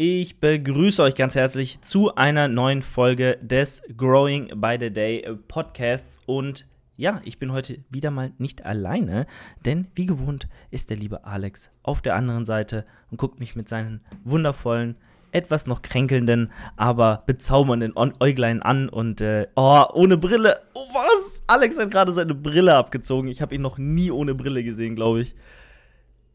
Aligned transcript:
Ich 0.00 0.38
begrüße 0.38 1.02
euch 1.02 1.16
ganz 1.16 1.34
herzlich 1.34 1.80
zu 1.80 2.14
einer 2.14 2.46
neuen 2.46 2.82
Folge 2.82 3.36
des 3.42 3.82
Growing 3.96 4.60
by 4.60 4.76
the 4.78 4.92
Day 4.92 5.28
Podcasts. 5.48 6.20
Und 6.24 6.68
ja, 6.96 7.20
ich 7.24 7.40
bin 7.40 7.50
heute 7.50 7.80
wieder 7.90 8.12
mal 8.12 8.30
nicht 8.38 8.64
alleine, 8.64 9.26
denn 9.64 9.88
wie 9.96 10.06
gewohnt 10.06 10.46
ist 10.70 10.90
der 10.90 10.98
liebe 10.98 11.24
Alex 11.24 11.72
auf 11.82 12.00
der 12.00 12.14
anderen 12.14 12.44
Seite 12.44 12.86
und 13.10 13.16
guckt 13.16 13.40
mich 13.40 13.56
mit 13.56 13.68
seinen 13.68 14.00
wundervollen, 14.22 14.94
etwas 15.32 15.66
noch 15.66 15.82
kränkelnden, 15.82 16.52
aber 16.76 17.24
bezaubernden 17.26 17.94
Äuglein 17.96 18.62
an 18.62 18.88
und 18.88 19.20
äh, 19.20 19.48
oh, 19.56 19.82
ohne 19.94 20.16
Brille. 20.16 20.60
Oh, 20.74 20.94
was? 20.94 21.42
Alex 21.48 21.76
hat 21.76 21.90
gerade 21.90 22.12
seine 22.12 22.36
Brille 22.36 22.76
abgezogen. 22.76 23.28
Ich 23.28 23.42
habe 23.42 23.56
ihn 23.56 23.62
noch 23.62 23.78
nie 23.78 24.12
ohne 24.12 24.36
Brille 24.36 24.62
gesehen, 24.62 24.94
glaube 24.94 25.22
ich. 25.22 25.34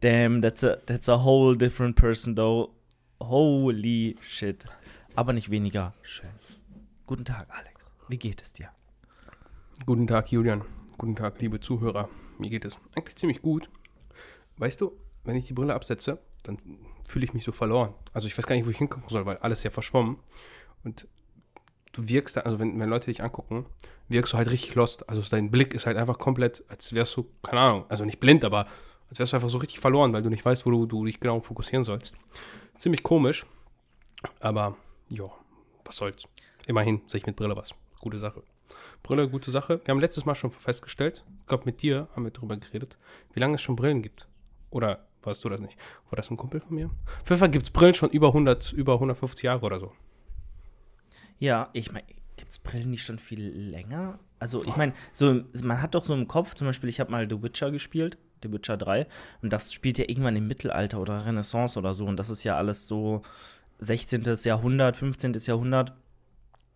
Damn, 0.02 0.42
that's 0.42 0.66
a, 0.66 0.76
that's 0.86 1.08
a 1.08 1.24
whole 1.24 1.56
different 1.58 1.96
person, 1.96 2.36
though. 2.36 2.73
Holy 3.30 4.18
shit. 4.22 4.66
Aber 5.16 5.32
nicht 5.32 5.50
weniger 5.50 5.94
schön. 6.02 6.30
Guten 7.08 7.24
Tag, 7.24 7.48
Alex. 7.50 7.90
Wie 8.10 8.18
geht 8.18 8.42
es 8.42 8.52
dir? 8.52 8.70
Guten 9.86 10.08
Tag, 10.08 10.32
Julian. 10.32 10.64
Guten 10.98 11.16
Tag, 11.16 11.40
liebe 11.40 11.62
Zuhörer. 11.62 12.10
Mir 12.38 12.50
geht 12.50 12.66
es 12.66 12.78
eigentlich 12.96 13.16
ziemlich 13.16 13.42
gut. 13.42 13.70
Weißt 14.58 14.82
du, 14.82 14.92
wenn 15.24 15.38
ich 15.38 15.46
die 15.46 15.54
Brille 15.54 15.74
absetze, 15.74 16.20
dann 16.44 16.58
fühle 17.08 17.24
ich 17.24 17.34
mich 17.34 17.46
so 17.46 17.54
verloren. 17.54 17.94
Also 18.12 18.28
ich 18.28 18.38
weiß 18.38 18.46
gar 18.46 18.56
nicht, 18.56 18.66
wo 18.66 18.72
ich 18.72 18.78
hingucken 18.78 19.08
soll, 19.08 19.26
weil 19.26 19.38
alles 19.38 19.64
ja 19.64 19.70
verschwommen. 19.70 20.18
Und 20.84 21.08
du 21.94 22.10
wirkst, 22.10 22.38
also 22.38 22.60
wenn, 22.60 22.78
wenn 22.78 22.90
Leute 22.90 23.10
dich 23.10 23.24
angucken, 23.24 23.66
wirkst 24.10 24.34
du 24.34 24.38
halt 24.38 24.52
richtig 24.52 24.76
lost. 24.76 25.10
Also 25.10 25.22
dein 25.30 25.50
Blick 25.50 25.74
ist 25.74 25.86
halt 25.86 25.96
einfach 25.96 26.20
komplett, 26.20 26.66
als 26.68 26.92
wärst 26.94 27.16
du, 27.16 27.26
keine 27.42 27.62
Ahnung, 27.62 27.86
also 27.88 28.04
nicht 28.04 28.20
blind, 28.20 28.44
aber 28.44 28.68
als 29.10 29.20
wärst 29.20 29.32
du 29.32 29.38
einfach 29.38 29.50
so 29.50 29.60
richtig 29.60 29.80
verloren, 29.80 30.12
weil 30.12 30.24
du 30.24 30.30
nicht 30.30 30.44
weißt, 30.44 30.66
wo 30.66 30.72
du, 30.72 30.86
du 30.86 31.06
dich 31.06 31.22
genau 31.22 31.40
fokussieren 31.40 31.86
sollst. 31.86 32.18
Ziemlich 32.78 33.04
komisch, 33.04 33.46
aber 34.40 34.76
ja, 35.10 35.26
was 35.86 35.96
soll's. 35.96 36.24
Immerhin 36.68 37.02
sehe 37.08 37.20
ich 37.20 37.26
mit 37.26 37.36
Brille 37.36 37.56
was. 37.56 37.74
Gute 38.00 38.20
Sache. 38.20 38.44
Brille, 39.04 39.30
gute 39.30 39.52
Sache. 39.52 39.82
Wir 39.84 39.92
haben 39.92 40.00
letztes 40.00 40.26
Mal 40.26 40.36
schon 40.36 40.52
festgestellt, 40.52 41.24
ich 41.42 41.48
glaube 41.48 41.66
mit 41.66 41.82
dir 41.82 42.08
haben 42.16 42.24
wir 42.24 42.32
darüber 42.32 42.58
geredet, 42.58 42.98
wie 43.34 43.40
lange 43.40 43.56
es 43.56 43.62
schon 43.62 43.76
Brillen 43.76 44.02
gibt. 44.02 44.28
Oder 44.70 45.06
weißt 45.22 45.44
du 45.44 45.50
das 45.50 45.62
nicht? 45.62 45.78
War 46.10 46.18
das 46.18 46.32
ein 46.32 46.38
Kumpel 46.38 46.62
von 46.62 46.76
mir? 46.76 46.90
Auf 47.22 47.30
jeden 47.30 47.52
gibt 47.52 47.64
es 47.64 47.70
Brillen 47.70 47.94
schon 47.94 48.10
über 48.10 48.28
100, 48.28 48.74
über 48.74 48.94
150 48.94 49.44
Jahre 49.44 49.66
oder 49.66 49.80
so. 49.80 49.92
Ja, 51.38 51.70
ich 51.74 51.92
meine, 51.92 52.08
gibt 52.38 52.52
es 52.52 52.60
Brillen 52.60 52.90
nicht 52.90 53.04
schon 53.04 53.20
viel 53.20 53.50
länger? 53.50 54.20
Also 54.40 54.62
ich 54.66 54.76
meine, 54.76 54.94
so, 55.12 55.44
man 55.64 55.82
hat 55.82 55.96
doch 55.96 56.04
so 56.04 56.14
im 56.14 56.28
Kopf, 56.28 56.56
zum 56.56 56.68
Beispiel, 56.68 56.90
ich 56.90 57.00
habe 57.00 57.12
mal 57.12 57.30
The 57.30 57.42
Witcher 57.42 57.72
gespielt 57.72 58.18
The 58.44 58.52
Witcher 58.52 58.78
3. 58.78 59.08
Und 59.42 59.54
das 59.54 59.74
spielt 59.74 59.98
ja 59.98 60.06
irgendwann 60.08 60.36
im 60.36 60.48
Mittelalter 60.48 61.00
oder 61.00 61.26
Renaissance 61.26 61.80
oder 61.80 61.94
so. 61.94 62.06
Und 62.06 62.18
das 62.18 62.30
ist 62.30 62.44
ja 62.44 62.58
alles 62.58 62.88
so 62.88 63.22
16. 63.80 64.24
Jahrhundert, 64.44 64.96
15. 64.96 65.34
Jahrhundert. 65.46 65.94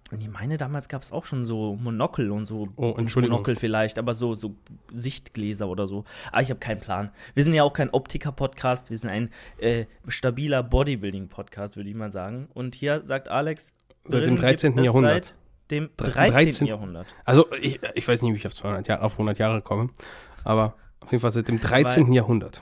Und 0.09 0.21
ich 0.21 0.29
meine, 0.29 0.57
damals 0.57 0.87
gab 0.87 1.03
es 1.03 1.11
auch 1.11 1.25
schon 1.25 1.43
so 1.43 1.75
Monokel 1.75 2.31
und 2.31 2.45
so. 2.45 2.69
Oh, 2.77 2.95
Entschuldigung. 2.97 3.35
Monokel 3.35 3.57
vielleicht, 3.57 3.99
aber 3.99 4.13
so, 4.13 4.35
so 4.35 4.55
Sichtgläser 4.93 5.67
oder 5.67 5.85
so. 5.85 6.05
Aber 6.31 6.41
ich 6.41 6.49
habe 6.49 6.61
keinen 6.61 6.79
Plan. 6.79 7.11
Wir 7.33 7.43
sind 7.43 7.53
ja 7.53 7.63
auch 7.63 7.73
kein 7.73 7.89
Optiker-Podcast, 7.89 8.89
wir 8.89 8.97
sind 8.97 9.09
ein 9.09 9.29
äh, 9.57 9.85
stabiler 10.07 10.63
Bodybuilding-Podcast, 10.63 11.75
würde 11.75 11.89
ich 11.89 11.95
mal 11.95 12.11
sagen. 12.11 12.47
Und 12.53 12.75
hier 12.75 13.01
sagt 13.03 13.27
Alex, 13.27 13.73
seit 14.05 14.25
dem 14.25 14.37
13. 14.37 14.81
Jahrhundert. 14.81 15.25
Seit 15.25 15.71
dem 15.71 15.89
13. 15.97 16.31
13. 16.31 16.67
Jahrhundert. 16.67 17.07
Also, 17.25 17.45
ich, 17.61 17.81
ich 17.95 18.07
weiß 18.07 18.21
nicht, 18.21 18.31
wie 18.31 18.37
ich 18.37 18.47
auf, 18.47 18.55
200 18.55 18.87
Jahre, 18.87 19.03
auf 19.03 19.13
100 19.13 19.37
Jahre 19.37 19.61
komme, 19.61 19.89
aber 20.45 20.75
auf 20.99 21.11
jeden 21.11 21.21
Fall 21.21 21.31
seit 21.31 21.47
dem 21.47 21.59
13. 21.59 22.07
Weil, 22.07 22.15
Jahrhundert. 22.15 22.61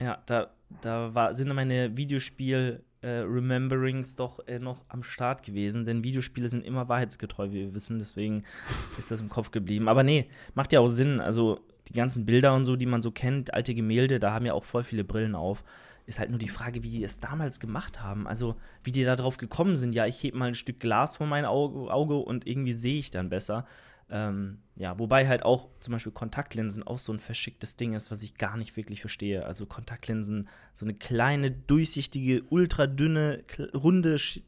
Ja, 0.00 0.18
da, 0.26 0.50
da 0.80 1.14
war, 1.14 1.34
sind 1.34 1.54
meine 1.54 1.96
Videospiel-Rememberings 1.96 4.12
äh, 4.12 4.16
doch 4.16 4.40
äh, 4.46 4.58
noch 4.58 4.82
am 4.88 5.02
Start 5.02 5.42
gewesen, 5.42 5.84
denn 5.84 6.04
Videospiele 6.04 6.48
sind 6.48 6.64
immer 6.64 6.88
wahrheitsgetreu, 6.88 7.50
wie 7.50 7.66
wir 7.66 7.74
wissen, 7.74 7.98
deswegen 7.98 8.44
ist 8.98 9.10
das 9.10 9.20
im 9.20 9.28
Kopf 9.28 9.50
geblieben. 9.50 9.88
Aber 9.88 10.02
nee, 10.02 10.30
macht 10.54 10.72
ja 10.72 10.80
auch 10.80 10.88
Sinn. 10.88 11.20
Also 11.20 11.60
die 11.88 11.94
ganzen 11.94 12.24
Bilder 12.26 12.54
und 12.54 12.64
so, 12.64 12.76
die 12.76 12.86
man 12.86 13.02
so 13.02 13.10
kennt, 13.10 13.52
alte 13.54 13.74
Gemälde, 13.74 14.20
da 14.20 14.32
haben 14.32 14.46
ja 14.46 14.54
auch 14.54 14.64
voll 14.64 14.84
viele 14.84 15.04
Brillen 15.04 15.34
auf. 15.34 15.64
Ist 16.06 16.18
halt 16.18 16.30
nur 16.30 16.38
die 16.38 16.48
Frage, 16.48 16.82
wie 16.82 16.90
die 16.90 17.04
es 17.04 17.20
damals 17.20 17.60
gemacht 17.60 18.02
haben. 18.02 18.26
Also, 18.26 18.56
wie 18.82 18.90
die 18.90 19.04
da 19.04 19.14
drauf 19.14 19.36
gekommen 19.36 19.76
sind. 19.76 19.94
Ja, 19.94 20.06
ich 20.06 20.20
hebe 20.22 20.36
mal 20.36 20.48
ein 20.48 20.54
Stück 20.54 20.80
Glas 20.80 21.16
vor 21.16 21.28
mein 21.28 21.44
Auge 21.44 22.16
und 22.16 22.46
irgendwie 22.46 22.72
sehe 22.72 22.98
ich 22.98 23.10
dann 23.10 23.28
besser. 23.28 23.66
Ähm, 24.14 24.58
ja, 24.76 24.98
wobei 24.98 25.26
halt 25.26 25.42
auch 25.42 25.70
zum 25.80 25.92
Beispiel 25.92 26.12
Kontaktlinsen 26.12 26.82
auch 26.82 26.98
so 26.98 27.14
ein 27.14 27.18
verschicktes 27.18 27.76
Ding 27.76 27.94
ist, 27.94 28.10
was 28.10 28.22
ich 28.22 28.36
gar 28.36 28.58
nicht 28.58 28.76
wirklich 28.76 29.00
verstehe. 29.00 29.46
Also 29.46 29.64
Kontaktlinsen, 29.64 30.50
so 30.74 30.84
eine 30.84 30.92
kleine, 30.92 31.50
durchsichtige, 31.50 32.42
ultradünne, 32.50 33.42
runde 33.74 34.18
Sch 34.18 34.40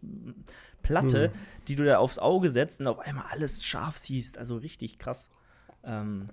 Platte, 0.83 1.31
hm. 1.31 1.41
die 1.67 1.77
du 1.77 1.85
da 1.87 1.97
aufs 1.97 2.19
Auge 2.19 2.51
setzt 2.51 2.79
und 2.81 2.89
auf 2.89 2.99
einmal 2.99 3.25
alles 3.31 3.65
scharf 3.65 3.97
siehst. 3.97 4.37
Also 4.37 4.59
richtig 4.59 4.99
krass. 4.99 5.31
Ähm, 5.83 6.27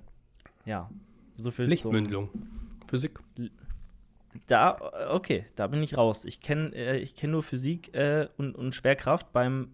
ja, 0.66 0.90
so 1.38 1.52
viel 1.52 1.66
Lichtbündelung. 1.66 2.30
Physik. 2.90 3.18
Da, 4.48 4.78
okay, 5.10 5.46
da 5.56 5.68
bin 5.68 5.82
ich 5.82 5.96
raus. 5.96 6.26
Ich 6.26 6.42
kenne 6.42 6.76
äh, 6.76 6.98
ich 6.98 7.16
kenn 7.16 7.32
nur 7.32 7.44
Physik 7.44 7.96
äh, 7.96 8.28
und, 8.36 8.56
und 8.56 8.76
Schwerkraft 8.76 9.32
beim 9.32 9.70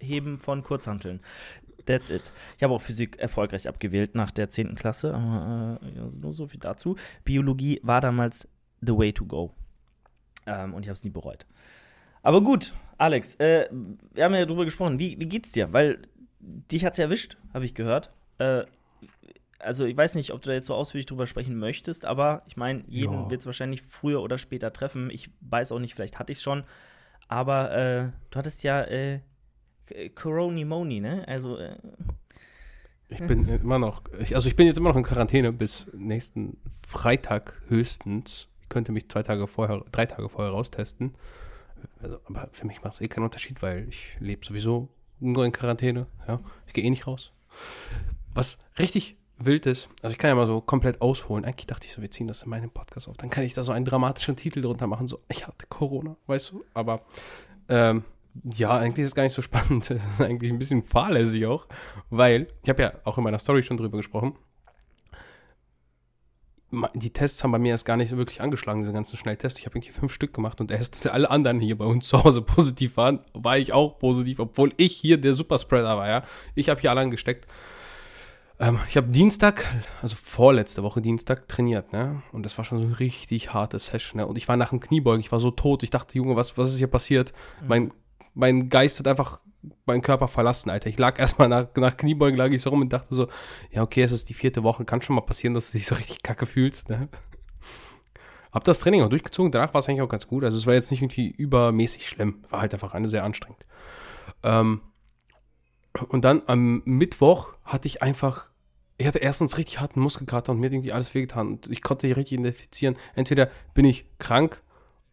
Heben 0.00 0.38
von 0.38 0.62
Kurzhanteln. 0.62 1.20
That's 1.86 2.10
it. 2.10 2.30
Ich 2.56 2.62
habe 2.62 2.74
auch 2.74 2.80
Physik 2.80 3.18
erfolgreich 3.18 3.68
abgewählt 3.68 4.14
nach 4.14 4.30
der 4.30 4.50
10. 4.50 4.74
Klasse, 4.74 5.14
aber 5.14 5.80
äh, 5.82 6.00
nur 6.20 6.32
so 6.32 6.46
viel 6.46 6.60
dazu. 6.60 6.96
Biologie 7.24 7.80
war 7.82 8.00
damals 8.00 8.48
the 8.80 8.96
way 8.96 9.12
to 9.12 9.24
go. 9.24 9.52
Ähm, 10.46 10.74
und 10.74 10.82
ich 10.82 10.88
habe 10.88 10.94
es 10.94 11.04
nie 11.04 11.10
bereut. 11.10 11.46
Aber 12.22 12.40
gut, 12.40 12.74
Alex, 12.98 13.36
äh, 13.36 13.68
wir 14.12 14.24
haben 14.24 14.34
ja 14.34 14.44
darüber 14.44 14.64
gesprochen. 14.64 14.98
Wie, 14.98 15.18
wie 15.18 15.26
geht's 15.26 15.52
dir? 15.52 15.72
Weil 15.72 16.02
dich 16.40 16.84
hat's 16.84 16.98
ja 16.98 17.04
erwischt, 17.04 17.36
habe 17.54 17.64
ich 17.64 17.74
gehört. 17.74 18.12
Äh, 18.38 18.64
also 19.58 19.84
ich 19.84 19.96
weiß 19.96 20.14
nicht, 20.16 20.32
ob 20.32 20.42
du 20.42 20.48
da 20.48 20.54
jetzt 20.54 20.66
so 20.66 20.74
ausführlich 20.74 21.06
drüber 21.06 21.26
sprechen 21.26 21.56
möchtest, 21.56 22.04
aber 22.04 22.42
ich 22.46 22.56
meine, 22.56 22.84
jeden 22.88 23.14
ja. 23.14 23.30
wird 23.30 23.40
es 23.40 23.46
wahrscheinlich 23.46 23.82
früher 23.82 24.22
oder 24.22 24.38
später 24.38 24.72
treffen. 24.72 25.10
Ich 25.10 25.30
weiß 25.40 25.72
auch 25.72 25.78
nicht, 25.78 25.94
vielleicht 25.94 26.18
hatte 26.18 26.32
ich 26.32 26.38
es 26.38 26.42
schon. 26.42 26.64
Aber 27.28 27.72
äh, 27.72 28.08
du 28.30 28.38
hattest 28.38 28.62
ja 28.62 28.82
äh, 28.82 29.20
Coronimoni, 30.14 31.00
ne? 31.00 31.26
Also. 31.26 31.58
Äh, 31.58 31.76
ich 33.08 33.18
bin 33.18 33.48
immer 33.48 33.78
noch, 33.78 34.02
ich, 34.18 34.34
also 34.34 34.48
ich 34.48 34.56
bin 34.56 34.66
jetzt 34.66 34.78
immer 34.78 34.88
noch 34.88 34.96
in 34.96 35.04
Quarantäne 35.04 35.52
bis 35.52 35.86
nächsten 35.92 36.56
Freitag 36.86 37.54
höchstens. 37.68 38.48
Ich 38.62 38.68
könnte 38.68 38.90
mich 38.90 39.08
zwei 39.08 39.22
Tage 39.22 39.46
vorher, 39.46 39.84
drei 39.92 40.06
Tage 40.06 40.28
vorher 40.28 40.52
raustesten. 40.52 41.14
Also, 42.02 42.18
aber 42.24 42.48
für 42.52 42.66
mich 42.66 42.82
macht 42.82 42.94
es 42.94 43.00
eh 43.00 43.08
keinen 43.08 43.24
Unterschied, 43.24 43.62
weil 43.62 43.86
ich 43.88 44.16
lebe 44.18 44.44
sowieso 44.44 44.88
nur 45.20 45.44
in 45.44 45.52
Quarantäne. 45.52 46.06
Ja, 46.26 46.40
ich 46.66 46.72
gehe 46.72 46.84
eh 46.84 46.90
nicht 46.90 47.06
raus. 47.06 47.32
Was 48.34 48.58
richtig 48.78 49.16
wild 49.38 49.66
ist, 49.66 49.88
also 50.02 50.12
ich 50.12 50.18
kann 50.18 50.28
ja 50.28 50.34
mal 50.34 50.46
so 50.46 50.60
komplett 50.60 51.00
ausholen. 51.00 51.44
Eigentlich 51.44 51.66
dachte 51.66 51.86
ich 51.86 51.92
so, 51.92 52.02
wir 52.02 52.10
ziehen 52.10 52.26
das 52.26 52.42
in 52.42 52.50
meinem 52.50 52.70
Podcast 52.70 53.08
auf. 53.08 53.16
Dann 53.18 53.30
kann 53.30 53.44
ich 53.44 53.54
da 53.54 53.62
so 53.62 53.72
einen 53.72 53.84
dramatischen 53.84 54.36
Titel 54.36 54.62
drunter 54.62 54.86
machen, 54.86 55.06
so 55.06 55.20
ich 55.28 55.46
hatte 55.46 55.66
Corona, 55.68 56.16
weißt 56.26 56.52
du. 56.52 56.64
Aber 56.74 57.02
ähm, 57.68 58.04
ja, 58.44 58.70
eigentlich 58.70 59.04
ist 59.04 59.10
es 59.10 59.14
gar 59.14 59.22
nicht 59.22 59.34
so 59.34 59.42
spannend. 59.42 59.90
Es 59.90 60.04
ist 60.04 60.20
eigentlich 60.20 60.50
ein 60.50 60.58
bisschen 60.58 60.82
fahrlässig 60.82 61.46
auch, 61.46 61.66
weil 62.10 62.48
ich 62.62 62.68
habe 62.68 62.82
ja 62.82 62.92
auch 63.04 63.18
in 63.18 63.24
meiner 63.24 63.38
Story 63.38 63.62
schon 63.62 63.76
drüber 63.76 63.96
gesprochen. 63.96 64.34
Die 66.94 67.10
Tests 67.10 67.42
haben 67.42 67.52
bei 67.52 67.58
mir 67.58 67.70
erst 67.70 67.86
gar 67.86 67.96
nicht 67.96 68.10
so 68.10 68.16
wirklich 68.16 68.40
angeschlagen, 68.40 68.80
diese 68.80 68.92
ganzen 68.92 69.16
Schnelltests. 69.16 69.60
Ich 69.60 69.66
habe 69.66 69.78
irgendwie 69.78 69.92
fünf 69.92 70.12
Stück 70.12 70.34
gemacht 70.34 70.60
und 70.60 70.70
erst 70.70 71.06
alle 71.10 71.30
anderen 71.30 71.60
hier 71.60 71.78
bei 71.78 71.84
uns 71.84 72.08
zu 72.08 72.22
Hause 72.22 72.42
positiv 72.42 72.96
waren, 72.96 73.20
war 73.32 73.56
ich 73.56 73.72
auch 73.72 73.98
positiv, 73.98 74.40
obwohl 74.40 74.74
ich 74.76 74.92
hier 74.96 75.18
der 75.18 75.34
Superspreader 75.34 75.96
war, 75.96 76.08
ja. 76.08 76.22
Ich 76.54 76.68
habe 76.68 76.80
hier 76.80 76.90
alle 76.90 77.00
angesteckt. 77.00 77.46
Ähm, 78.58 78.80
ich 78.88 78.96
habe 78.96 79.08
Dienstag, 79.08 79.64
also 80.02 80.16
vorletzte 80.16 80.82
Woche 80.82 81.00
Dienstag, 81.00 81.46
trainiert, 81.46 81.92
ne? 81.92 82.22
Und 82.32 82.44
das 82.44 82.56
war 82.58 82.64
schon 82.64 82.78
so 82.78 82.86
ein 82.86 82.94
richtig 82.94 83.54
harte 83.54 83.78
Session, 83.78 84.20
ne? 84.20 84.26
Und 84.26 84.36
ich 84.36 84.48
war 84.48 84.56
nach 84.56 84.70
dem 84.70 84.80
Kniebeugen, 84.80 85.20
ich 85.20 85.30
war 85.30 85.40
so 85.40 85.50
tot. 85.50 85.82
Ich 85.82 85.90
dachte, 85.90 86.16
Junge, 86.16 86.36
was, 86.36 86.58
was 86.58 86.70
ist 86.70 86.78
hier 86.78 86.86
passiert? 86.88 87.32
Mhm. 87.62 87.68
Mein 87.68 87.92
mein 88.36 88.68
Geist 88.68 88.98
hat 88.98 89.08
einfach 89.08 89.40
meinen 89.86 90.02
Körper 90.02 90.28
verlassen, 90.28 90.70
Alter. 90.70 90.88
Ich 90.88 90.98
lag 90.98 91.18
erstmal 91.18 91.48
nach, 91.48 91.68
nach 91.76 91.96
Kniebeugen, 91.96 92.36
lag 92.36 92.50
ich 92.50 92.62
so 92.62 92.70
rum 92.70 92.82
und 92.82 92.92
dachte 92.92 93.14
so, 93.14 93.28
ja, 93.70 93.82
okay, 93.82 94.02
es 94.02 94.12
ist 94.12 94.28
die 94.28 94.34
vierte 94.34 94.62
Woche, 94.62 94.84
kann 94.84 95.02
schon 95.02 95.16
mal 95.16 95.22
passieren, 95.22 95.54
dass 95.54 95.70
du 95.70 95.78
dich 95.78 95.86
so 95.86 95.94
richtig 95.96 96.22
kacke 96.22 96.46
fühlst, 96.46 96.88
ne? 96.88 97.08
Hab 98.52 98.64
das 98.64 98.78
Training 98.80 99.02
auch 99.02 99.08
durchgezogen, 99.08 99.52
danach 99.52 99.74
war 99.74 99.80
es 99.80 99.88
eigentlich 99.88 100.00
auch 100.00 100.08
ganz 100.08 100.26
gut. 100.26 100.44
Also 100.44 100.56
es 100.56 100.66
war 100.66 100.72
jetzt 100.72 100.90
nicht 100.90 101.02
irgendwie 101.02 101.28
übermäßig 101.28 102.08
schlimm, 102.08 102.44
war 102.48 102.60
halt 102.60 102.72
einfach 102.72 102.94
eine 102.94 103.08
sehr 103.08 103.24
anstrengend. 103.24 103.66
Ähm, 104.42 104.80
und 106.08 106.24
dann 106.24 106.42
am 106.46 106.82
Mittwoch 106.84 107.52
hatte 107.64 107.88
ich 107.88 108.02
einfach, 108.02 108.50
ich 108.96 109.06
hatte 109.06 109.18
erstens 109.18 109.58
richtig 109.58 109.80
harten 109.80 110.00
Muskelkater 110.00 110.52
und 110.52 110.60
mir 110.60 110.66
hat 110.66 110.72
irgendwie 110.72 110.92
alles 110.92 111.14
wehgetan. 111.14 111.48
Und 111.48 111.70
ich 111.70 111.82
konnte 111.82 112.06
richtig 112.06 112.38
identifizieren, 112.38 112.96
entweder 113.14 113.50
bin 113.74 113.84
ich 113.84 114.06
krank 114.18 114.62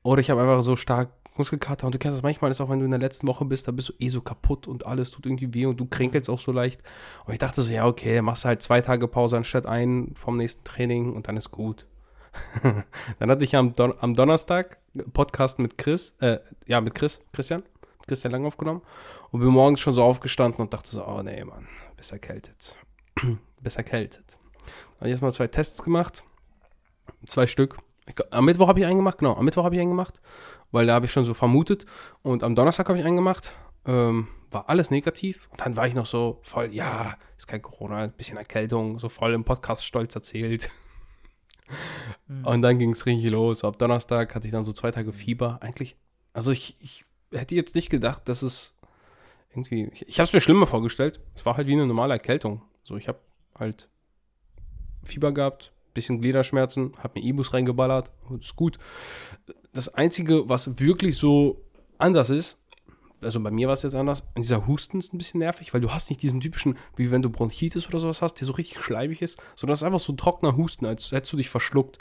oder 0.04 0.22
ich 0.22 0.30
habe 0.30 0.42
einfach 0.42 0.62
so 0.62 0.76
stark 0.78 1.10
Muskelkater. 1.38 1.86
Und 1.86 1.96
du 1.96 2.00
kennst 2.00 2.18
das 2.18 2.24
manchmal, 2.24 2.52
ist 2.52 2.62
auch 2.62 2.70
wenn 2.70 2.80
du 2.80 2.86
in 2.86 2.92
der 2.92 3.00
letzten 3.00 3.28
Woche 3.28 3.46
bist, 3.46 3.68
da 3.68 3.72
bist 3.72 3.90
du 3.90 3.94
eh 4.00 4.10
so 4.10 4.22
kaputt 4.22 4.68
und 4.68 4.86
alles 4.86 5.12
tut 5.12 5.26
irgendwie 5.26 5.54
weh 5.54 5.66
und 5.66 5.78
du 5.80 5.86
kränkelst 5.86 6.30
auch 6.30 6.40
so 6.40 6.52
leicht. 6.52 6.82
Und 7.26 7.34
ich 7.34 7.40
dachte 7.40 7.62
so, 7.62 7.72
ja, 7.72 7.86
okay, 7.86 8.22
machst 8.22 8.44
du 8.44 8.50
halt 8.50 8.62
zwei 8.62 8.82
Tage 8.82 9.08
Pause 9.08 9.38
anstatt 9.38 9.66
einen 9.66 10.16
vom 10.16 10.38
nächsten 10.38 10.64
Training 10.64 11.14
und 11.14 11.28
dann 11.28 11.38
ist 11.38 11.52
gut. 11.52 11.88
dann 13.20 13.30
hatte 13.30 13.44
ich 13.44 13.56
am, 13.56 13.76
Don 13.76 13.94
am 14.00 14.16
Donnerstag 14.16 14.78
Podcast 15.14 15.60
mit 15.60 15.78
Chris, 15.78 16.14
äh, 16.20 16.40
ja, 16.66 16.82
mit 16.82 16.94
Chris, 16.94 17.22
Christian, 17.32 17.64
Christian 18.08 18.32
Lang 18.32 18.46
aufgenommen. 18.46 18.82
Und 19.32 19.40
bin 19.40 19.50
morgens 19.50 19.80
schon 19.80 19.94
so 19.94 20.04
aufgestanden 20.04 20.62
und 20.62 20.74
dachte 20.74 20.90
so, 20.90 21.06
oh 21.06 21.22
nee, 21.24 21.44
Mann, 21.44 21.68
bist 21.96 22.12
erkältet. 22.12 22.76
bist 23.62 23.78
erkältet. 23.78 24.38
Dann 24.64 24.98
habe 24.98 25.08
ich 25.08 25.12
erstmal 25.12 25.34
zwei 25.34 25.48
Tests 25.48 25.84
gemacht. 25.84 26.24
Zwei 27.26 27.48
Stück. 27.48 27.78
Am 28.32 28.46
Mittwoch 28.46 28.68
habe 28.68 28.80
ich 28.80 28.86
einen 28.86 28.98
gemacht, 28.98 29.18
genau. 29.20 29.36
Am 29.36 29.46
Mittwoch 29.46 29.64
habe 29.64 29.76
ich 29.76 29.82
einen 29.82 29.92
gemacht, 29.92 30.22
weil 30.72 30.86
da 30.88 30.94
habe 30.94 31.06
ich 31.06 31.12
schon 31.12 31.26
so 31.26 31.34
vermutet. 31.34 31.86
Und 32.22 32.44
am 32.44 32.56
Donnerstag 32.56 32.90
habe 32.90 33.00
ich 33.00 33.06
einen 33.06 33.16
gemacht. 33.16 33.54
Ähm, 33.86 34.28
war 34.52 34.70
alles 34.70 34.92
negativ. 34.92 35.48
Und 35.52 35.62
dann 35.62 35.76
war 35.76 35.88
ich 35.88 35.94
noch 35.94 36.06
so 36.06 36.40
voll, 36.44 36.72
ja, 36.74 37.16
ist 37.38 37.48
kein 37.48 37.62
Corona, 37.62 38.00
ein 38.00 38.12
bisschen 38.12 38.38
Erkältung, 38.38 39.00
so 39.00 39.10
voll 39.10 39.34
im 39.34 39.44
Podcast 39.44 39.86
stolz 39.86 40.16
erzählt. 40.16 40.70
Mhm. 42.28 42.46
Und 42.46 42.62
dann 42.62 42.78
ging 42.78 42.92
es 42.92 43.06
richtig 43.06 43.32
los. 43.32 43.64
Ab 43.64 43.80
Donnerstag 43.80 44.36
hatte 44.36 44.48
ich 44.48 44.52
dann 44.52 44.64
so 44.64 44.74
zwei 44.74 44.92
Tage 44.92 45.12
Fieber. 45.12 45.60
Eigentlich, 45.62 45.98
also 46.34 46.52
ich, 46.52 46.78
ich 46.80 47.06
hätte 47.32 47.56
jetzt 47.56 47.76
nicht 47.76 47.90
gedacht, 47.90 48.28
dass 48.30 48.42
es 48.42 48.74
irgendwie, 49.52 49.90
ich, 49.94 50.08
ich 50.08 50.20
habe 50.20 50.28
es 50.28 50.34
mir 50.34 50.42
schlimmer 50.42 50.68
vorgestellt. 50.68 51.20
Es 51.36 51.46
war 51.46 51.58
halt 51.58 51.68
wie 51.68 51.74
eine 51.74 51.88
normale 51.88 52.14
Erkältung. 52.14 52.62
So, 52.84 52.98
ich 52.98 53.08
habe 53.08 53.20
halt 53.58 53.90
Fieber 55.04 55.32
gehabt, 55.32 55.74
bisschen 55.94 56.22
Gliederschmerzen, 56.22 56.94
habe 56.98 57.20
mir 57.20 57.26
Ibus 57.26 57.54
reingeballert, 57.54 58.12
ist 58.40 58.56
gut. 58.56 58.78
Das 59.74 59.90
Einzige, 59.90 60.48
was 60.50 60.80
wirklich 60.80 61.18
so 61.18 61.66
anders 61.98 62.30
ist, 62.30 62.58
also 63.22 63.40
bei 63.40 63.52
mir 63.52 63.68
war 63.68 63.74
es 63.74 63.84
jetzt 63.84 63.96
anders, 63.96 64.26
dieser 64.38 64.68
Husten 64.68 65.00
ist 65.00 65.14
ein 65.14 65.18
bisschen 65.18 65.40
nervig, 65.40 65.74
weil 65.74 65.82
du 65.82 65.92
hast 65.92 66.10
nicht 66.10 66.22
diesen 66.22 66.42
typischen, 66.42 66.78
wie 66.96 67.12
wenn 67.12 67.22
du 67.22 67.30
Bronchitis 67.30 67.88
oder 67.88 68.00
sowas 68.00 68.22
hast, 68.22 68.36
der 68.36 68.48
so 68.48 68.54
richtig 68.54 68.82
schleimig 68.82 69.22
ist, 69.22 69.40
sondern 69.56 69.74
es 69.74 69.82
ist 69.82 69.86
einfach 69.86 70.00
so 70.00 70.14
ein 70.14 70.18
trockener 70.18 70.58
Husten, 70.58 70.86
als 70.86 71.12
hättest 71.12 71.34
du 71.34 71.38
dich 71.38 71.50
verschluckt. 71.50 72.00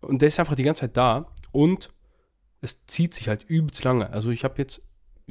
Und 0.00 0.20
der 0.20 0.28
ist 0.28 0.38
einfach 0.38 0.54
die 0.54 0.62
ganze 0.62 0.82
Zeit 0.82 0.96
da 0.96 1.32
und 1.52 1.90
es 2.60 2.84
zieht 2.86 3.14
sich 3.14 3.28
halt 3.28 3.44
übelst 3.44 3.82
lange. 3.84 4.12
Also 4.12 4.30
ich 4.30 4.44
habe 4.44 4.54
jetzt 4.58 4.86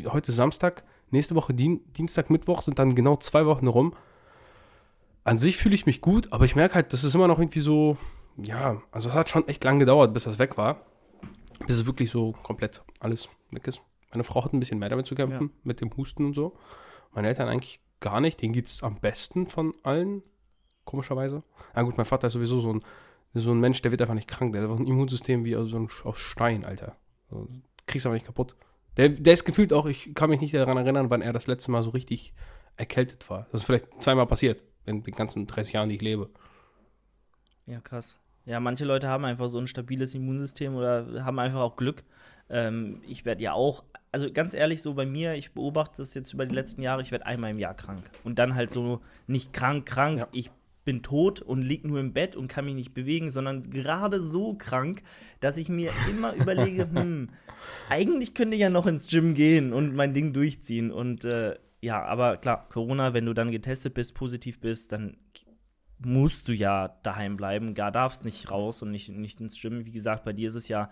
heute 0.06 0.32
Samstag, 0.32 0.84
nächste 1.12 1.36
Woche 1.36 1.54
Dien 1.54 1.82
Dienstag, 1.94 2.30
Mittwoch 2.30 2.62
sind 2.62 2.80
dann 2.80 2.96
genau 2.96 3.16
zwei 3.18 3.46
Wochen 3.46 3.68
rum. 3.68 3.94
An 5.26 5.40
sich 5.40 5.58
fühle 5.58 5.74
ich 5.74 5.88
mich 5.88 6.02
gut, 6.02 6.32
aber 6.32 6.46
ich 6.46 6.56
merke 6.56 6.76
halt, 6.76 6.94
das 6.94 7.04
ist 7.04 7.16
immer 7.16 7.28
noch 7.28 7.40
irgendwie 7.40 7.60
so, 7.60 7.98
ja, 8.38 8.82
also 8.92 9.10
es 9.10 9.16
hat 9.16 9.28
schon 9.28 9.48
echt 9.48 9.64
lange 9.64 9.80
gedauert, 9.80 10.14
bis 10.14 10.26
das 10.26 10.38
weg 10.38 10.56
war. 10.56 10.86
Bis 11.66 11.78
es 11.78 11.86
wirklich 11.88 12.12
so 12.12 12.34
komplett 12.44 12.84
alles 13.00 13.28
weg 13.50 13.68
ist. 13.68 13.82
Meine 14.12 14.24
Frau 14.24 14.46
hat 14.46 14.54
ein 14.54 14.60
bisschen 14.60 14.78
mehr 14.78 14.90
damit 14.90 15.08
zu 15.08 15.16
kämpfen, 15.16 15.48
ja. 15.48 15.60
mit 15.64 15.82
dem 15.82 15.96
Husten 15.98 16.26
und 16.26 16.36
so. 16.36 16.56
Meine 17.12 17.28
Eltern 17.28 17.50
eigentlich 17.50 17.80
gar 18.02 18.22
nicht. 18.22 18.40
Denen 18.40 18.54
geht 18.54 18.68
es 18.68 18.84
am 18.84 19.00
besten 19.00 19.48
von 19.48 19.74
allen, 19.82 20.22
komischerweise. 20.84 21.42
Na 21.74 21.82
gut, 21.82 21.98
mein 21.98 22.06
Vater 22.06 22.28
ist 22.28 22.34
sowieso 22.34 22.60
so 22.60 22.74
ein, 22.74 22.82
so 23.34 23.52
ein 23.52 23.60
Mensch, 23.60 23.82
der 23.82 23.90
wird 23.90 24.02
einfach 24.02 24.14
nicht 24.14 24.30
krank. 24.30 24.54
Der 24.54 24.62
hat 24.62 24.70
einfach 24.70 24.80
ein 24.80 24.88
Immunsystem 24.88 25.44
wie 25.44 25.54
so 25.54 25.78
ein, 25.78 25.90
aus 26.04 26.20
Stein, 26.20 26.66
Alter. 26.66 26.98
Also, 27.32 27.48
kriegst 27.88 28.06
aber 28.06 28.14
nicht 28.14 28.28
kaputt. 28.28 28.56
Der, 28.98 29.10
der 29.10 29.34
ist 29.34 29.44
gefühlt 29.44 29.74
auch, 29.74 29.88
ich 29.88 30.14
kann 30.14 30.30
mich 30.30 30.42
nicht 30.42 30.54
daran 30.54 30.78
erinnern, 30.78 31.10
wann 31.10 31.24
er 31.24 31.34
das 31.34 31.48
letzte 31.48 31.72
Mal 31.72 31.82
so 31.82 31.90
richtig 31.90 32.36
erkältet 32.78 33.28
war. 33.30 33.48
Das 33.52 33.62
ist 33.62 33.66
vielleicht 33.66 34.04
zweimal 34.04 34.28
passiert 34.28 34.62
in 34.86 35.04
den 35.04 35.14
ganzen 35.14 35.48
30 35.48 35.74
Jahren, 35.74 35.90
die 35.90 35.96
ich 35.96 36.02
lebe. 36.02 36.30
Ja, 37.66 37.80
krass. 37.80 38.18
Ja, 38.46 38.60
manche 38.60 38.86
Leute 38.86 39.08
haben 39.08 39.26
einfach 39.26 39.50
so 39.50 39.58
ein 39.58 39.68
stabiles 39.68 40.14
Immunsystem 40.14 40.76
oder 40.76 41.26
haben 41.26 41.40
einfach 41.40 41.62
auch 41.62 41.76
Glück. 41.76 42.04
Ähm, 42.50 43.02
ich 43.08 43.26
werde 43.26 43.44
ja 43.44 43.54
auch 43.54 43.84
also 44.16 44.32
ganz 44.32 44.54
ehrlich, 44.54 44.82
so 44.82 44.94
bei 44.94 45.06
mir, 45.06 45.34
ich 45.34 45.52
beobachte 45.52 45.98
das 45.98 46.14
jetzt 46.14 46.32
über 46.32 46.46
die 46.46 46.56
letzten 46.56 46.82
Jahre, 46.82 47.02
ich 47.02 47.12
werde 47.12 47.26
einmal 47.26 47.52
im 47.52 47.60
Jahr 47.60 47.74
krank. 47.74 48.10
Und 48.24 48.40
dann 48.40 48.56
halt 48.56 48.72
so 48.72 49.02
nicht 49.28 49.52
krank, 49.52 49.86
krank, 49.86 50.20
ja. 50.20 50.28
ich 50.32 50.52
bin 50.86 51.04
tot 51.04 51.42
und 51.42 51.64
lieg 51.64 51.84
nur 51.84 52.00
im 52.00 52.14
Bett 52.14 52.38
und 52.38 52.48
kann 52.48 52.64
mich 52.64 52.76
nicht 52.76 52.94
bewegen, 52.94 53.30
sondern 53.30 53.62
gerade 53.64 54.22
so 54.22 54.54
krank, 54.54 55.04
dass 55.42 55.58
ich 55.58 55.68
mir 55.68 55.92
immer 56.10 56.34
überlege, 56.38 56.88
hm, 56.90 57.28
eigentlich 57.90 58.34
könnte 58.34 58.56
ich 58.56 58.62
ja 58.62 58.70
noch 58.70 58.88
ins 58.88 59.10
Gym 59.10 59.34
gehen 59.34 59.74
und 59.74 59.96
mein 59.96 60.14
Ding 60.14 60.32
durchziehen. 60.32 60.92
Und 60.92 61.26
äh, 61.26 61.58
ja, 61.86 62.04
aber 62.04 62.38
klar, 62.38 62.68
Corona, 62.70 63.14
wenn 63.14 63.26
du 63.26 63.34
dann 63.34 63.52
getestet 63.52 63.94
bist, 63.94 64.16
positiv 64.16 64.60
bist, 64.60 64.92
dann 64.92 65.18
musst 66.00 66.50
du 66.50 66.54
ja 66.54 67.00
daheim 67.04 67.38
bleiben, 67.38 67.74
gar 67.74 67.92
darfst 67.92 68.26
nicht 68.26 68.52
raus 68.52 68.82
und 68.82 68.92
nicht, 68.92 69.10
nicht 69.10 69.40
ins 69.40 69.62
Gym. 69.62 69.86
Wie 69.86 69.92
gesagt, 69.92 70.26
bei 70.26 70.34
dir 70.34 70.48
ist 70.48 70.56
es 70.56 70.68
ja 70.68 70.90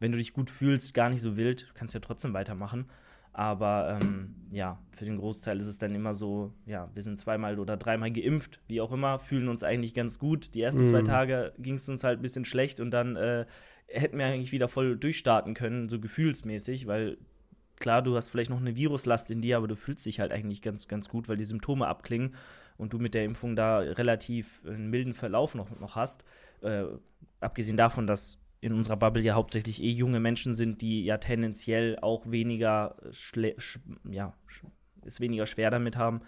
wenn 0.00 0.12
du 0.12 0.18
dich 0.18 0.32
gut 0.32 0.50
fühlst, 0.50 0.94
gar 0.94 1.10
nicht 1.10 1.22
so 1.22 1.36
wild. 1.36 1.68
Du 1.68 1.74
kannst 1.74 1.94
ja 1.94 2.00
trotzdem 2.00 2.34
weitermachen. 2.34 2.86
Aber 3.32 3.98
ähm, 4.00 4.34
ja, 4.50 4.82
für 4.90 5.04
den 5.04 5.18
Großteil 5.18 5.58
ist 5.58 5.66
es 5.66 5.78
dann 5.78 5.94
immer 5.94 6.14
so, 6.14 6.52
ja, 6.66 6.90
wir 6.94 7.02
sind 7.02 7.18
zweimal 7.18 7.58
oder 7.60 7.76
dreimal 7.76 8.10
geimpft, 8.10 8.60
wie 8.66 8.80
auch 8.80 8.90
immer, 8.90 9.20
fühlen 9.20 9.48
uns 9.48 9.62
eigentlich 9.62 9.94
ganz 9.94 10.18
gut. 10.18 10.54
Die 10.54 10.62
ersten 10.62 10.82
mhm. 10.82 10.86
zwei 10.86 11.02
Tage 11.02 11.52
ging 11.58 11.74
es 11.74 11.88
uns 11.88 12.02
halt 12.02 12.18
ein 12.18 12.22
bisschen 12.22 12.44
schlecht 12.44 12.80
und 12.80 12.90
dann 12.90 13.14
äh, 13.14 13.46
hätten 13.86 14.18
wir 14.18 14.26
eigentlich 14.26 14.50
wieder 14.50 14.66
voll 14.66 14.96
durchstarten 14.96 15.54
können, 15.54 15.88
so 15.88 16.00
gefühlsmäßig, 16.00 16.86
weil 16.88 17.18
klar, 17.80 18.02
du 18.02 18.16
hast 18.16 18.30
vielleicht 18.30 18.50
noch 18.50 18.60
eine 18.60 18.76
Viruslast 18.76 19.30
in 19.30 19.40
dir, 19.40 19.56
aber 19.56 19.68
du 19.68 19.76
fühlst 19.76 20.04
dich 20.06 20.20
halt 20.20 20.32
eigentlich 20.32 20.62
ganz, 20.62 20.88
ganz 20.88 21.08
gut, 21.08 21.28
weil 21.28 21.36
die 21.36 21.44
Symptome 21.44 21.86
abklingen 21.86 22.34
und 22.76 22.92
du 22.92 22.98
mit 22.98 23.14
der 23.14 23.24
Impfung 23.24 23.56
da 23.56 23.78
relativ 23.78 24.62
einen 24.66 24.88
milden 24.88 25.14
Verlauf 25.14 25.54
noch, 25.54 25.78
noch 25.80 25.96
hast. 25.96 26.24
Äh, 26.62 26.84
abgesehen 27.40 27.76
davon, 27.76 28.06
dass 28.06 28.38
in 28.60 28.72
unserer 28.72 28.96
Bubble 28.96 29.22
ja 29.22 29.34
hauptsächlich 29.34 29.82
eh 29.82 29.90
junge 29.90 30.20
Menschen 30.20 30.54
sind, 30.54 30.80
die 30.80 31.04
ja 31.04 31.18
tendenziell 31.18 31.98
auch 32.00 32.30
weniger, 32.30 32.96
ja, 34.10 34.34
es 35.04 35.20
weniger 35.20 35.46
schwer 35.46 35.70
damit 35.70 35.96
haben. 35.96 36.22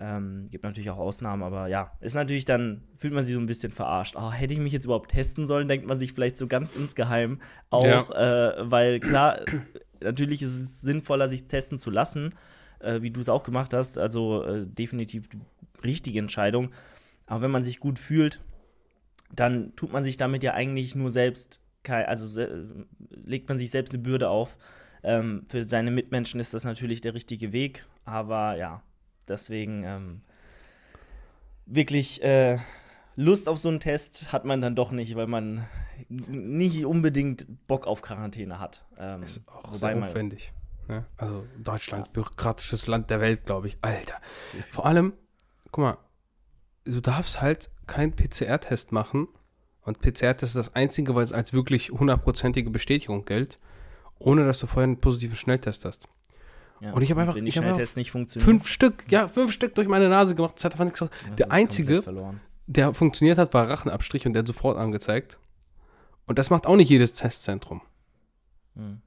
Ähm, 0.00 0.46
gibt 0.50 0.62
natürlich 0.62 0.90
auch 0.90 0.98
Ausnahmen, 0.98 1.42
aber 1.42 1.66
ja, 1.66 1.92
ist 2.00 2.14
natürlich 2.14 2.44
dann, 2.44 2.84
fühlt 2.96 3.12
man 3.12 3.24
sich 3.24 3.34
so 3.34 3.40
ein 3.40 3.46
bisschen 3.46 3.72
verarscht. 3.72 4.14
Oh, 4.16 4.30
hätte 4.30 4.54
ich 4.54 4.60
mich 4.60 4.72
jetzt 4.72 4.84
überhaupt 4.84 5.10
testen 5.10 5.44
sollen, 5.46 5.66
denkt 5.66 5.88
man 5.88 5.98
sich 5.98 6.12
vielleicht 6.12 6.36
so 6.36 6.46
ganz 6.46 6.76
insgeheim 6.76 7.40
auch, 7.68 7.84
ja. 7.84 8.60
äh, 8.60 8.70
weil 8.70 9.00
klar, 9.00 9.40
natürlich 10.02 10.42
ist 10.42 10.60
es 10.60 10.80
sinnvoller, 10.80 11.28
sich 11.28 11.44
testen 11.44 11.78
zu 11.78 11.90
lassen, 11.90 12.34
äh, 12.80 13.02
wie 13.02 13.10
du 13.10 13.20
es 13.20 13.28
auch 13.28 13.42
gemacht 13.42 13.74
hast, 13.74 13.98
also 13.98 14.44
äh, 14.44 14.66
definitiv 14.66 15.28
die 15.28 15.40
richtige 15.82 16.18
Entscheidung. 16.18 16.70
Aber 17.26 17.42
wenn 17.42 17.50
man 17.50 17.62
sich 17.62 17.80
gut 17.80 17.98
fühlt, 17.98 18.40
dann 19.34 19.74
tut 19.76 19.92
man 19.92 20.04
sich 20.04 20.16
damit 20.16 20.42
ja 20.42 20.54
eigentlich 20.54 20.94
nur 20.94 21.10
selbst, 21.10 21.60
also 21.84 22.42
legt 23.10 23.48
man 23.48 23.58
sich 23.58 23.70
selbst 23.70 23.92
eine 23.92 24.02
Bürde 24.02 24.30
auf. 24.30 24.56
Ähm, 25.02 25.44
für 25.48 25.62
seine 25.62 25.90
Mitmenschen 25.90 26.40
ist 26.40 26.54
das 26.54 26.64
natürlich 26.64 27.00
der 27.00 27.14
richtige 27.14 27.52
Weg, 27.52 27.86
aber 28.04 28.56
ja, 28.56 28.82
deswegen 29.28 29.84
ähm, 29.84 30.22
wirklich 31.66 32.22
äh, 32.22 32.58
Lust 33.18 33.48
auf 33.48 33.58
so 33.58 33.68
einen 33.68 33.80
Test 33.80 34.32
hat 34.32 34.44
man 34.44 34.60
dann 34.60 34.76
doch 34.76 34.92
nicht, 34.92 35.16
weil 35.16 35.26
man 35.26 35.66
nicht 36.08 36.86
unbedingt 36.86 37.66
Bock 37.66 37.88
auf 37.88 38.00
Quarantäne 38.00 38.60
hat. 38.60 38.86
Ähm, 38.96 39.24
ist 39.24 39.42
auch 39.48 39.74
sehr 39.74 40.00
aufwendig. 40.00 40.52
Ne? 40.86 41.04
Also 41.16 41.44
Deutschland, 41.58 42.06
ja. 42.06 42.12
bürokratisches 42.12 42.86
Land 42.86 43.10
der 43.10 43.20
Welt, 43.20 43.44
glaube 43.44 43.66
ich. 43.66 43.76
Alter. 43.82 44.14
Vor 44.70 44.86
allem, 44.86 45.14
guck 45.72 45.82
mal, 45.82 45.98
du 46.84 47.00
darfst 47.00 47.40
halt 47.40 47.70
keinen 47.88 48.14
PCR-Test 48.14 48.92
machen. 48.92 49.26
Und 49.82 50.00
PCR-Test 50.00 50.54
ist 50.54 50.56
das 50.56 50.76
einzige, 50.76 51.16
was 51.16 51.32
als 51.32 51.52
wirklich 51.52 51.90
hundertprozentige 51.90 52.70
Bestätigung 52.70 53.24
gilt, 53.24 53.58
ohne 54.20 54.44
dass 54.44 54.60
du 54.60 54.68
vorher 54.68 54.84
einen 54.84 55.00
positiven 55.00 55.34
Schnelltest 55.34 55.84
hast. 55.84 56.06
Ja, 56.80 56.92
und 56.92 57.02
ich 57.02 57.10
habe 57.10 57.22
einfach, 57.22 57.34
Schnelltests 57.34 57.96
nicht 57.96 58.12
funktionieren. 58.12 58.44
Fünf 58.44 58.68
Stück, 58.68 59.10
ja, 59.10 59.26
fünf 59.26 59.52
Stück 59.52 59.74
durch 59.74 59.88
meine 59.88 60.08
Nase 60.08 60.36
gemacht. 60.36 60.54
Das 60.54 60.64
hat 60.64 60.72
einfach 60.74 60.84
nichts 60.84 61.00
gemacht. 61.00 61.14
Der 61.36 61.50
einzige, 61.50 62.02
der 62.68 62.92
funktioniert 62.94 63.38
hat, 63.38 63.54
war 63.54 63.68
Rachenabstrich 63.68 64.26
und 64.26 64.34
der 64.34 64.40
hat 64.40 64.46
sofort 64.46 64.76
angezeigt. 64.76 65.38
Und 66.26 66.38
das 66.38 66.50
macht 66.50 66.66
auch 66.66 66.76
nicht 66.76 66.90
jedes 66.90 67.14
Testzentrum. 67.14 67.80
Hm. 68.76 69.00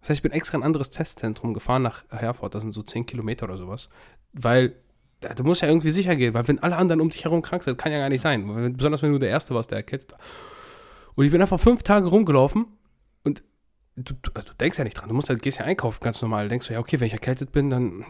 Das 0.00 0.08
heißt, 0.10 0.18
ich 0.18 0.22
bin 0.22 0.32
extra 0.32 0.56
in 0.56 0.62
ein 0.62 0.66
anderes 0.66 0.90
Testzentrum 0.90 1.54
gefahren 1.54 1.82
nach 1.82 2.04
Herford, 2.10 2.54
das 2.54 2.62
sind 2.62 2.72
so 2.72 2.82
10 2.82 3.06
Kilometer 3.06 3.44
oder 3.44 3.58
sowas, 3.58 3.88
weil 4.32 4.74
du 5.36 5.44
musst 5.44 5.62
ja 5.62 5.68
irgendwie 5.68 5.90
sicher 5.90 6.16
gehen, 6.16 6.34
weil 6.34 6.48
wenn 6.48 6.58
alle 6.58 6.76
anderen 6.76 7.00
um 7.00 7.10
dich 7.10 7.24
herum 7.24 7.42
krank 7.42 7.62
sind, 7.62 7.78
kann 7.78 7.92
ja 7.92 7.98
gar 7.98 8.08
nicht 8.08 8.20
sein. 8.20 8.74
Besonders 8.76 9.02
wenn 9.02 9.12
du 9.12 9.18
der 9.18 9.30
Erste 9.30 9.54
warst, 9.54 9.70
der 9.70 9.78
erkältet. 9.78 10.14
Und 11.14 11.24
ich 11.24 11.30
bin 11.30 11.40
einfach 11.40 11.60
fünf 11.60 11.82
Tage 11.82 12.06
rumgelaufen 12.06 12.66
und 13.22 13.42
du, 13.96 14.14
also 14.34 14.48
du 14.48 14.54
denkst 14.54 14.78
ja 14.78 14.84
nicht 14.84 14.94
dran. 14.94 15.08
Du 15.08 15.14
musst 15.14 15.28
halt, 15.28 15.42
gehst 15.42 15.58
ja 15.58 15.64
einkaufen 15.64 16.02
ganz 16.02 16.20
normal. 16.20 16.44
Du 16.44 16.48
denkst 16.50 16.68
du, 16.68 16.72
ja, 16.72 16.80
okay, 16.80 17.00
wenn 17.00 17.06
ich 17.06 17.12
erkältet 17.12 17.52
bin, 17.52 17.70
dann 17.70 18.04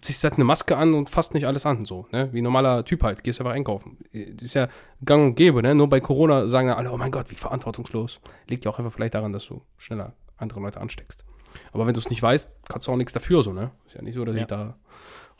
ziehst 0.00 0.24
halt 0.24 0.34
eine 0.34 0.44
Maske 0.44 0.76
an 0.76 0.94
und 0.94 1.10
fasst 1.10 1.34
nicht 1.34 1.46
alles 1.46 1.66
an, 1.66 1.84
so, 1.84 2.06
ne? 2.10 2.28
Wie 2.32 2.40
ein 2.40 2.44
normaler 2.44 2.84
Typ 2.84 3.02
halt, 3.02 3.24
gehst 3.24 3.40
einfach 3.40 3.52
einkaufen. 3.52 3.98
Das 4.12 4.42
ist 4.42 4.54
ja 4.54 4.68
gang 5.04 5.24
und 5.24 5.34
gäbe, 5.34 5.62
ne? 5.62 5.74
Nur 5.74 5.88
bei 5.88 6.00
Corona 6.00 6.48
sagen 6.48 6.70
alle, 6.70 6.92
oh 6.92 6.96
mein 6.96 7.10
Gott, 7.10 7.30
wie 7.30 7.36
verantwortungslos. 7.36 8.20
Liegt 8.48 8.64
ja 8.64 8.70
auch 8.70 8.78
einfach 8.78 8.92
vielleicht 8.92 9.14
daran, 9.14 9.32
dass 9.32 9.46
du 9.46 9.62
schneller 9.76 10.14
andere 10.36 10.60
Leute 10.60 10.80
ansteckst. 10.80 11.24
Aber 11.72 11.86
wenn 11.86 11.94
du 11.94 12.00
es 12.00 12.10
nicht 12.10 12.22
weißt, 12.22 12.50
kannst 12.68 12.88
du 12.88 12.92
auch 12.92 12.96
nichts 12.96 13.12
dafür, 13.12 13.42
so, 13.42 13.52
ne? 13.52 13.70
Ist 13.86 13.94
ja 13.94 14.02
nicht 14.02 14.14
so, 14.14 14.24
dass 14.24 14.34
ja. 14.34 14.42
ich 14.42 14.46
da 14.46 14.76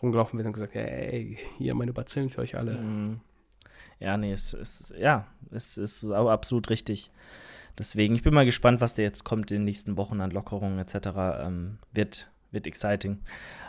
rumgelaufen 0.02 0.36
bin 0.36 0.46
und 0.46 0.52
gesagt, 0.52 0.74
hey, 0.74 1.38
hier 1.58 1.74
meine 1.74 1.92
Bazillen 1.92 2.30
für 2.30 2.42
euch 2.42 2.56
alle. 2.56 2.78
Mhm. 2.78 3.20
Ja, 4.00 4.16
nee, 4.16 4.32
es 4.32 4.54
ist, 4.54 4.92
ja, 4.98 5.26
es 5.50 5.76
ist 5.76 6.04
absolut 6.04 6.70
richtig. 6.70 7.10
Deswegen, 7.78 8.14
ich 8.14 8.22
bin 8.22 8.34
mal 8.34 8.44
gespannt, 8.44 8.80
was 8.80 8.94
da 8.94 9.02
jetzt 9.02 9.24
kommt 9.24 9.50
in 9.50 9.58
den 9.58 9.64
nächsten 9.64 9.96
Wochen 9.96 10.20
an 10.20 10.30
Lockerungen 10.30 10.78
etc. 10.78 10.94
Ähm, 11.40 11.78
wird, 11.92 12.28
wird 12.52 12.66
exciting. 12.66 13.20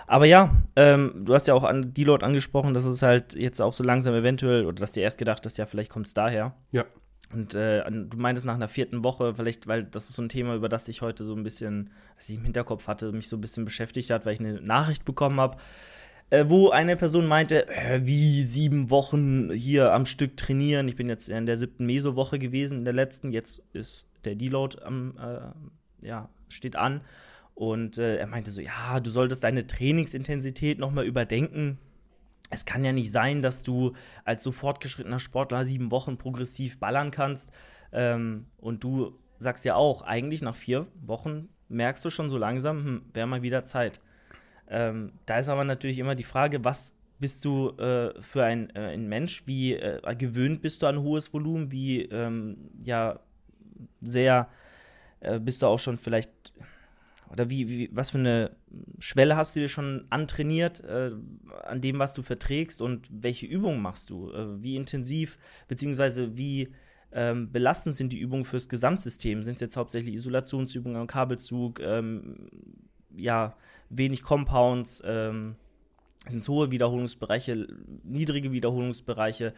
Aber 0.07 0.25
ja, 0.25 0.61
ähm, 0.75 1.23
du 1.25 1.33
hast 1.33 1.47
ja 1.47 1.53
auch 1.53 1.63
an 1.63 1.93
Deload 1.93 2.23
angesprochen, 2.23 2.73
dass 2.73 2.85
es 2.85 3.01
halt 3.01 3.33
jetzt 3.33 3.61
auch 3.61 3.73
so 3.73 3.83
langsam 3.83 4.13
eventuell, 4.13 4.65
oder 4.65 4.75
dass 4.75 4.91
du 4.91 5.01
erst 5.01 5.17
gedacht 5.17 5.45
hast, 5.45 5.57
ja, 5.57 5.65
vielleicht 5.65 5.91
kommt 5.91 6.07
es 6.07 6.13
daher. 6.13 6.55
Ja. 6.71 6.85
Und 7.33 7.55
äh, 7.55 7.83
du 7.89 8.17
meintest 8.17 8.45
nach 8.45 8.53
einer 8.53 8.67
vierten 8.67 9.03
Woche, 9.03 9.33
vielleicht, 9.35 9.67
weil 9.67 9.83
das 9.83 10.09
ist 10.09 10.15
so 10.15 10.21
ein 10.21 10.29
Thema, 10.29 10.55
über 10.55 10.69
das 10.69 10.87
ich 10.87 11.01
heute 11.01 11.23
so 11.23 11.35
ein 11.35 11.43
bisschen, 11.43 11.89
das 12.15 12.29
ich 12.29 12.35
im 12.35 12.43
Hinterkopf 12.43 12.87
hatte, 12.87 13.11
mich 13.11 13.27
so 13.27 13.37
ein 13.37 13.41
bisschen 13.41 13.65
beschäftigt 13.65 14.11
hat, 14.11 14.25
weil 14.25 14.33
ich 14.33 14.39
eine 14.39 14.61
Nachricht 14.61 15.05
bekommen 15.05 15.39
habe, 15.39 15.57
äh, 16.29 16.45
wo 16.47 16.69
eine 16.69 16.95
Person 16.95 17.25
meinte, 17.25 17.67
äh, 17.67 18.01
wie 18.03 18.43
sieben 18.43 18.89
Wochen 18.89 19.51
hier 19.51 19.93
am 19.93 20.05
Stück 20.05 20.37
trainieren. 20.37 20.87
Ich 20.87 20.95
bin 20.95 21.09
jetzt 21.09 21.29
in 21.29 21.45
der 21.45 21.57
siebten 21.57 21.85
Meso-Woche 21.85 22.39
gewesen, 22.39 22.79
in 22.79 22.85
der 22.85 22.93
letzten. 22.93 23.31
Jetzt 23.31 23.63
ist 23.73 24.09
der 24.23 24.35
Deload 24.35 24.77
am, 24.83 25.17
äh, 25.17 26.07
ja, 26.07 26.29
steht 26.49 26.75
an. 26.75 27.01
Und 27.55 27.97
äh, 27.97 28.17
er 28.17 28.27
meinte 28.27 28.51
so, 28.51 28.61
ja, 28.61 28.99
du 28.99 29.09
solltest 29.09 29.43
deine 29.43 29.65
Trainingsintensität 29.65 30.77
nochmal 30.77 31.05
überdenken 31.05 31.79
es 32.49 32.65
kann 32.65 32.83
ja 32.83 32.91
nicht 32.91 33.11
sein, 33.11 33.41
dass 33.41 33.63
du 33.63 33.93
als 34.23 34.43
so 34.43 34.51
fortgeschrittener 34.51 35.19
Sportler 35.19 35.65
sieben 35.65 35.91
Wochen 35.91 36.17
progressiv 36.17 36.79
ballern 36.79 37.11
kannst. 37.11 37.51
Ähm, 37.91 38.47
und 38.57 38.83
du 38.83 39.17
sagst 39.37 39.65
ja 39.65 39.75
auch, 39.75 40.01
eigentlich 40.03 40.41
nach 40.41 40.55
vier 40.55 40.87
Wochen 41.01 41.49
merkst 41.69 42.05
du 42.05 42.09
schon 42.09 42.29
so 42.29 42.37
langsam, 42.37 42.83
hm, 42.83 43.01
wäre 43.13 43.27
mal 43.27 43.41
wieder 43.41 43.63
Zeit. 43.63 43.99
Ähm, 44.67 45.13
da 45.25 45.39
ist 45.39 45.49
aber 45.49 45.63
natürlich 45.63 45.99
immer 45.99 46.15
die 46.15 46.23
Frage, 46.23 46.63
was 46.63 46.93
bist 47.19 47.45
du 47.45 47.69
äh, 47.77 48.21
für 48.21 48.43
ein, 48.43 48.69
äh, 48.75 48.93
ein, 48.93 49.07
Mensch? 49.07 49.43
Wie 49.45 49.73
äh, 49.73 50.15
gewöhnt 50.15 50.61
bist 50.61 50.81
du 50.81 50.87
an 50.87 51.01
hohes 51.01 51.33
Volumen? 51.33 51.71
Wie 51.71 52.01
ähm, 52.03 52.69
ja 52.83 53.19
sehr 54.01 54.49
äh, 55.21 55.39
bist 55.39 55.61
du 55.61 55.67
auch 55.67 55.79
schon 55.79 55.97
vielleicht 55.97 56.53
oder 57.31 57.49
wie, 57.49 57.69
wie, 57.69 57.89
was 57.91 58.11
für 58.11 58.17
eine 58.17 58.55
Schwelle 58.99 59.35
hast 59.35 59.55
du 59.55 59.59
dir 59.59 59.67
schon 59.67 60.05
antrainiert 60.09 60.83
äh, 60.83 61.11
an 61.63 61.81
dem, 61.81 61.99
was 61.99 62.13
du 62.13 62.21
verträgst 62.21 62.81
und 62.81 63.07
welche 63.11 63.45
Übungen 63.45 63.81
machst 63.81 64.09
du? 64.09 64.31
Äh, 64.31 64.61
wie 64.61 64.75
intensiv, 64.75 65.37
beziehungsweise 65.67 66.37
wie 66.37 66.71
ähm, 67.11 67.51
belastend 67.51 67.95
sind 67.95 68.11
die 68.13 68.19
Übungen 68.19 68.45
fürs 68.45 68.69
Gesamtsystem? 68.69 69.43
Sind 69.43 69.55
es 69.55 69.61
jetzt 69.61 69.77
hauptsächlich 69.77 70.15
Isolationsübungen 70.15 70.97
am 70.97 71.07
Kabelzug, 71.07 71.79
ähm, 71.79 72.49
ja, 73.15 73.55
wenig 73.89 74.23
Compounds, 74.23 75.01
ähm, 75.05 75.55
sind 76.27 76.39
es 76.39 76.49
hohe 76.49 76.71
Wiederholungsbereiche, 76.71 77.67
niedrige 78.03 78.51
Wiederholungsbereiche? 78.51 79.53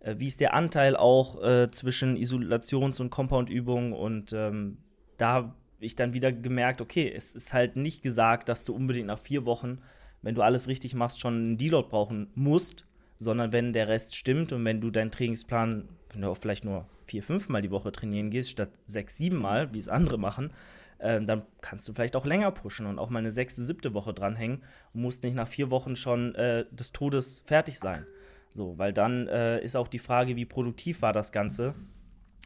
Äh, 0.00 0.16
wie 0.18 0.28
ist 0.28 0.40
der 0.40 0.54
Anteil 0.54 0.96
auch 0.96 1.42
äh, 1.42 1.70
zwischen 1.70 2.16
Isolations- 2.16 3.00
und 3.00 3.10
Compound-Übungen? 3.10 3.92
Und 3.92 4.32
ähm, 4.32 4.78
da 5.16 5.54
ich 5.80 5.96
dann 5.96 6.12
wieder 6.12 6.32
gemerkt, 6.32 6.80
okay, 6.80 7.12
es 7.14 7.34
ist 7.34 7.52
halt 7.52 7.76
nicht 7.76 8.02
gesagt, 8.02 8.48
dass 8.48 8.64
du 8.64 8.74
unbedingt 8.74 9.06
nach 9.06 9.18
vier 9.18 9.44
Wochen, 9.44 9.78
wenn 10.22 10.34
du 10.34 10.42
alles 10.42 10.68
richtig 10.68 10.94
machst, 10.94 11.20
schon 11.20 11.34
einen 11.34 11.58
Deload 11.58 11.88
brauchen 11.88 12.30
musst, 12.34 12.86
sondern 13.18 13.52
wenn 13.52 13.72
der 13.72 13.88
Rest 13.88 14.16
stimmt 14.16 14.52
und 14.52 14.64
wenn 14.64 14.80
du 14.80 14.90
deinen 14.90 15.10
Trainingsplan, 15.10 15.88
wenn 16.12 16.22
du 16.22 16.28
auch 16.28 16.36
vielleicht 16.36 16.64
nur 16.64 16.86
vier, 17.06 17.22
fünf 17.22 17.48
Mal 17.48 17.62
die 17.62 17.70
Woche 17.70 17.92
trainieren 17.92 18.30
gehst, 18.30 18.50
statt 18.50 18.70
sechs, 18.86 19.16
sieben 19.16 19.36
Mal, 19.36 19.72
wie 19.74 19.78
es 19.78 19.88
andere 19.88 20.18
machen, 20.18 20.52
äh, 20.98 21.20
dann 21.20 21.42
kannst 21.60 21.88
du 21.88 21.92
vielleicht 21.92 22.16
auch 22.16 22.24
länger 22.24 22.50
pushen 22.50 22.86
und 22.86 22.98
auch 22.98 23.10
mal 23.10 23.18
eine 23.18 23.32
sechste, 23.32 23.62
siebte 23.62 23.94
Woche 23.94 24.14
dranhängen 24.14 24.62
und 24.92 25.02
musst 25.02 25.22
nicht 25.22 25.34
nach 25.34 25.48
vier 25.48 25.70
Wochen 25.70 25.96
schon 25.96 26.34
äh, 26.34 26.64
des 26.70 26.92
Todes 26.92 27.42
fertig 27.46 27.78
sein. 27.78 28.06
So, 28.48 28.78
weil 28.78 28.92
dann 28.92 29.26
äh, 29.28 29.62
ist 29.62 29.76
auch 29.76 29.88
die 29.88 29.98
Frage, 29.98 30.36
wie 30.36 30.44
produktiv 30.44 31.02
war 31.02 31.12
das 31.12 31.32
Ganze 31.32 31.74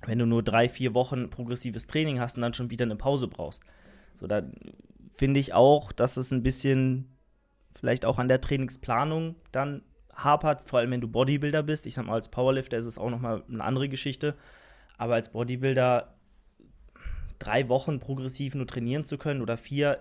wenn 0.07 0.19
du 0.19 0.27
nur 0.27 0.43
drei, 0.43 0.69
vier 0.69 0.95
Wochen 0.95 1.31
progressives 1.31 1.87
Training 1.87 2.21
hast 2.21 2.37
und 2.37 2.43
dann 2.43 2.55
schon 2.55 2.71
wieder 2.71 2.85
eine 2.85 2.97
Pause 2.97 3.29
brauchst. 3.29 3.63
So, 4.15 4.27
da 4.27 4.43
finde 5.15 5.41
ich 5.41 5.55
auch, 5.55 5.93
dass 5.93 6.17
es 6.17 6.31
ein 6.31 6.43
bisschen 6.43 7.17
vielleicht 7.75 8.05
auch 8.05 8.19
an 8.19 8.29
der 8.29 8.41
Trainingsplanung 8.41 9.37
dann 9.53 9.83
hapert, 10.15 10.69
vor 10.69 10.81
allem 10.81 10.91
wenn 10.91 11.01
du 11.01 11.09
Bodybuilder 11.09 11.63
bist. 11.63 11.87
Ich 11.87 11.95
sag 11.95 12.07
mal, 12.07 12.15
als 12.15 12.29
Powerlifter 12.29 12.77
ist 12.77 12.87
es 12.87 12.99
auch 12.99 13.11
nochmal 13.11 13.45
eine 13.49 13.63
andere 13.63 13.89
Geschichte. 13.89 14.35
Aber 14.97 15.15
als 15.15 15.31
Bodybuilder 15.31 16.15
drei 17.39 17.69
Wochen 17.69 18.01
progressiv 18.01 18.55
nur 18.55 18.67
trainieren 18.67 19.05
zu 19.05 19.17
können 19.17 19.43
oder 19.43 19.57
vier, 19.57 20.01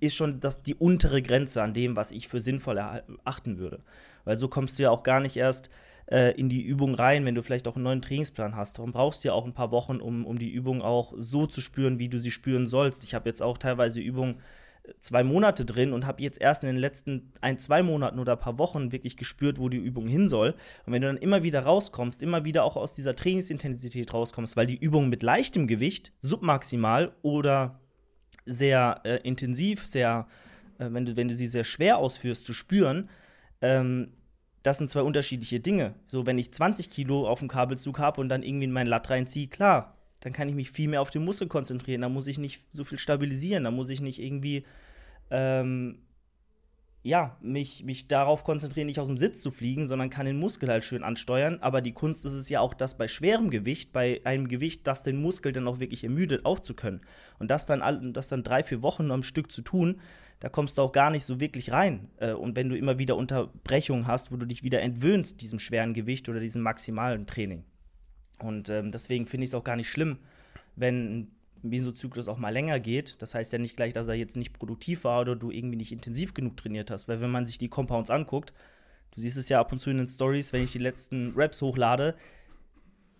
ist 0.00 0.16
schon 0.16 0.40
das, 0.40 0.62
die 0.62 0.74
untere 0.74 1.22
Grenze 1.22 1.62
an 1.62 1.74
dem, 1.74 1.96
was 1.96 2.10
ich 2.10 2.28
für 2.28 2.40
sinnvoll 2.40 2.78
erachten 2.78 3.58
würde. 3.58 3.82
Weil 4.24 4.36
so 4.36 4.48
kommst 4.48 4.78
du 4.78 4.84
ja 4.84 4.90
auch 4.90 5.02
gar 5.02 5.20
nicht 5.20 5.36
erst 5.36 5.70
äh, 6.06 6.32
in 6.38 6.48
die 6.48 6.62
Übung 6.62 6.94
rein, 6.94 7.24
wenn 7.24 7.34
du 7.34 7.42
vielleicht 7.42 7.66
auch 7.68 7.74
einen 7.74 7.84
neuen 7.84 8.02
Trainingsplan 8.02 8.56
hast. 8.56 8.78
Darum 8.78 8.92
brauchst 8.92 9.24
du 9.24 9.28
ja 9.28 9.34
auch 9.34 9.44
ein 9.44 9.54
paar 9.54 9.70
Wochen, 9.70 10.00
um, 10.00 10.24
um 10.24 10.38
die 10.38 10.50
Übung 10.50 10.82
auch 10.82 11.14
so 11.16 11.46
zu 11.46 11.60
spüren, 11.60 11.98
wie 11.98 12.08
du 12.08 12.18
sie 12.18 12.30
spüren 12.30 12.66
sollst. 12.66 13.04
Ich 13.04 13.14
habe 13.14 13.28
jetzt 13.28 13.42
auch 13.42 13.58
teilweise 13.58 14.00
Übungen 14.00 14.36
äh, 14.84 14.92
zwei 15.00 15.24
Monate 15.24 15.64
drin 15.64 15.92
und 15.92 16.06
habe 16.06 16.22
jetzt 16.22 16.40
erst 16.40 16.62
in 16.62 16.68
den 16.68 16.76
letzten 16.76 17.32
ein, 17.40 17.58
zwei 17.58 17.82
Monaten 17.82 18.18
oder 18.18 18.32
ein 18.32 18.40
paar 18.40 18.58
Wochen 18.58 18.92
wirklich 18.92 19.16
gespürt, 19.16 19.58
wo 19.58 19.68
die 19.68 19.78
Übung 19.78 20.06
hin 20.06 20.28
soll. 20.28 20.54
Und 20.86 20.92
wenn 20.92 21.02
du 21.02 21.08
dann 21.08 21.16
immer 21.16 21.42
wieder 21.42 21.60
rauskommst, 21.60 22.22
immer 22.22 22.44
wieder 22.44 22.64
auch 22.64 22.76
aus 22.76 22.94
dieser 22.94 23.16
Trainingsintensität 23.16 24.14
rauskommst, 24.14 24.56
weil 24.56 24.66
die 24.66 24.78
Übung 24.78 25.08
mit 25.08 25.22
leichtem 25.22 25.66
Gewicht, 25.66 26.12
submaximal 26.20 27.12
oder 27.22 27.80
sehr 28.44 29.00
äh, 29.04 29.16
intensiv, 29.24 29.84
sehr, 29.86 30.28
äh, 30.78 30.86
wenn, 30.90 31.04
du, 31.04 31.16
wenn 31.16 31.26
du 31.26 31.34
sie 31.34 31.48
sehr 31.48 31.64
schwer 31.64 31.98
ausführst, 31.98 32.44
zu 32.44 32.54
spüren, 32.54 33.10
ähm, 33.60 34.12
das 34.66 34.78
sind 34.78 34.90
zwei 34.90 35.02
unterschiedliche 35.02 35.60
Dinge. 35.60 35.94
So, 36.08 36.26
wenn 36.26 36.38
ich 36.38 36.52
20 36.52 36.90
Kilo 36.90 37.28
auf 37.28 37.38
dem 37.38 37.46
Kabelzug 37.46 38.00
habe 38.00 38.20
und 38.20 38.28
dann 38.28 38.42
irgendwie 38.42 38.64
in 38.64 38.72
meinen 38.72 38.88
Latt 38.88 39.08
reinziehe, 39.08 39.46
klar, 39.46 39.94
dann 40.18 40.32
kann 40.32 40.48
ich 40.48 40.56
mich 40.56 40.72
viel 40.72 40.88
mehr 40.88 41.00
auf 41.00 41.10
den 41.10 41.24
Muskel 41.24 41.46
konzentrieren. 41.46 42.00
Da 42.00 42.08
muss 42.08 42.26
ich 42.26 42.36
nicht 42.36 42.64
so 42.72 42.82
viel 42.82 42.98
stabilisieren. 42.98 43.62
Da 43.62 43.70
muss 43.70 43.90
ich 43.90 44.00
nicht 44.00 44.20
irgendwie, 44.20 44.64
ähm, 45.30 46.00
ja, 47.04 47.36
mich, 47.40 47.84
mich 47.84 48.08
darauf 48.08 48.42
konzentrieren, 48.42 48.88
nicht 48.88 48.98
aus 48.98 49.06
dem 49.06 49.18
Sitz 49.18 49.40
zu 49.40 49.52
fliegen, 49.52 49.86
sondern 49.86 50.10
kann 50.10 50.26
den 50.26 50.40
Muskel 50.40 50.68
halt 50.68 50.84
schön 50.84 51.04
ansteuern. 51.04 51.58
Aber 51.60 51.80
die 51.80 51.92
Kunst 51.92 52.26
ist 52.26 52.32
es 52.32 52.48
ja 52.48 52.58
auch, 52.58 52.74
das 52.74 52.98
bei 52.98 53.06
schwerem 53.06 53.50
Gewicht, 53.50 53.92
bei 53.92 54.20
einem 54.24 54.48
Gewicht, 54.48 54.84
das 54.88 55.04
den 55.04 55.22
Muskel 55.22 55.52
dann 55.52 55.68
auch 55.68 55.78
wirklich 55.78 56.02
ermüdet, 56.02 56.44
auch 56.44 56.58
zu 56.58 56.74
können. 56.74 57.02
Und 57.38 57.52
das 57.52 57.66
dann, 57.66 58.12
das 58.12 58.26
dann 58.26 58.42
drei, 58.42 58.64
vier 58.64 58.82
Wochen 58.82 59.12
am 59.12 59.22
Stück 59.22 59.52
zu 59.52 59.62
tun, 59.62 60.00
da 60.40 60.48
kommst 60.48 60.78
du 60.78 60.82
auch 60.82 60.92
gar 60.92 61.10
nicht 61.10 61.24
so 61.24 61.40
wirklich 61.40 61.72
rein. 61.72 62.08
Äh, 62.18 62.32
und 62.32 62.56
wenn 62.56 62.68
du 62.68 62.76
immer 62.76 62.98
wieder 62.98 63.16
Unterbrechungen 63.16 64.06
hast, 64.06 64.32
wo 64.32 64.36
du 64.36 64.46
dich 64.46 64.62
wieder 64.62 64.80
entwöhnst, 64.82 65.40
diesem 65.40 65.58
schweren 65.58 65.94
Gewicht 65.94 66.28
oder 66.28 66.40
diesem 66.40 66.62
maximalen 66.62 67.26
Training. 67.26 67.64
Und 68.38 68.68
ähm, 68.68 68.92
deswegen 68.92 69.26
finde 69.26 69.44
ich 69.44 69.50
es 69.50 69.54
auch 69.54 69.64
gar 69.64 69.76
nicht 69.76 69.88
schlimm, 69.88 70.18
wenn 70.74 71.20
ein 71.20 71.36
Mesozyklus 71.62 72.28
auch 72.28 72.38
mal 72.38 72.50
länger 72.50 72.78
geht. 72.80 73.16
Das 73.20 73.34
heißt 73.34 73.52
ja 73.52 73.58
nicht 73.58 73.76
gleich, 73.76 73.94
dass 73.94 74.08
er 74.08 74.14
jetzt 74.14 74.36
nicht 74.36 74.52
produktiv 74.52 75.04
war 75.04 75.22
oder 75.22 75.36
du 75.36 75.50
irgendwie 75.50 75.76
nicht 75.76 75.92
intensiv 75.92 76.34
genug 76.34 76.56
trainiert 76.56 76.90
hast. 76.90 77.08
Weil 77.08 77.20
wenn 77.20 77.30
man 77.30 77.46
sich 77.46 77.58
die 77.58 77.68
Compounds 77.68 78.10
anguckt, 78.10 78.52
du 79.14 79.20
siehst 79.22 79.38
es 79.38 79.48
ja 79.48 79.58
ab 79.58 79.72
und 79.72 79.78
zu 79.78 79.90
in 79.90 79.96
den 79.96 80.08
Stories, 80.08 80.52
wenn 80.52 80.64
ich 80.64 80.72
die 80.72 80.78
letzten 80.78 81.32
Raps 81.34 81.62
hochlade, 81.62 82.14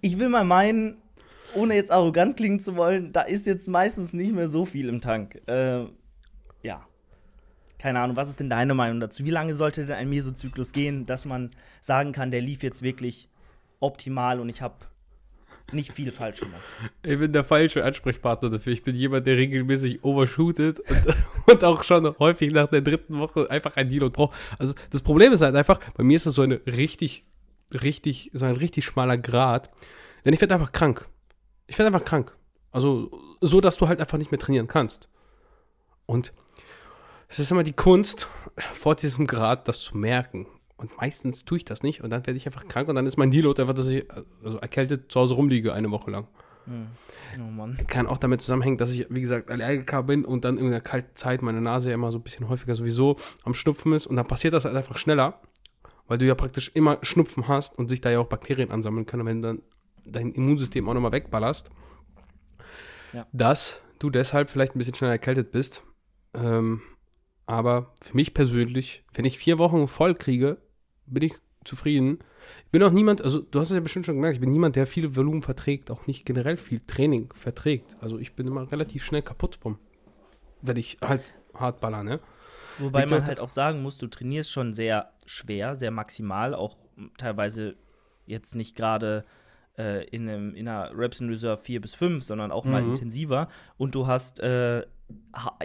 ich 0.03 0.19
will 0.19 0.29
mal 0.29 0.45
meinen, 0.45 0.99
ohne 1.55 1.75
jetzt 1.75 1.91
arrogant 1.91 2.37
klingen 2.37 2.61
zu 2.61 2.77
wollen, 2.77 3.13
da 3.13 3.23
ist 3.23 3.47
jetzt 3.47 3.69
meistens 3.69 4.13
nicht 4.13 4.35
mehr 4.35 4.49
so 4.49 4.67
viel 4.67 4.91
im 4.91 5.01
Tank. 5.01 5.41
Äh, 5.49 5.87
keine 7.87 8.01
Ahnung, 8.01 8.17
was 8.17 8.29
ist 8.29 8.41
denn 8.41 8.51
deine 8.51 8.75
Meinung 8.75 8.99
dazu? 8.99 9.25
Wie 9.25 9.31
lange 9.31 9.55
sollte 9.55 9.87
denn 9.87 9.95
ein 9.95 10.09
Mesozyklus 10.09 10.73
gehen, 10.73 11.07
dass 11.07 11.25
man 11.25 11.53
sagen 11.83 12.11
kann, 12.11 12.33
der 12.33 12.41
lief 12.41 12.65
jetzt 12.65 12.83
wirklich 12.83 13.29
optimal 13.79 14.41
und 14.41 14.49
ich 14.49 14.61
habe 14.61 14.75
nicht 15.71 15.93
viel 15.93 16.11
falsch 16.11 16.41
gemacht? 16.41 16.63
Ich 17.05 17.17
bin 17.17 17.33
der 17.33 17.45
falsche 17.45 17.85
Ansprechpartner 17.85 18.51
dafür. 18.51 18.73
Ich 18.73 18.83
bin 18.83 18.97
jemand, 18.97 19.29
der 19.29 19.37
regelmäßig 19.37 20.03
overshootet 20.03 20.81
und, 20.81 21.15
und 21.53 21.63
auch 21.63 21.85
schon 21.85 22.13
häufig 22.19 22.53
nach 22.53 22.67
der 22.67 22.81
dritten 22.81 23.21
Woche 23.21 23.49
einfach 23.53 23.77
ein 23.77 23.89
Deload 23.89 24.13
braucht. 24.13 24.37
Also 24.59 24.75
das 24.91 25.03
Problem 25.03 25.33
ist 25.33 25.43
halt 25.43 25.55
einfach, 25.55 25.79
bei 25.95 26.03
mir 26.03 26.17
ist 26.17 26.27
das 26.27 26.35
so 26.35 26.43
eine 26.43 26.61
richtig, 26.67 27.23
richtig, 27.73 28.33
so 28.33 28.47
ein 28.47 28.57
richtig 28.57 28.85
schmaler 28.85 29.17
Grad. 29.17 29.71
Denn 30.25 30.35
ich 30.35 30.41
werde 30.41 30.55
einfach 30.55 30.73
krank. 30.73 31.07
Ich 31.69 31.79
werde 31.79 31.95
einfach 31.95 32.05
krank. 32.05 32.37
Also 32.73 33.13
so, 33.41 33.61
dass 33.61 33.77
du 33.77 33.87
halt 33.87 34.01
einfach 34.01 34.19
nicht 34.19 34.33
mehr 34.33 34.41
trainieren 34.41 34.67
kannst. 34.67 35.09
Und 36.07 36.33
es 37.29 37.39
ist 37.39 37.51
immer 37.51 37.63
die 37.63 37.73
Kunst, 37.73 38.29
vor 38.57 38.95
diesem 38.95 39.27
Grad 39.27 39.69
das 39.69 39.81
zu 39.81 39.97
merken. 39.97 40.47
Und 40.77 40.97
meistens 40.99 41.45
tue 41.45 41.59
ich 41.59 41.65
das 41.65 41.83
nicht 41.83 42.03
und 42.03 42.11
dann 42.11 42.27
werde 42.27 42.37
ich 42.37 42.47
einfach 42.47 42.69
krank 42.69 42.89
und 42.89 42.97
dann 42.97 43.07
ist 43.07 43.17
mein 43.17 43.31
Deload 43.31 43.61
einfach, 43.63 43.75
dass 43.75 43.89
ich 43.89 44.07
also 44.45 44.59
erkältet 44.59 45.11
zu 45.11 45.21
Hause 45.21 45.35
rumliege 45.35 45.73
eine 45.73 45.91
Woche 45.91 46.11
lang. 46.11 46.29
Hm. 46.67 46.89
Oh 47.39 47.51
Mann. 47.51 47.79
Kann 47.87 48.07
auch 48.07 48.19
damit 48.19 48.43
zusammenhängen, 48.43 48.77
dass 48.77 48.91
ich, 48.91 49.07
wie 49.09 49.21
gesagt, 49.21 49.51
Allergiker 49.51 50.03
bin 50.03 50.25
und 50.25 50.45
dann 50.45 50.59
in 50.59 50.71
der 50.71 50.81
kalten 50.81 51.17
Zeit 51.17 51.41
meine 51.41 51.61
Nase 51.61 51.89
ja 51.89 51.95
immer 51.95 52.11
so 52.11 52.19
ein 52.19 52.23
bisschen 52.23 52.49
häufiger 52.49 52.75
sowieso 52.75 53.17
am 53.45 53.55
Schnupfen 53.55 53.93
ist 53.93 54.07
und 54.07 54.17
dann 54.17 54.27
passiert 54.27 54.53
das 54.53 54.65
halt 54.67 54.77
einfach 54.77 54.99
schneller, 54.99 55.41
weil 56.09 56.19
du 56.19 56.27
ja 56.27 56.35
praktisch 56.35 56.71
immer 56.75 56.99
Schnupfen 57.03 57.49
hast 57.49 57.79
und 57.79 57.89
sich 57.89 58.01
da 58.01 58.11
ja 58.11 58.19
auch 58.19 58.27
Bakterien 58.27 58.71
ansammeln 58.71 59.07
können, 59.07 59.25
wenn 59.25 59.43
dann 59.43 59.63
dein 60.05 60.33
Immunsystem 60.33 60.89
auch 60.89 60.95
nochmal 60.95 61.13
wegballerst, 61.13 61.71
ja. 63.13 63.27
dass 63.33 63.81
du 63.99 64.11
deshalb 64.11 64.51
vielleicht 64.51 64.75
ein 64.75 64.79
bisschen 64.79 64.95
schneller 64.95 65.13
erkältet 65.13 65.53
bist. 65.53 65.83
Ähm, 66.35 66.83
aber 67.47 67.95
für 68.03 68.15
mich 68.15 68.35
persönlich, 68.35 69.05
wenn 69.15 69.25
ich 69.25 69.39
vier 69.39 69.59
Wochen 69.59 69.89
voll 69.89 70.15
kriege, 70.15 70.59
bin 71.07 71.23
ich 71.23 71.35
zufrieden. 71.65 72.19
Ich 72.65 72.71
bin 72.71 72.83
auch 72.83 72.93
niemand, 72.93 73.23
also 73.23 73.41
du 73.41 73.59
hast 73.59 73.71
es 73.71 73.75
ja 73.75 73.81
bestimmt 73.81 74.07
schon 74.07 74.17
gemerkt, 74.17 74.35
ich 74.35 74.41
bin 74.41 74.53
niemand, 74.53 74.77
der 74.77 74.87
viel 74.87 75.17
Volumen 75.17 75.43
verträgt, 75.43 75.91
auch 75.91 76.07
nicht 76.07 76.25
generell 76.25 76.57
viel 76.57 76.81
Training 76.87 77.33
verträgt. 77.35 77.97
Also 78.01 78.19
ich 78.19 78.35
bin 78.35 78.47
immer 78.47 78.71
relativ 78.71 79.05
schnell 79.05 79.23
kaputt, 79.23 79.59
wenn 80.63 80.77
ich 80.77 80.99
halt 81.03 81.23
hart 81.55 81.81
baller, 81.81 82.03
ne? 82.03 82.21
Wobei 82.79 83.05
ich 83.05 83.11
man 83.11 83.25
halt 83.25 83.41
auch 83.41 83.49
sagen 83.49 83.83
muss, 83.83 83.99
du 83.99 84.07
trainierst 84.07 84.53
schon 84.53 84.75
sehr 84.75 85.13
schwer, 85.25 85.75
sehr 85.75 85.91
maximal, 85.91 86.55
auch 86.55 86.77
teilweise 87.17 87.77
jetzt 88.27 88.55
nicht 88.55 88.77
gerade 88.77 89.25
äh, 89.79 90.05
in, 90.09 90.29
einem, 90.29 90.55
in 90.55 90.69
einer 90.69 90.97
Reps 90.97 91.21
in 91.21 91.29
Reserve 91.29 91.63
4 91.63 91.81
bis 91.81 91.95
5, 91.95 92.23
sondern 92.23 92.53
auch 92.53 92.65
mal 92.65 92.83
Mhm. 92.83 92.91
intensiver. 92.91 93.49
Und 93.77 93.95
du 93.95 94.07
hast 94.07 94.41
äh, 94.41 94.85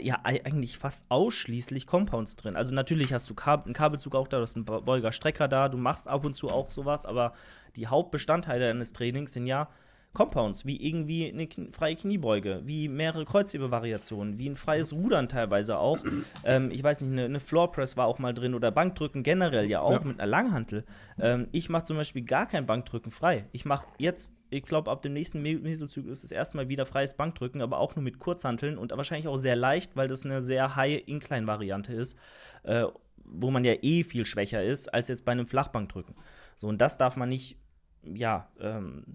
ja 0.02 0.20
ei- 0.24 0.42
eigentlich 0.46 0.78
fast 0.78 1.06
ausschließlich 1.10 1.88
Compounds 1.88 2.36
drin. 2.36 2.56
Also 2.56 2.76
natürlich 2.76 3.14
hast 3.14 3.30
du 3.30 3.34
Kab 3.34 3.66
einen 3.66 3.74
Kabelzug 3.74 4.16
auch 4.16 4.28
da, 4.28 4.38
du 4.38 4.44
hast 4.44 4.56
einen 4.56 4.66
Be- 4.66 4.82
Beuger-Strecker 4.82 5.48
da, 5.48 5.70
du 5.70 5.78
machst 5.78 6.08
ab 6.08 6.26
und 6.26 6.36
zu 6.36 6.50
auch 6.50 6.70
sowas, 6.70 7.06
aber 7.06 7.34
die 7.76 7.88
Hauptbestandteile 7.88 8.68
deines 8.68 8.94
Trainings 8.94 9.34
sind 9.34 9.48
ja 9.48 9.70
Compounds, 10.14 10.66
wie 10.66 10.76
irgendwie 10.76 11.32
eine 11.32 11.48
freie 11.72 11.96
Kniebeuge, 11.96 12.62
wie 12.66 12.90
mehrere 12.90 13.24
Kreuzhebevariationen, 13.24 14.38
wie 14.38 14.50
ein 14.50 14.58
freies 14.58 14.92
Rudern 14.94 15.30
teilweise 15.30 15.78
auch. 15.78 16.00
ähm, 16.44 16.70
ich 16.72 16.84
weiß 16.84 17.00
nicht, 17.02 17.12
eine, 17.12 17.26
eine 17.26 17.40
Floor 17.40 17.72
Press 17.72 17.96
war 17.96 18.08
auch 18.08 18.20
mal 18.20 18.34
drin 18.34 18.54
oder 18.54 18.72
Bankdrücken 18.72 19.24
generell 19.24 19.70
ja 19.70 19.80
auch 19.82 19.92
Ja. 19.92 20.00
mit 20.02 20.20
einer 20.20 20.28
Langhantel. 20.30 20.84
Ähm, 21.18 21.48
ich 21.54 21.70
mache 21.70 21.86
zum 21.86 21.96
Beispiel 21.98 22.24
gar 22.24 22.46
kein 22.46 22.66
Bankdrücken 22.66 23.10
frei. 23.12 23.46
Ich 23.54 23.64
mache 23.64 23.88
jetzt, 24.00 24.34
ich 24.50 24.64
glaube, 24.64 24.92
ab 24.92 25.02
dem 25.02 25.14
nächsten 25.14 25.42
Me- 25.42 25.58
Mesozyklus 25.60 26.18
ist 26.18 26.24
das 26.26 26.32
erste 26.32 26.58
Mal 26.58 26.68
wieder 26.68 26.86
freies 26.86 27.16
Bankdrücken, 27.16 27.62
aber 27.62 27.80
auch 27.80 27.96
nur 27.96 28.04
mit 28.04 28.20
Kurzhanteln 28.20 28.78
und 28.78 28.92
wahrscheinlich 28.92 29.30
auch 29.30 29.38
sehr 29.38 29.56
leicht, 29.56 29.96
weil 29.96 30.10
das 30.10 30.26
eine 30.26 30.42
sehr 30.42 30.76
High-Incline-Variante 30.76 31.94
ist, 31.94 32.18
äh, 32.64 32.84
wo 33.24 33.50
man 33.50 33.64
ja 33.64 33.76
eh 33.82 34.04
viel 34.04 34.26
schwächer 34.26 34.62
ist 34.62 34.94
als 34.94 35.08
jetzt 35.08 35.24
bei 35.24 35.32
einem 35.32 35.48
Flachbankdrücken. 35.48 36.16
So, 36.58 36.68
und 36.68 36.80
das 36.82 36.98
darf 36.98 37.16
man 37.16 37.30
nicht, 37.30 37.58
ja, 38.04 38.50
ähm, 38.60 39.06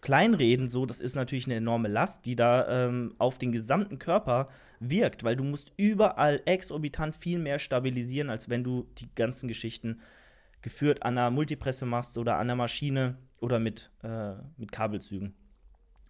kleinreden, 0.00 0.68
so, 0.68 0.86
das 0.86 1.00
ist 1.00 1.14
natürlich 1.14 1.46
eine 1.46 1.56
enorme 1.56 1.88
Last, 1.88 2.26
die 2.26 2.36
da 2.36 2.86
ähm, 2.86 3.14
auf 3.18 3.38
den 3.38 3.52
gesamten 3.52 3.98
Körper 3.98 4.48
wirkt, 4.80 5.24
weil 5.24 5.36
du 5.36 5.44
musst 5.44 5.72
überall 5.76 6.42
exorbitant 6.44 7.14
viel 7.14 7.38
mehr 7.38 7.58
stabilisieren, 7.58 8.30
als 8.30 8.48
wenn 8.48 8.64
du 8.64 8.86
die 8.98 9.08
ganzen 9.14 9.48
Geschichten 9.48 10.00
geführt 10.62 11.02
an 11.02 11.18
einer 11.18 11.30
Multipresse 11.30 11.86
machst 11.86 12.16
oder 12.16 12.36
an 12.36 12.46
der 12.46 12.56
Maschine 12.56 13.18
oder 13.40 13.58
mit, 13.58 13.90
äh, 14.02 14.32
mit 14.56 14.72
Kabelzügen. 14.72 15.34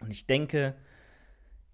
Und 0.01 0.11
ich 0.11 0.27
denke, 0.27 0.77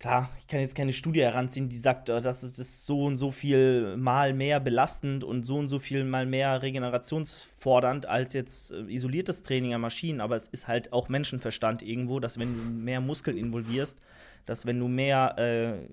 klar, 0.01 0.31
ich 0.39 0.47
kann 0.47 0.61
jetzt 0.61 0.75
keine 0.75 0.95
Studie 0.95 1.21
heranziehen, 1.21 1.69
die 1.69 1.77
sagt, 1.77 2.09
äh, 2.09 2.21
das 2.21 2.43
ist, 2.43 2.87
so 2.87 3.05
und 3.05 3.17
so 3.17 3.31
viel 3.31 3.97
mal 3.97 4.33
mehr 4.33 4.59
belastend 4.59 5.23
und 5.23 5.45
so 5.45 5.59
und 5.59 5.69
so 5.69 5.79
viel 5.79 6.05
mal 6.05 6.27
mehr 6.27 6.63
regenerationsfordernd 6.63 8.07
als 8.07 8.33
jetzt 8.33 8.73
äh, 8.73 8.81
isoliertes 8.89 9.43
Training 9.43 9.75
an 9.75 9.83
Maschinen. 9.83 10.21
Aber 10.21 10.37
es 10.37 10.49
ist 10.49 10.67
halt 10.67 10.93
auch 10.93 11.09
Menschenverstand 11.09 11.83
irgendwo, 11.83 12.19
dass 12.19 12.39
wenn 12.39 12.55
du 12.55 12.63
mehr 12.63 13.01
Muskel 13.01 13.37
involvierst, 13.37 14.01
dass 14.47 14.65
wenn 14.65 14.81
du 14.81 14.89
mehr 14.89 15.39
äh, 15.39 15.87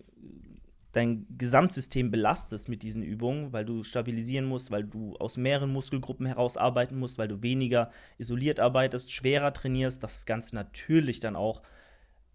dein 0.93 1.27
Gesamtsystem 1.37 2.09
belastest 2.09 2.69
mit 2.69 2.83
diesen 2.83 3.03
Übungen, 3.03 3.51
weil 3.51 3.65
du 3.65 3.83
stabilisieren 3.83 4.45
musst, 4.45 4.71
weil 4.71 4.85
du 4.85 5.17
aus 5.17 5.35
mehreren 5.35 5.71
Muskelgruppen 5.71 6.25
heraus 6.25 6.55
arbeiten 6.55 6.97
musst, 6.97 7.17
weil 7.17 7.27
du 7.27 7.43
weniger 7.43 7.91
isoliert 8.17 8.61
arbeitest, 8.61 9.11
schwerer 9.11 9.53
trainierst, 9.53 10.01
dass 10.01 10.13
das 10.13 10.25
Ganze 10.25 10.55
natürlich 10.55 11.19
dann 11.19 11.35
auch 11.35 11.61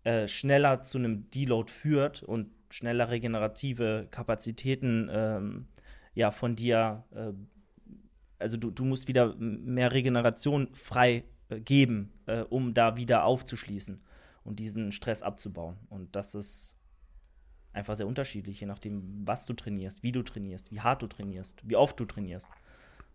äh, 0.05 0.27
schneller 0.29 0.83
zu 0.83 0.99
einem 0.99 1.31
Deload 1.31 1.71
führt 1.71 2.23
und 2.23 2.51
schneller 2.71 3.11
regenerative 3.11 4.09
Kapazitäten 4.11 5.09
ähm, 5.13 5.67
ja 6.15 6.31
von 6.31 6.57
dir, 6.57 7.05
äh, 7.15 7.33
also 8.39 8.57
du, 8.57 8.71
du 8.71 8.85
musst 8.85 9.09
wieder 9.09 9.35
mehr 9.37 9.93
Regeneration 9.93 10.69
frei 10.75 11.25
äh, 11.49 11.61
geben, 11.61 12.13
äh, 12.27 12.41
um 12.41 12.75
da 12.75 12.97
wieder 12.97 13.25
aufzuschließen 13.25 14.03
und 14.45 14.59
diesen 14.59 14.93
Stress 14.93 15.23
abzubauen. 15.23 15.77
Und 15.89 16.17
das 16.17 16.35
ist 16.35 16.77
einfach 17.73 17.95
sehr 17.95 18.07
unterschiedlich, 18.07 18.61
je 18.61 18.67
nachdem, 18.67 19.23
was 19.27 19.47
du 19.47 19.55
trainierst, 19.55 20.03
wie 20.03 20.13
du 20.13 20.23
trainierst, 20.23 20.73
wie 20.73 20.81
hart 20.81 21.03
du 21.03 21.07
trainierst, 21.07 21.61
wie 21.69 21.77
oft 21.77 21.99
du 21.99 22.05
trainierst. 22.05 22.51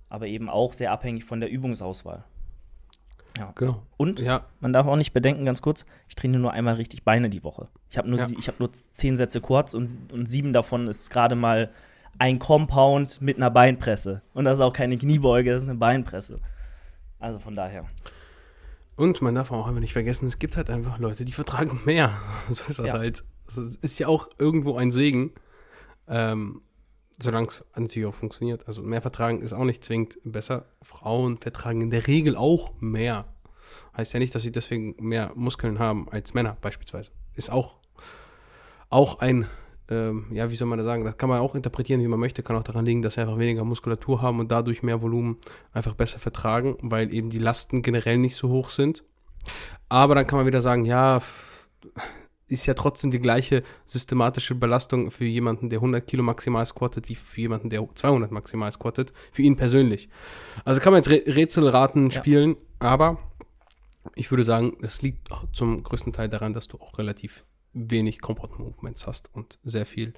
Aber 0.10 0.28
eben 0.28 0.50
auch 0.50 0.74
sehr 0.74 0.92
abhängig 0.92 1.26
von 1.26 1.42
der 1.42 1.50
Übungsauswahl. 1.50 2.24
Ja. 3.38 3.52
Genau. 3.56 3.84
Und 3.98 4.20
Ja, 4.20 4.46
man 4.60 4.74
darf 4.74 4.88
auch 4.88 4.96
nicht 4.96 5.14
bedenken, 5.14 5.46
ganz 5.46 5.62
kurz, 5.62 5.86
ich 6.10 6.16
trainiere 6.16 6.42
nur 6.42 6.52
einmal 6.54 6.76
richtig 6.76 7.04
Beine 7.04 7.30
die 7.30 7.44
Woche. 7.44 7.68
Ich 7.90 7.98
habe 7.98 8.10
nur, 8.10 8.20
Ja. 8.20 8.28
ich 8.38 8.48
hab 8.48 8.60
nur 8.60 8.72
zehn 8.74 9.16
Sätze 9.18 9.42
kurz 9.42 9.74
und, 9.74 10.12
und 10.12 10.28
sieben 10.28 10.54
davon 10.54 10.88
ist 10.88 11.10
gerade 11.10 11.36
mal 11.36 11.72
ein 12.20 12.40
Compound 12.40 13.22
mit 13.22 13.38
einer 13.38 13.52
Beinpresse. 13.52 14.22
Und 14.34 14.46
das 14.46 14.56
ist 14.56 14.62
auch 14.62 14.74
keine 14.74 14.98
Kniebeuge, 14.98 15.52
das 15.52 15.64
ist 15.64 15.70
eine 15.70 15.78
Beinpresse. 15.78 16.40
Also 17.20 17.40
von 17.40 17.56
daher. 17.56 17.86
Und 18.96 19.22
man 19.22 19.36
darf 19.36 19.52
auch 19.52 19.68
einfach 19.68 19.80
nicht 19.82 19.94
vergessen, 19.94 20.28
es 20.28 20.40
gibt 20.40 20.58
halt 20.58 20.70
einfach 20.72 20.98
Leute, 20.98 21.24
die 21.26 21.32
vertragen 21.32 21.80
mehr. 21.86 22.12
So 22.50 22.64
ist 22.70 22.80
das 22.80 22.88
Ja. 22.88 22.94
halt. 22.94 23.24
Es 23.48 23.58
ist 23.58 24.00
ja 24.00 24.08
auch 24.08 24.28
irgendwo 24.40 24.76
ein 24.78 24.92
Segen, 24.92 25.32
ähm, 26.10 26.62
solange 27.22 27.48
es 27.48 27.66
natürlich 27.76 28.08
auch 28.08 28.16
funktioniert. 28.16 28.68
Also 28.68 28.82
mehr 28.82 29.02
vertragen 29.02 29.42
ist 29.42 29.54
auch 29.54 29.64
nicht 29.64 29.84
zwingend 29.84 30.18
besser. 30.24 30.66
Frauen 30.82 31.38
vertragen 31.38 31.82
in 31.82 31.90
der 31.90 32.08
Regel 32.08 32.36
auch 32.36 32.74
mehr. 32.80 33.26
Heißt 33.96 34.14
ja 34.14 34.20
nicht, 34.20 34.36
dass 34.36 34.44
sie 34.44 34.52
deswegen 34.52 34.96
mehr 35.00 35.32
Muskeln 35.36 35.80
haben 35.80 36.08
als 36.10 36.34
Männer 36.34 36.58
beispielsweise. 36.62 37.12
Ist 37.34 37.52
auch, 37.52 37.78
auch 38.90 39.20
ein, 39.20 39.48
ähm, 39.90 40.28
ja, 40.32 40.52
wie 40.52 40.56
soll 40.56 40.68
man 40.68 40.78
das 40.78 40.86
sagen, 40.86 41.04
das 41.04 41.18
kann 41.18 41.30
man 41.30 41.40
auch 41.40 41.56
interpretieren, 41.56 42.02
wie 42.02 42.08
man 42.08 42.20
möchte. 42.20 42.44
Kann 42.44 42.56
auch 42.56 42.64
daran 42.64 42.86
liegen, 42.86 43.02
dass 43.02 43.16
sie 43.16 43.22
einfach 43.22 43.40
weniger 43.40 43.64
Muskulatur 43.64 44.22
haben 44.22 44.40
und 44.40 44.52
dadurch 44.52 44.84
mehr 44.84 45.02
Volumen 45.02 45.38
einfach 45.74 45.96
besser 45.96 46.20
vertragen, 46.20 46.78
weil 46.82 47.14
eben 47.14 47.30
die 47.30 47.40
Lasten 47.40 47.82
generell 47.82 48.18
nicht 48.18 48.36
so 48.36 48.50
hoch 48.50 48.70
sind. 48.70 49.04
Aber 49.90 50.16
dann 50.16 50.28
kann 50.28 50.38
man 50.38 50.46
wieder 50.46 50.62
sagen, 50.62 50.86
ja, 50.86 51.22
ist 52.48 52.66
ja 52.66 52.74
trotzdem 52.74 53.12
die 53.12 53.20
gleiche 53.20 53.64
systematische 53.86 54.56
Belastung 54.56 55.12
für 55.12 55.26
jemanden, 55.26 55.70
der 55.70 55.80
100 55.80 56.06
Kilo 56.08 56.24
maximal 56.24 56.66
squattet, 56.66 57.10
wie 57.10 57.16
für 57.16 57.42
jemanden, 57.42 57.70
der 57.70 57.88
200 57.94 58.32
maximal 58.32 58.72
squattet, 58.72 59.12
für 59.32 59.42
ihn 59.42 59.58
persönlich. 59.58 60.08
Also 60.64 60.80
kann 60.80 60.94
man 60.94 61.00
jetzt 61.04 61.10
Rä 61.10 61.24
Rätselraten 61.32 62.10
Ja. 62.10 62.12
spielen, 62.18 62.56
aber 62.80 63.18
ich 64.16 64.32
würde 64.32 64.44
sagen, 64.44 64.78
es 64.82 65.02
liegt 65.02 65.28
zum 65.52 65.84
größten 65.84 66.14
Teil 66.14 66.30
daran, 66.30 66.54
dass 66.54 66.68
du 66.68 66.78
auch 66.80 66.98
relativ 66.98 67.44
wenig 67.74 68.22
Compound 68.22 68.58
Movements 68.60 69.06
hast 69.06 69.30
und 69.36 69.60
sehr 69.64 69.86
viel 69.86 70.14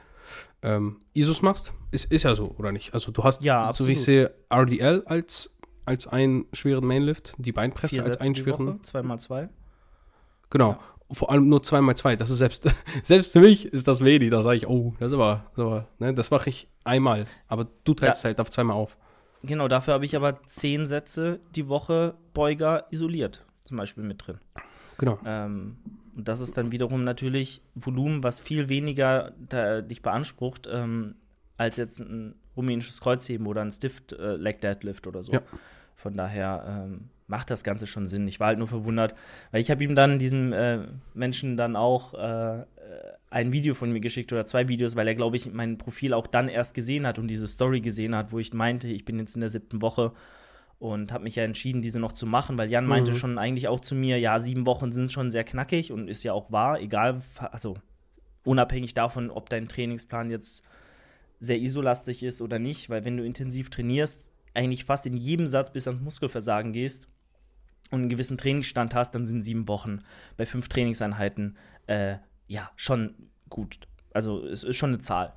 ähm, 0.61 1.01
ISOs 1.15 1.41
machst. 1.41 1.73
Ist, 1.91 2.11
ist 2.11 2.23
ja 2.23 2.35
so, 2.35 2.53
oder 2.57 2.71
nicht? 2.71 2.93
Also 2.93 3.11
du 3.11 3.23
hast, 3.23 3.43
Ja, 3.43 3.73
so 3.73 3.87
wie 3.87 3.93
ich 3.93 4.01
sehe, 4.01 4.31
RDL 4.49 5.03
als, 5.07 5.51
als 5.85 6.07
einen 6.07 6.45
schweren 6.53 6.85
Mainlift, 6.85 7.33
die 7.39 7.51
Beinpresse 7.51 8.03
als 8.03 8.17
einen 8.17 8.35
schweren. 8.35 8.67
Woche, 8.67 8.81
zweimal 8.83 9.19
zwei. 9.19 9.49
Genau. 10.51 10.71
Ja. 10.73 10.79
Vor 11.11 11.31
allem 11.31 11.49
nur 11.49 11.63
zweimal 11.63 11.97
zwei. 11.97 12.15
Das 12.15 12.29
ist 12.29 12.37
selbst, 12.37 12.67
selbst 13.03 13.31
für 13.31 13.39
mich 13.39 13.65
ist 13.65 13.87
das 13.87 14.03
wenig. 14.03 14.29
Da 14.29 14.43
sage 14.43 14.57
ich, 14.57 14.67
oh, 14.67 14.93
das 14.99 15.09
ist 15.09 15.13
aber, 15.13 15.45
das, 15.49 15.57
ist 15.57 15.63
aber, 15.63 15.87
ne, 15.97 16.13
das 16.13 16.31
mache 16.31 16.49
ich 16.49 16.67
einmal. 16.83 17.25
Aber 17.47 17.67
du 17.83 17.93
teilst 17.93 18.25
halt 18.25 18.39
auf 18.39 18.49
zweimal 18.49 18.75
auf. 18.75 18.97
Genau, 19.43 19.67
dafür 19.67 19.93
habe 19.93 20.05
ich 20.05 20.15
aber 20.15 20.43
zehn 20.43 20.85
Sätze 20.85 21.39
die 21.55 21.67
Woche 21.67 22.15
Beuger 22.33 22.85
isoliert, 22.91 23.45
zum 23.65 23.77
Beispiel 23.77 24.03
mit 24.03 24.25
drin. 24.25 24.37
Genau. 24.97 25.17
Ähm, 25.25 25.77
und 26.15 26.27
das 26.27 26.41
ist 26.41 26.57
dann 26.57 26.71
wiederum 26.71 27.05
natürlich 27.05 27.61
Volumen, 27.73 28.23
was 28.23 28.41
viel 28.41 28.67
weniger 28.67 29.31
da, 29.37 29.81
dich 29.81 30.01
beansprucht, 30.01 30.67
ähm, 30.69 31.15
als 31.57 31.77
jetzt 31.77 31.99
ein 32.01 32.35
rumänisches 32.57 32.99
Kreuzheben 32.99 33.47
oder 33.47 33.61
ein 33.61 33.71
Stiff 33.71 34.01
äh, 34.11 34.35
Leg 34.35 34.59
Deadlift 34.59 35.07
oder 35.07 35.23
so. 35.23 35.31
Ja. 35.31 35.41
Von 35.99 36.15
daher 36.15 36.85
ähm, 36.85 37.09
macht 37.27 37.49
das 37.49 37.65
Ganze 37.65 37.85
schon 37.85 38.07
Sinn. 38.07 38.25
Ich 38.27 38.39
war 38.39 38.47
halt 38.47 38.57
nur 38.57 38.69
verwundert, 38.69 39.15
weil 39.51 39.59
ich 39.59 39.69
habe 39.69 39.83
ihm 39.83 39.95
dann 39.95 40.17
diesem 40.17 40.53
äh, 40.53 40.79
Menschen 41.13 41.57
dann 41.57 41.75
auch 41.75 42.13
äh, 42.13 42.59
äh, 42.61 42.63
ein 43.29 43.51
Video 43.51 43.73
von 43.73 43.91
mir 43.91 43.99
geschickt 43.99 44.31
oder 44.31 44.45
zwei 44.45 44.69
Videos, 44.69 44.95
weil 44.95 45.09
er, 45.09 45.15
glaube 45.15 45.35
ich, 45.35 45.51
mein 45.51 45.77
Profil 45.77 46.13
auch 46.13 46.25
dann 46.25 46.47
erst 46.47 46.73
gesehen 46.73 47.05
hat 47.05 47.19
und 47.19 47.27
diese 47.27 47.47
Story 47.49 47.81
gesehen 47.81 48.15
hat, 48.15 48.31
wo 48.31 48.39
ich 48.39 48.53
meinte, 48.53 48.87
ich 48.87 49.03
bin 49.03 49.19
jetzt 49.19 49.35
in 49.35 49.41
der 49.41 49.49
siebten 49.49 49.81
Woche 49.81 50.13
und 50.79 51.11
habe 51.11 51.25
mich 51.25 51.35
ja 51.35 51.43
entschieden, 51.43 51.81
diese 51.81 51.99
noch 51.99 52.13
zu 52.13 52.25
machen, 52.25 52.57
weil 52.57 52.71
Jan 52.71 52.85
meinte 52.85 53.11
Mhm. 53.11 53.15
schon 53.15 53.37
eigentlich 53.37 53.67
auch 53.67 53.81
zu 53.81 53.93
mir, 53.93 54.17
ja, 54.19 54.39
sieben 54.39 54.65
Wochen 54.65 54.93
sind 54.93 55.11
schon 55.11 55.31
sehr 55.31 55.43
knackig 55.43 55.91
und 55.91 56.07
ist 56.07 56.23
ja 56.23 56.31
auch 56.31 56.49
wahr, 56.49 56.79
egal, 56.79 57.19
also 57.51 57.75
unabhängig 58.45 58.93
davon, 58.93 59.29
ob 59.29 59.49
dein 59.49 59.67
Trainingsplan 59.67 60.31
jetzt 60.31 60.63
sehr 61.41 61.59
isolastig 61.59 62.23
ist 62.23 62.41
oder 62.41 62.57
nicht, 62.57 62.89
weil 62.89 63.03
wenn 63.03 63.17
du 63.17 63.25
intensiv 63.25 63.69
trainierst, 63.69 64.31
eigentlich 64.53 64.85
fast 64.85 65.05
in 65.05 65.17
jedem 65.17 65.47
Satz 65.47 65.71
bis 65.71 65.87
ans 65.87 66.01
Muskelversagen 66.01 66.73
gehst 66.73 67.07
und 67.91 67.99
einen 67.99 68.09
gewissen 68.09 68.37
Trainingsstand 68.37 68.95
hast, 68.95 69.11
dann 69.15 69.25
sind 69.25 69.43
sieben 69.43 69.67
Wochen 69.67 69.99
bei 70.37 70.45
fünf 70.45 70.67
Trainingseinheiten 70.67 71.57
äh, 71.87 72.17
ja 72.47 72.69
schon 72.75 73.15
gut. 73.49 73.79
Also 74.13 74.45
es 74.45 74.63
ist 74.63 74.77
schon 74.77 74.91
eine 74.91 74.99
Zahl. 74.99 75.33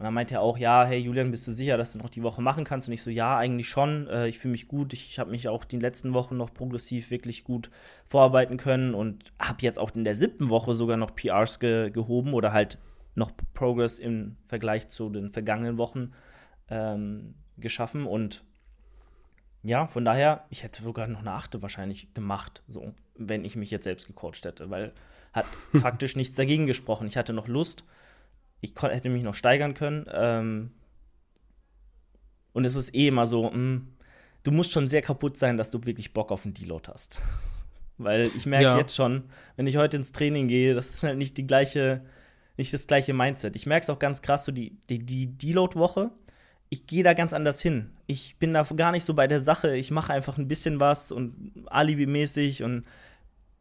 Und 0.00 0.04
dann 0.04 0.14
meinte 0.14 0.36
er 0.36 0.40
auch, 0.40 0.56
ja, 0.56 0.86
hey 0.86 0.98
Julian, 0.98 1.30
bist 1.30 1.46
du 1.46 1.52
sicher, 1.52 1.76
dass 1.76 1.92
du 1.92 1.98
noch 1.98 2.08
die 2.08 2.22
Woche 2.22 2.40
machen 2.40 2.64
kannst? 2.64 2.88
Und 2.88 2.94
ich 2.94 3.02
so, 3.02 3.10
ja, 3.10 3.36
eigentlich 3.36 3.68
schon. 3.68 4.06
Äh, 4.06 4.28
ich 4.28 4.38
fühle 4.38 4.52
mich 4.52 4.66
gut. 4.66 4.94
Ich 4.94 5.18
habe 5.18 5.30
mich 5.30 5.46
auch 5.46 5.62
die 5.62 5.78
letzten 5.78 6.14
Wochen 6.14 6.38
noch 6.38 6.54
progressiv 6.54 7.10
wirklich 7.10 7.44
gut 7.44 7.70
vorarbeiten 8.06 8.56
können 8.56 8.94
und 8.94 9.30
habe 9.38 9.58
jetzt 9.60 9.78
auch 9.78 9.94
in 9.94 10.04
der 10.04 10.16
siebten 10.16 10.48
Woche 10.48 10.74
sogar 10.74 10.96
noch 10.96 11.14
PRs 11.14 11.60
ge 11.60 11.90
gehoben 11.90 12.32
oder 12.32 12.54
halt 12.54 12.78
noch 13.14 13.30
Progress 13.52 13.98
im 13.98 14.36
Vergleich 14.46 14.88
zu 14.88 15.10
den 15.10 15.32
vergangenen 15.32 15.76
Wochen 15.76 16.12
ähm, 16.70 17.34
geschaffen. 17.58 18.06
Und 18.06 18.42
ja, 19.62 19.86
von 19.86 20.04
daher, 20.04 20.44
ich 20.50 20.62
hätte 20.62 20.82
sogar 20.82 21.06
noch 21.06 21.20
eine 21.20 21.32
achte 21.32 21.62
wahrscheinlich 21.62 22.12
gemacht, 22.14 22.62
so, 22.68 22.94
wenn 23.14 23.44
ich 23.44 23.56
mich 23.56 23.70
jetzt 23.70 23.84
selbst 23.84 24.06
gecoacht 24.06 24.44
hätte, 24.44 24.70
weil 24.70 24.92
hat 25.32 25.46
faktisch 25.80 26.16
nichts 26.16 26.36
dagegen 26.36 26.66
gesprochen. 26.66 27.06
Ich 27.06 27.16
hatte 27.16 27.32
noch 27.32 27.46
Lust, 27.46 27.84
ich 28.62 28.72
hätte 28.80 29.08
mich 29.10 29.22
noch 29.22 29.34
steigern 29.34 29.74
können. 29.74 30.06
Ähm, 30.12 30.70
und 32.52 32.64
es 32.64 32.74
ist 32.74 32.94
eh 32.94 33.08
immer 33.08 33.26
so, 33.26 33.50
mh, 33.50 33.82
du 34.42 34.50
musst 34.50 34.72
schon 34.72 34.88
sehr 34.88 35.02
kaputt 35.02 35.38
sein, 35.38 35.56
dass 35.56 35.70
du 35.70 35.84
wirklich 35.84 36.12
Bock 36.12 36.32
auf 36.32 36.44
einen 36.44 36.54
Deload 36.54 36.90
hast. 36.90 37.20
Weil 37.98 38.26
ich 38.36 38.46
merke 38.46 38.66
es 38.66 38.72
Ja. 38.72 38.78
jetzt 38.78 38.96
schon, 38.96 39.24
wenn 39.56 39.66
ich 39.66 39.76
heute 39.76 39.98
ins 39.98 40.12
Training 40.12 40.48
gehe, 40.48 40.74
das 40.74 40.90
ist 40.90 41.02
halt 41.02 41.18
nicht 41.18 41.36
die 41.36 41.46
gleiche, 41.46 42.02
nicht 42.56 42.72
das 42.72 42.86
gleiche 42.86 43.12
Mindset. 43.12 43.56
Ich 43.56 43.66
merke 43.66 43.84
es 43.84 43.90
auch 43.90 43.98
ganz 43.98 44.22
krass, 44.22 44.46
so 44.46 44.52
die, 44.52 44.78
die, 44.88 44.98
die 45.04 45.26
Deload-Woche, 45.36 46.10
ich 46.70 46.86
gehe 46.86 47.02
da 47.02 47.14
ganz 47.14 47.32
anders 47.32 47.60
hin. 47.60 47.90
Ich 48.06 48.36
bin 48.38 48.54
da 48.54 48.62
gar 48.62 48.92
nicht 48.92 49.04
so 49.04 49.14
bei 49.14 49.26
der 49.26 49.40
Sache. 49.40 49.76
Ich 49.76 49.90
mache 49.90 50.12
einfach 50.12 50.38
ein 50.38 50.48
bisschen 50.48 50.78
was 50.78 51.10
und 51.10 51.64
alibimäßig 51.66 52.62
und 52.62 52.84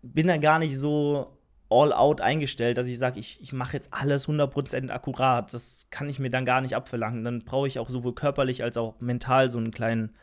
bin 0.03 0.27
da 0.27 0.37
gar 0.37 0.59
nicht 0.59 0.77
so 0.77 1.35
all 1.71 1.91
out 1.91 2.21
eingestellt, 2.21 2.77
dass 2.77 2.87
ich 2.87 2.99
sage, 2.99 3.19
ich, 3.19 3.41
ich 3.41 3.51
mache 3.51 3.73
jetzt 3.73 3.93
alles 3.93 4.27
100% 4.27 4.91
akkurat. 4.91 5.51
Das 5.53 5.87
kann 5.89 6.07
ich 6.07 6.19
mir 6.19 6.29
dann 6.29 6.45
gar 6.45 6.61
nicht 6.61 6.75
abverlangen. 6.75 7.23
Dann 7.23 7.39
brauche 7.45 7.67
ich 7.67 7.79
auch 7.79 7.89
sowohl 7.89 8.13
körperlich 8.13 8.63
als 8.63 8.77
auch 8.77 8.99
mental 8.99 9.49
so 9.49 9.57
einen 9.57 9.71
kleinen 9.71 10.15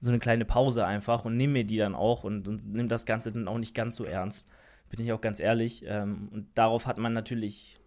so 0.00 0.10
eine 0.10 0.18
kleine 0.18 0.46
Pause 0.46 0.86
einfach 0.86 1.26
und 1.26 1.36
nehme 1.36 1.52
mir 1.52 1.64
die 1.64 1.76
dann 1.76 1.94
auch 1.94 2.24
und, 2.24 2.48
und 2.48 2.72
nimm 2.72 2.88
das 2.88 3.04
Ganze 3.04 3.32
dann 3.32 3.48
auch 3.48 3.58
nicht 3.58 3.74
ganz 3.74 3.96
so 3.96 4.04
ernst. 4.04 4.48
Bin 4.88 5.04
ich 5.04 5.12
auch 5.12 5.20
ganz 5.20 5.40
ehrlich. 5.40 5.84
Ähm, 5.86 6.30
und 6.32 6.46
darauf 6.56 6.86
hat 6.86 6.98
man 6.98 7.12
natürlich, 7.12 7.78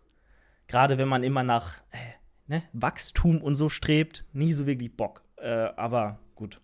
gerade 0.67 0.99
wenn 0.99 1.07
man 1.07 1.23
immer 1.23 1.41
nach 1.41 1.79
äh, 1.91 1.97
ne, 2.47 2.63
Wachstum 2.73 3.41
und 3.41 3.55
so 3.55 3.69
strebt, 3.69 4.25
nie 4.33 4.53
so 4.53 4.65
wirklich 4.65 4.95
Bock. 4.95 5.23
Äh, 5.37 5.69
aber 5.75 6.19
gut, 6.35 6.61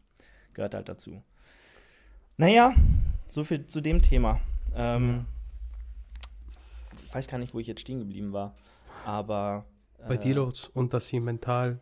gehört 0.53 0.73
halt 0.73 0.89
dazu. 0.89 1.21
Naja, 2.37 2.73
so 3.27 3.43
viel 3.43 3.65
zu 3.67 3.81
dem 3.81 4.01
Thema. 4.01 4.39
Ähm, 4.75 5.25
ich 7.05 7.13
weiß 7.13 7.27
gar 7.27 7.37
nicht, 7.37 7.53
wo 7.53 7.59
ich 7.59 7.67
jetzt 7.67 7.81
stehen 7.81 7.99
geblieben 7.99 8.33
war, 8.33 8.55
aber. 9.05 9.65
Bei 10.07 10.15
äh, 10.15 10.19
Deloads 10.19 10.69
und 10.69 10.93
dass 10.93 11.07
sie 11.07 11.19
mental 11.19 11.81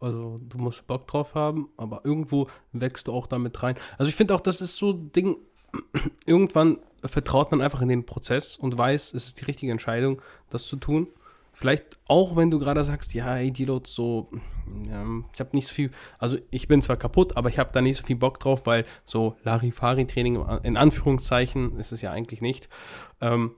also 0.00 0.38
du 0.40 0.58
musst 0.58 0.86
Bock 0.86 1.06
drauf 1.06 1.34
haben, 1.34 1.68
aber 1.76 2.02
irgendwo 2.04 2.48
wächst 2.72 3.08
du 3.08 3.12
auch 3.12 3.26
damit 3.26 3.62
rein. 3.62 3.76
Also 3.96 4.08
ich 4.08 4.14
finde 4.14 4.34
auch, 4.34 4.40
das 4.40 4.60
ist 4.60 4.76
so 4.76 4.92
ein 4.92 5.12
Ding, 5.12 5.36
irgendwann 6.26 6.78
vertraut 7.04 7.50
man 7.50 7.60
einfach 7.60 7.80
in 7.80 7.88
den 7.88 8.06
Prozess 8.06 8.56
und 8.56 8.76
weiß, 8.76 9.14
es 9.14 9.28
ist 9.28 9.40
die 9.40 9.44
richtige 9.44 9.72
Entscheidung, 9.72 10.22
das 10.50 10.66
zu 10.66 10.76
tun. 10.76 11.08
Vielleicht 11.58 11.98
auch, 12.06 12.36
wenn 12.36 12.52
du 12.52 12.60
gerade 12.60 12.84
sagst, 12.84 13.14
ja, 13.14 13.34
ey, 13.34 13.50
Deloads 13.50 13.92
so, 13.92 14.30
ja, 14.88 15.04
ich 15.34 15.40
habe 15.40 15.56
nicht 15.56 15.66
so 15.66 15.74
viel, 15.74 15.90
also 16.20 16.38
ich 16.52 16.68
bin 16.68 16.80
zwar 16.82 16.96
kaputt, 16.96 17.36
aber 17.36 17.48
ich 17.48 17.58
habe 17.58 17.70
da 17.72 17.80
nicht 17.80 17.96
so 17.96 18.06
viel 18.06 18.14
Bock 18.14 18.38
drauf, 18.38 18.64
weil 18.64 18.84
so 19.06 19.34
Larifari-Training, 19.42 20.40
in 20.62 20.76
Anführungszeichen, 20.76 21.76
ist 21.80 21.90
es 21.90 22.00
ja 22.00 22.12
eigentlich 22.12 22.42
nicht, 22.42 22.68
ähm, 23.20 23.56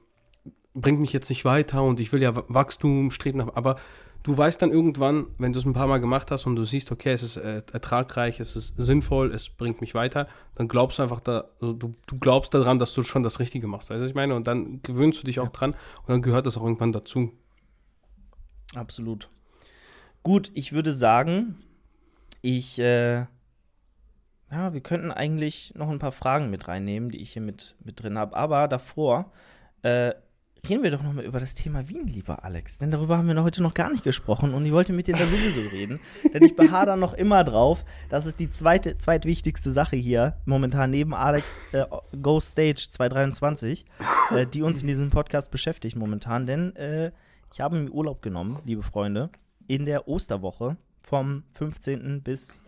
bringt 0.73 0.99
mich 0.99 1.13
jetzt 1.13 1.29
nicht 1.29 1.45
weiter 1.45 1.83
und 1.83 2.01
ich 2.01 2.11
will 2.11 2.23
ja 2.23 2.33
Wachstum 2.49 3.11
streben 3.11 3.37
nach, 3.37 3.55
aber 3.55 3.77
du 4.23 4.35
weißt 4.35 4.63
dann 4.63 4.73
irgendwann, 4.73 5.27
wenn 5.37 5.53
du 5.53 5.59
es 5.59 5.67
ein 5.67 5.75
paar 5.75 5.87
Mal 5.87 6.01
gemacht 6.01 6.31
hast 6.31 6.47
und 6.47 6.57
du 6.57 6.65
siehst, 6.65 6.91
okay, 6.93 7.13
es 7.13 7.23
ist 7.23 7.37
äh, 7.37 7.63
ertragreich, 7.71 8.41
es 8.41 8.57
ist 8.57 8.79
sinnvoll, 8.79 9.31
es 9.31 9.51
bringt 9.51 9.83
mich 9.83 9.95
weiter, 9.95 10.27
dann 10.55 10.69
glaubst 10.69 10.99
du 10.99 11.03
einfach 11.03 11.21
da, 11.21 11.51
also 11.61 11.75
du, 11.75 11.93
du 12.07 12.19
glaubst 12.19 12.55
daran, 12.55 12.79
dass 12.79 12.95
du 12.95 13.03
schon 13.03 13.23
das 13.23 13.41
Richtige 13.41 13.67
machst. 13.67 13.91
Weißt 13.91 14.01
du, 14.01 14.05
was 14.05 14.09
ich 14.09 14.15
meine? 14.17 14.35
Und 14.35 14.47
dann 14.47 14.81
gewöhnst 14.81 15.21
du 15.21 15.27
dich 15.27 15.39
auch 15.39 15.49
dran 15.49 15.73
und 15.73 16.09
dann 16.09 16.23
gehört 16.23 16.47
das 16.47 16.57
auch 16.57 16.63
irgendwann 16.63 16.93
dazu. 16.93 17.35
Absolut. 18.75 19.29
Gut, 20.23 20.51
ich 20.55 20.73
würde 20.73 20.93
sagen, 20.93 21.57
ich, 22.43 22.79
äh, 22.79 23.27
ja, 24.51 24.73
wir 24.73 24.81
könnten 24.81 25.11
eigentlich 25.11 25.75
noch 25.77 25.89
ein 25.89 25.99
paar 25.99 26.13
Fragen 26.13 26.51
mit 26.51 26.69
reinnehmen, 26.69 27.11
die 27.11 27.19
ich 27.19 27.33
hier 27.33 27.43
mit, 27.43 27.77
mit 27.85 28.03
drin 28.03 28.19
habe. 28.19 28.37
Aber 28.37 28.69
davor, 28.69 29.33
äh, 29.83 30.13
reden 30.69 30.83
wir 30.83 30.91
doch 30.91 31.03
noch 31.03 31.13
mal 31.13 31.25
über 31.25 31.41
das 31.41 31.55
Thema 31.55 31.89
Wien, 31.89 32.07
lieber 32.07 32.45
Alex. 32.45 32.79
Denn 32.79 32.91
darüber 32.91 33.17
haben 33.17 33.29
wir 33.29 33.35
noch 33.35 33.45
heute 33.45 33.63
noch 33.63 33.75
gar 33.75 33.91
nicht 33.91 34.05
gesprochen 34.05 34.53
und 34.53 34.67
ich 34.67 34.73
wollte 34.73 34.93
mit 34.93 35.07
dir 35.07 35.17
da 35.17 35.27
sowieso 35.27 35.61
reden. 35.71 36.01
Denn 36.35 36.43
ich 36.43 36.55
beharre 36.55 36.87
da 36.87 36.97
noch 36.97 37.15
immer 37.15 37.45
drauf. 37.45 37.85
Das 38.09 38.27
ist 38.27 38.39
die 38.39 38.51
zweite, 38.51 38.99
zweitwichtigste 38.99 39.73
Sache 39.73 39.97
hier, 39.97 40.37
momentan 40.45 40.91
neben 40.91 41.15
Alex 41.15 41.65
äh, 41.73 41.85
Go 42.21 42.41
Stage 42.41 42.89
223, 42.91 43.87
äh, 44.35 44.47
die 44.47 44.63
uns 44.63 44.83
in 44.83 44.89
diesem 44.89 45.11
Podcast 45.11 45.51
beschäftigt 45.51 45.97
momentan. 45.97 46.47
Denn 46.47 46.77
äh, 46.77 47.13
ich 47.53 47.61
habe 47.61 47.79
mir 47.79 47.91
Urlaub 47.91 48.23
genommen, 48.23 48.59
liebe 48.65 48.83
Freunde, 48.83 49.31
in 49.67 49.85
der 49.85 50.09
Osterwoche 50.09 50.77
vom 51.01 51.45
15. 51.55 52.23
bis 52.23 52.61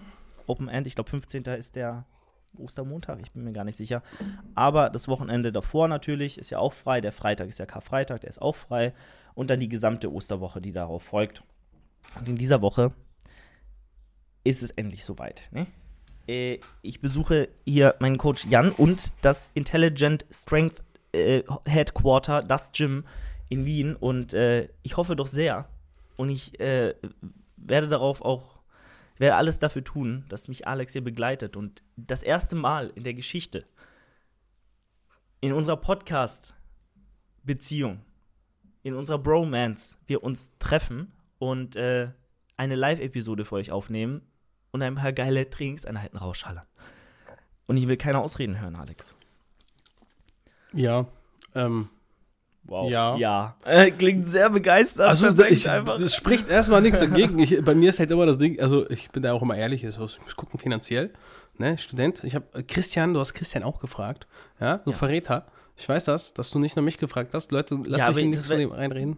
Open 0.46 0.68
End. 0.68 0.86
Ich 0.86 0.94
glaube, 0.94 1.10
15. 1.10 1.44
ist 1.44 1.76
der 1.76 2.04
Ostermontag, 2.58 3.20
ich 3.20 3.32
bin 3.32 3.44
mir 3.44 3.52
gar 3.52 3.64
nicht 3.64 3.76
sicher. 3.76 4.02
Aber 4.54 4.90
das 4.90 5.08
Wochenende 5.08 5.52
davor 5.52 5.88
natürlich 5.88 6.38
ist 6.38 6.50
ja 6.50 6.58
auch 6.58 6.72
frei. 6.72 7.00
Der 7.00 7.12
Freitag 7.12 7.48
ist 7.48 7.58
ja 7.58 7.66
Karfreitag, 7.66 8.20
der 8.20 8.30
ist 8.30 8.42
auch 8.42 8.56
frei. 8.56 8.92
Und 9.34 9.50
dann 9.50 9.60
die 9.60 9.68
gesamte 9.68 10.12
Osterwoche, 10.12 10.60
die 10.60 10.72
darauf 10.72 11.02
folgt. 11.02 11.42
Und 12.18 12.28
in 12.28 12.36
dieser 12.36 12.60
Woche 12.60 12.92
ist 14.44 14.62
es 14.62 14.70
endlich 14.72 15.04
soweit. 15.04 15.48
Ne? 15.52 15.66
Äh, 16.26 16.58
ich 16.82 17.00
besuche 17.00 17.48
hier 17.64 17.94
meinen 18.00 18.18
Coach 18.18 18.46
Jan 18.46 18.70
und 18.70 19.12
das 19.22 19.50
Intelligent 19.54 20.26
Strength 20.30 20.82
äh, 21.12 21.42
Headquarter, 21.64 22.42
das 22.42 22.72
Gym 22.72 23.04
in 23.52 23.64
Wien. 23.66 23.94
Und 23.94 24.32
äh, 24.32 24.70
ich 24.82 24.96
hoffe 24.96 25.14
doch 25.14 25.26
sehr. 25.26 25.68
Und 26.16 26.30
ich 26.30 26.58
äh, 26.58 26.94
werde 27.56 27.88
darauf 27.88 28.22
auch 28.22 28.62
werde 29.18 29.36
alles 29.36 29.58
dafür 29.58 29.84
tun, 29.84 30.24
dass 30.30 30.48
mich 30.48 30.66
Alex 30.66 30.94
hier 30.94 31.04
begleitet 31.04 31.54
und 31.56 31.82
das 31.96 32.22
erste 32.24 32.56
Mal 32.56 32.90
in 32.96 33.04
der 33.04 33.14
Geschichte 33.14 33.64
in 35.40 35.52
unserer 35.52 35.76
Podcast-Beziehung, 35.76 38.00
in 38.82 38.94
unserer 38.94 39.18
Bromance, 39.18 39.96
wir 40.06 40.24
uns 40.24 40.58
treffen 40.58 41.12
und 41.38 41.76
äh, 41.76 42.08
eine 42.56 42.74
Live-Episode 42.74 43.44
für 43.44 43.56
euch 43.56 43.70
aufnehmen 43.70 44.22
und 44.72 44.80
ein 44.82 44.96
paar 44.96 45.12
geile 45.12 45.48
Trainingseinheiten 45.48 46.18
rausschallern. 46.18 46.66
Und 47.66 47.76
ich 47.76 47.86
will 47.86 47.98
keine 47.98 48.18
Ausreden 48.18 48.60
hören, 48.60 48.74
Alex. 48.76 49.14
Ja, 50.72 51.06
ähm, 51.54 51.90
Wow. 52.64 52.90
Ja. 52.90 53.16
Ja. 53.16 53.56
Äh, 53.64 53.90
klingt 53.90 54.28
sehr 54.30 54.48
begeistert. 54.48 55.08
Also 55.08 55.28
ich, 55.46 55.64
das 55.64 56.14
spricht 56.14 56.48
erstmal 56.48 56.80
nichts 56.80 57.00
dagegen. 57.00 57.38
Ich, 57.38 57.62
bei 57.64 57.74
mir 57.74 57.90
ist 57.90 57.98
halt 57.98 58.10
immer 58.10 58.24
das 58.26 58.38
Ding, 58.38 58.60
also 58.60 58.88
ich 58.88 59.10
bin 59.10 59.22
da 59.22 59.32
auch 59.32 59.42
immer 59.42 59.56
ehrlich, 59.56 59.84
also 59.84 60.04
ich 60.06 60.20
muss 60.20 60.36
gucken 60.36 60.58
finanziell, 60.60 61.12
ne, 61.58 61.76
Student. 61.76 62.22
Ich 62.24 62.34
habe 62.34 62.62
Christian, 62.64 63.14
du 63.14 63.20
hast 63.20 63.34
Christian 63.34 63.62
auch 63.64 63.80
gefragt, 63.80 64.26
ja, 64.60 64.78
du 64.78 64.90
Ja. 64.90 64.96
Verräter. 64.96 65.46
Ich 65.76 65.88
weiß 65.88 66.04
das, 66.04 66.34
dass 66.34 66.50
du 66.50 66.58
nicht 66.60 66.76
nur 66.76 66.84
mich 66.84 66.98
gefragt 66.98 67.34
hast. 67.34 67.50
Leute, 67.50 67.74
lasst 67.84 67.98
Ja, 67.98 68.10
euch 68.10 68.16
wär- 68.32 68.40
von 68.40 68.58
dem 68.58 68.70
reinreden. 68.72 69.16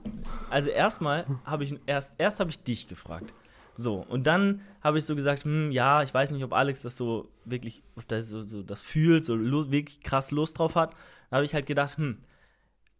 Also 0.50 0.70
erstmal 0.70 1.26
habe 1.44 1.64
ich 1.64 1.74
erst 1.86 2.14
erst 2.16 2.40
habe 2.40 2.48
ich 2.50 2.62
dich 2.62 2.88
gefragt. 2.88 3.32
So, 3.76 4.06
und 4.08 4.26
dann 4.26 4.60
habe 4.82 4.98
ich 4.98 5.04
so 5.04 5.16
gesagt, 5.16 5.44
hm, 5.44 5.72
ja, 5.72 6.02
ich 6.04 6.14
weiß 6.14 6.30
nicht, 6.30 6.44
ob 6.44 6.52
Alex 6.52 6.82
das 6.82 6.96
so 6.96 7.28
wirklich, 7.44 7.82
ob 7.96 8.06
das 8.08 8.28
so, 8.28 8.40
so 8.42 8.62
das 8.62 8.82
fühlt, 8.82 9.24
so 9.24 9.36
wirklich 9.70 10.00
krass 10.00 10.30
Lust 10.30 10.58
drauf 10.60 10.76
hat. 10.76 10.92
Da 11.30 11.36
habe 11.36 11.44
ich 11.44 11.54
halt 11.54 11.66
gedacht, 11.66 11.98
hm, 11.98 12.18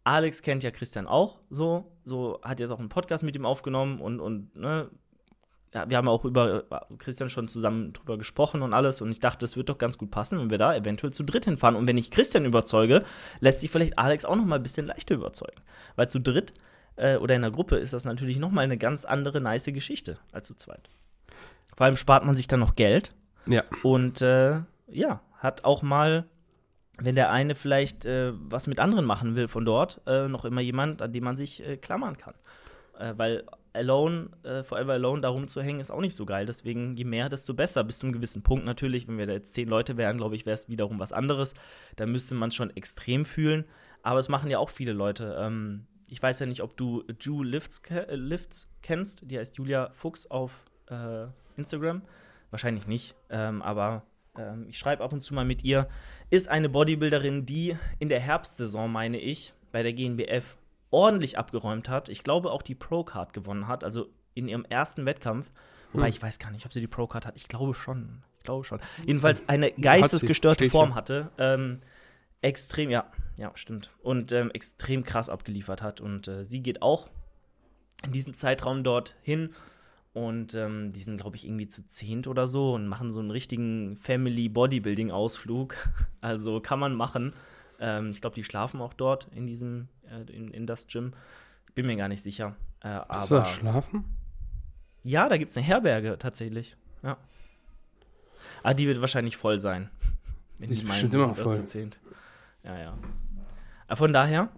Alex 0.05 0.41
kennt 0.41 0.63
ja 0.63 0.71
Christian 0.71 1.07
auch 1.07 1.39
so, 1.49 1.91
so 2.05 2.39
hat 2.43 2.59
jetzt 2.61 2.71
auch 2.71 2.79
einen 2.79 2.89
Podcast 2.89 3.23
mit 3.23 3.35
ihm 3.35 3.45
aufgenommen 3.45 3.99
und, 3.99 4.19
und 4.21 4.55
ne, 4.55 4.89
ja, 5.73 5.89
wir 5.89 5.97
haben 5.97 6.07
auch 6.07 6.23
über 6.23 6.63
äh, 6.71 6.79
Christian 6.97 7.27
schon 7.27 7.47
zusammen 7.49 7.91
drüber 7.91 8.17
gesprochen 8.17 8.61
und 8.61 8.73
alles 8.73 9.01
und 9.01 9.11
ich 9.11 9.19
dachte, 9.19 9.43
es 9.43 9.57
wird 9.57 9.67
doch 9.67 9.77
ganz 9.77 9.97
gut 9.97 10.11
passen, 10.11 10.39
wenn 10.39 10.49
wir 10.49 10.57
da 10.57 10.73
eventuell 10.73 11.11
zu 11.11 11.23
dritt 11.23 11.45
hinfahren 11.45 11.75
und 11.75 11.87
wenn 11.87 11.97
ich 11.97 12.11
Christian 12.11 12.45
überzeuge, 12.45 13.03
lässt 13.41 13.59
sich 13.59 13.69
vielleicht 13.71 13.99
Alex 13.99 14.23
auch 14.23 14.35
noch 14.37 14.45
mal 14.45 14.55
ein 14.55 14.63
bisschen 14.63 14.85
leichter 14.85 15.15
überzeugen, 15.15 15.59
weil 15.97 16.09
zu 16.09 16.19
dritt 16.21 16.53
äh, 16.95 17.17
oder 17.17 17.35
in 17.35 17.41
der 17.41 17.51
Gruppe 17.51 17.75
ist 17.77 17.91
das 17.91 18.05
natürlich 18.05 18.37
noch 18.37 18.51
mal 18.51 18.61
eine 18.61 18.77
ganz 18.77 19.03
andere 19.03 19.41
nice 19.41 19.65
Geschichte 19.65 20.17
als 20.31 20.47
zu 20.47 20.53
zweit. 20.55 20.87
Vor 21.75 21.85
allem 21.87 21.97
spart 21.97 22.23
man 22.23 22.37
sich 22.37 22.47
dann 22.47 22.61
noch 22.61 22.75
Geld 22.75 23.13
Ja. 23.47 23.63
und 23.83 24.21
äh, 24.21 24.59
ja, 24.87 25.19
hat 25.39 25.65
auch 25.65 25.81
mal, 25.81 26.25
wenn 26.99 27.15
der 27.15 27.31
eine 27.31 27.55
vielleicht 27.55 28.05
äh, 28.05 28.31
was 28.35 28.67
mit 28.67 28.79
anderen 28.79 29.05
machen 29.05 29.35
will 29.35 29.47
von 29.47 29.65
dort, 29.65 30.01
äh, 30.05 30.27
noch 30.27 30.45
immer 30.45 30.61
jemand, 30.61 31.01
an 31.01 31.11
dem 31.11 31.23
man 31.23 31.35
sich 31.35 31.65
äh, 31.65 31.77
klammern 31.77 32.17
kann. 32.17 32.33
Äh, 32.97 33.13
weil 33.17 33.43
Alone, 33.73 34.29
äh, 34.43 34.63
Forever 34.63 34.93
Alone, 34.93 35.21
da 35.21 35.29
rumzuhängen, 35.29 35.81
ist 35.81 35.91
auch 35.91 35.99
nicht 35.99 36.15
so 36.15 36.25
geil. 36.25 36.45
Deswegen, 36.45 36.95
je 36.95 37.03
mehr, 37.03 37.27
desto 37.27 37.53
besser. 37.53 37.83
Bis 37.83 37.99
zu 37.99 38.05
einem 38.05 38.13
gewissen 38.13 38.41
Punkt 38.41 38.65
natürlich. 38.65 39.07
Wenn 39.07 39.17
wir 39.17 39.27
da 39.27 39.33
jetzt 39.33 39.53
zehn 39.53 39.67
Leute 39.67 39.97
wären, 39.97 40.17
glaube 40.17 40.35
ich, 40.35 40.45
wäre 40.45 40.53
es 40.53 40.69
wiederum 40.69 40.99
was 40.99 41.11
anderes. 41.11 41.53
Da 41.97 42.05
müsste 42.05 42.35
man 42.35 42.51
schon 42.51 42.75
extrem 42.75 43.25
fühlen. 43.25 43.65
Aber 44.01 44.19
es 44.19 44.29
machen 44.29 44.49
ja 44.49 44.59
auch 44.59 44.69
viele 44.69 44.93
Leute. 44.93 45.35
Ähm, 45.37 45.87
ich 46.07 46.23
weiß 46.23 46.39
ja 46.39 46.45
nicht, 46.45 46.61
ob 46.61 46.77
du 46.77 47.03
Ju 47.19 47.43
Lifts, 47.43 47.81
äh, 47.89 48.15
Lifts 48.15 48.69
kennst. 48.81 49.29
Die 49.29 49.37
heißt 49.37 49.57
Julia 49.57 49.89
Fuchs 49.91 50.27
auf 50.27 50.63
Instagram. 51.57 52.03
Wahrscheinlich 52.51 52.85
nicht. 52.85 53.15
Ähm, 53.31 53.63
aber 53.63 54.03
ähm, 54.37 54.65
ich 54.67 54.77
schreibe 54.77 55.03
ab 55.03 55.13
und 55.13 55.21
zu 55.21 55.33
mal 55.33 55.45
mit 55.45 55.63
ihr. 55.63 55.87
Ist 56.29 56.49
eine 56.49 56.69
Bodybuilderin, 56.69 57.45
die 57.45 57.77
in 57.99 58.09
der 58.09 58.19
Herbstsaison, 58.19 58.91
meine 58.91 59.19
ich, 59.19 59.53
bei 59.71 59.83
der 59.83 59.93
GNBF 59.93 60.57
ordentlich 60.91 61.37
abgeräumt 61.37 61.89
hat. 61.89 62.09
Ich 62.09 62.23
glaube 62.23 62.51
auch 62.51 62.61
die 62.61 62.75
Pro-Card 62.75 63.33
gewonnen 63.33 63.67
hat, 63.67 63.83
also 63.83 64.07
in 64.33 64.47
ihrem 64.47 64.65
ersten 64.65 65.05
Wettkampf. 65.05 65.51
Wobei 65.93 66.09
ich 66.09 66.21
weiß 66.21 66.39
gar 66.39 66.51
nicht, 66.51 66.65
ob 66.65 66.73
sie 66.73 66.81
die 66.81 66.87
Pro-Card 66.87 67.25
hat. 67.25 67.35
Ich 67.35 67.47
glaube 67.47 67.73
schon. 67.73 68.23
Ich 68.37 68.43
glaube 68.43 68.63
schon. 68.63 68.79
Jedenfalls 69.05 69.47
eine 69.47 69.71
geistesgestörte 69.71 70.69
Form 70.69 70.95
hatte. 70.95 71.31
Ähm, 71.37 71.79
extrem, 72.41 72.89
ja, 72.89 73.11
ja, 73.37 73.51
stimmt. 73.55 73.91
Und 74.01 74.31
ähm, 74.31 74.51
extrem 74.51 75.03
krass 75.03 75.29
abgeliefert 75.29 75.81
hat. 75.81 76.01
Und 76.01 76.27
äh, 76.27 76.43
sie 76.43 76.61
geht 76.61 76.81
auch 76.81 77.09
in 78.03 78.11
diesem 78.11 78.33
Zeitraum 78.33 78.83
dort 78.83 79.15
hin. 79.21 79.53
Und 80.15 80.53
ähm, 80.55 80.93
die 80.93 81.01
sind, 81.01 81.19
glaube 81.19 81.35
ich, 81.35 81.45
irgendwie 81.45 81.67
zu 81.67 81.85
zehnt 81.87 82.25
oder 82.27 82.47
so 82.47 82.73
und 82.73 82.87
machen 82.87 83.11
so 83.11 83.19
einen 83.19 83.31
richtigen 83.31 83.97
Family 83.97 84.47
Bodybuilding-Ausflug. 84.49 85.75
Also 86.21 86.59
kann 86.61 86.79
man 86.79 86.95
machen. 86.95 87.33
Ähm, 87.79 88.09
ich 88.11 88.21
glaube, 88.21 88.33
die 88.33 88.43
schlafen 88.43 88.81
auch 88.81 88.93
dort 88.93 89.27
in 89.35 89.45
diesem, 89.45 89.89
äh, 90.09 90.21
in, 90.31 90.49
in 90.49 90.65
das 90.65 90.87
Gym. 90.87 91.13
Bin 91.75 91.85
mir 91.85 91.97
gar 91.97 92.07
nicht 92.07 92.23
sicher. 92.23 92.55
Äh, 92.81 92.99
Hast 93.09 93.29
du 93.29 93.35
aber 93.35 93.43
da 93.43 93.49
schlafen? 93.49 94.05
ja, 95.03 95.27
da 95.29 95.37
gibt 95.37 95.51
es 95.51 95.57
eine 95.57 95.65
Herberge 95.67 96.17
tatsächlich. 96.17 96.77
Ja. 97.03 97.17
Ah, 98.63 98.73
die 98.73 98.87
wird 98.87 99.01
wahrscheinlich 99.01 99.37
voll 99.37 99.59
sein. 99.59 99.89
Wenn 100.57 100.69
bestimmt 100.69 100.89
meinen, 100.89 101.13
immer 101.13 101.35
voll. 101.35 101.53
zu 101.53 101.65
zehnt. 101.65 101.99
Ja, 102.63 102.79
ja. 102.79 102.97
Aber 103.87 103.97
von 103.97 104.13
daher 104.13 104.49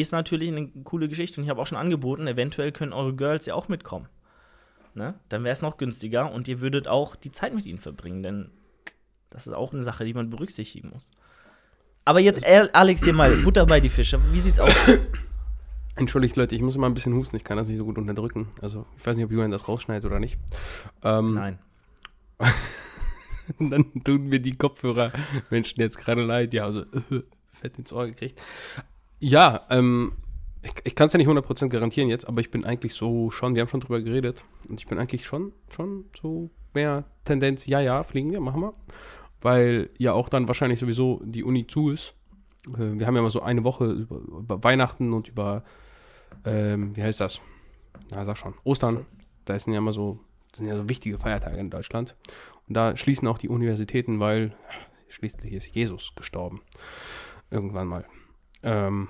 ist 0.00 0.12
natürlich 0.12 0.50
eine 0.50 0.68
coole 0.84 1.08
Geschichte 1.08 1.40
und 1.40 1.44
ich 1.44 1.50
habe 1.50 1.60
auch 1.60 1.66
schon 1.66 1.78
angeboten, 1.78 2.26
eventuell 2.26 2.70
können 2.70 2.92
eure 2.92 3.14
Girls 3.14 3.46
ja 3.46 3.54
auch 3.54 3.68
mitkommen. 3.68 4.08
Ne? 4.94 5.14
Dann 5.28 5.44
wäre 5.44 5.52
es 5.52 5.62
noch 5.62 5.76
günstiger 5.76 6.30
und 6.30 6.48
ihr 6.48 6.60
würdet 6.60 6.88
auch 6.88 7.16
die 7.16 7.32
Zeit 7.32 7.54
mit 7.54 7.66
ihnen 7.66 7.78
verbringen, 7.78 8.22
denn 8.22 8.50
das 9.30 9.46
ist 9.46 9.52
auch 9.52 9.72
eine 9.72 9.84
Sache, 9.84 10.04
die 10.04 10.14
man 10.14 10.30
berücksichtigen 10.30 10.90
muss. 10.90 11.10
Aber 12.04 12.20
jetzt, 12.20 12.46
äh, 12.46 12.68
Alex, 12.72 13.04
hier 13.04 13.12
mal 13.12 13.36
Butter 13.38 13.66
bei 13.66 13.80
die 13.80 13.88
Fische. 13.88 14.20
Wie 14.32 14.40
sieht's 14.40 14.60
aus? 14.60 14.72
Entschuldigt, 15.96 16.36
Leute, 16.36 16.54
ich 16.54 16.62
muss 16.62 16.76
immer 16.76 16.86
ein 16.86 16.94
bisschen 16.94 17.14
husten. 17.14 17.36
Ich 17.36 17.44
kann 17.44 17.56
das 17.56 17.68
nicht 17.68 17.78
so 17.78 17.84
gut 17.84 17.98
unterdrücken. 17.98 18.48
Also, 18.62 18.86
ich 18.96 19.04
weiß 19.04 19.16
nicht, 19.16 19.24
ob 19.24 19.32
Julian 19.32 19.50
das 19.50 19.66
rausschneidet 19.66 20.04
oder 20.04 20.20
nicht. 20.20 20.38
Ähm, 21.02 21.34
Nein. 21.34 21.58
Dann 23.58 24.04
tun 24.04 24.28
mir 24.28 24.40
die 24.40 24.56
Kopfhörer-Menschen 24.56 25.80
jetzt 25.80 25.98
gerade 25.98 26.22
leid. 26.22 26.54
Ja, 26.54 26.64
also 26.64 26.84
fett 27.52 27.78
ins 27.78 27.92
Ohr 27.92 28.06
gekriegt. 28.06 28.40
Ja, 29.18 29.66
ähm, 29.70 30.12
ich, 30.62 30.72
ich 30.84 30.94
kann 30.94 31.06
es 31.06 31.12
ja 31.12 31.18
nicht 31.18 31.28
100% 31.28 31.68
garantieren 31.68 32.08
jetzt, 32.08 32.26
aber 32.28 32.40
ich 32.40 32.50
bin 32.50 32.64
eigentlich 32.64 32.94
so 32.94 33.30
schon, 33.30 33.54
wir 33.54 33.62
haben 33.62 33.68
schon 33.68 33.80
drüber 33.80 34.00
geredet. 34.00 34.44
Und 34.68 34.80
ich 34.80 34.86
bin 34.86 34.98
eigentlich 34.98 35.24
schon, 35.24 35.52
schon 35.74 36.06
so 36.20 36.50
mehr 36.74 37.04
Tendenz, 37.24 37.66
ja, 37.66 37.80
ja, 37.80 38.02
fliegen 38.02 38.32
wir, 38.32 38.40
machen 38.40 38.60
wir. 38.60 38.74
Weil 39.40 39.90
ja 39.98 40.12
auch 40.12 40.28
dann 40.28 40.48
wahrscheinlich 40.48 40.80
sowieso 40.80 41.20
die 41.24 41.44
Uni 41.44 41.66
zu 41.66 41.90
ist. 41.90 42.14
Äh, 42.68 42.98
wir 42.98 43.06
haben 43.06 43.16
ja 43.16 43.22
mal 43.22 43.30
so 43.30 43.42
eine 43.42 43.64
Woche 43.64 43.86
über, 43.86 44.16
über 44.16 44.64
Weihnachten 44.64 45.12
und 45.12 45.28
über, 45.28 45.62
ähm, 46.44 46.96
wie 46.96 47.02
heißt 47.02 47.20
das? 47.20 47.40
Na, 48.10 48.24
sag 48.24 48.36
schon, 48.36 48.54
Ostern. 48.64 49.06
Da 49.44 49.58
sind 49.58 49.72
ja 49.72 49.78
immer 49.78 49.92
so, 49.92 50.20
das 50.50 50.58
sind 50.58 50.68
ja 50.68 50.76
so 50.76 50.88
wichtige 50.88 51.18
Feiertage 51.18 51.58
in 51.58 51.70
Deutschland. 51.70 52.16
Und 52.68 52.74
da 52.74 52.96
schließen 52.96 53.28
auch 53.28 53.38
die 53.38 53.48
Universitäten, 53.48 54.18
weil 54.18 54.56
schließlich 55.08 55.52
ist 55.52 55.74
Jesus 55.74 56.14
gestorben. 56.16 56.62
Irgendwann 57.50 57.86
mal. 57.86 58.04
Ähm, 58.62 59.08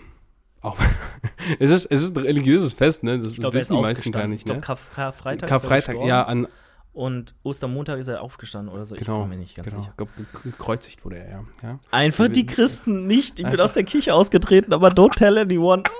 auch 0.60 0.78
es 1.58 1.70
ist, 1.70 1.86
es 1.86 2.02
ist 2.02 2.16
ein 2.16 2.24
religiöses 2.24 2.72
Fest, 2.72 3.02
ne? 3.02 3.18
Das 3.18 3.32
Ich 3.32 3.38
ist 3.38 3.52
wissen 3.52 3.76
die 3.76 3.82
meisten 3.82 4.12
gar 4.12 4.26
nicht, 4.26 4.40
ich 4.40 4.44
glaube, 4.44 4.60
ne? 4.60 4.66
Karf 4.66 4.90
Karfreitag 4.94 5.48
Karfreitag, 5.48 5.96
er 5.96 6.06
ja, 6.06 6.22
an, 6.22 6.48
und 6.96 7.34
Ostermontag 7.42 7.98
ist 7.98 8.08
er 8.08 8.22
aufgestanden 8.22 8.74
oder 8.74 8.86
so. 8.86 8.94
Ich 8.94 9.02
genau. 9.02 9.20
bin 9.20 9.28
mir 9.28 9.36
nicht 9.36 9.54
ganz 9.54 9.68
genau. 9.68 9.82
sicher. 9.82 9.90
Ich 9.92 9.96
glaube, 9.98 10.42
gekreuzigt 10.42 11.04
wurde 11.04 11.18
er, 11.18 11.28
ja. 11.28 11.44
ja. 11.62 11.78
Einfach 11.90 12.28
die 12.28 12.46
Christen 12.46 13.06
nicht. 13.06 13.38
Ich 13.38 13.46
bin 13.46 13.60
aus 13.60 13.74
der 13.74 13.84
Kirche 13.84 14.14
ausgetreten, 14.14 14.72
aber 14.72 14.88
don't 14.88 15.14
tell 15.14 15.36
anyone. 15.36 15.82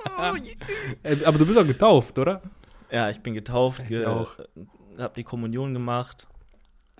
Äh, 1.03 1.15
Aber 1.25 1.37
du 1.37 1.45
bist 1.45 1.59
auch 1.59 1.67
getauft, 1.67 2.17
oder? 2.17 2.41
Ja, 2.91 3.11
ich 3.11 3.19
bin 3.19 3.35
getauft, 3.35 3.81
Ich 3.83 3.89
ge 3.89 4.05
auch. 4.05 4.31
hab 4.97 5.13
die 5.13 5.23
Kommunion 5.23 5.73
gemacht, 5.75 6.27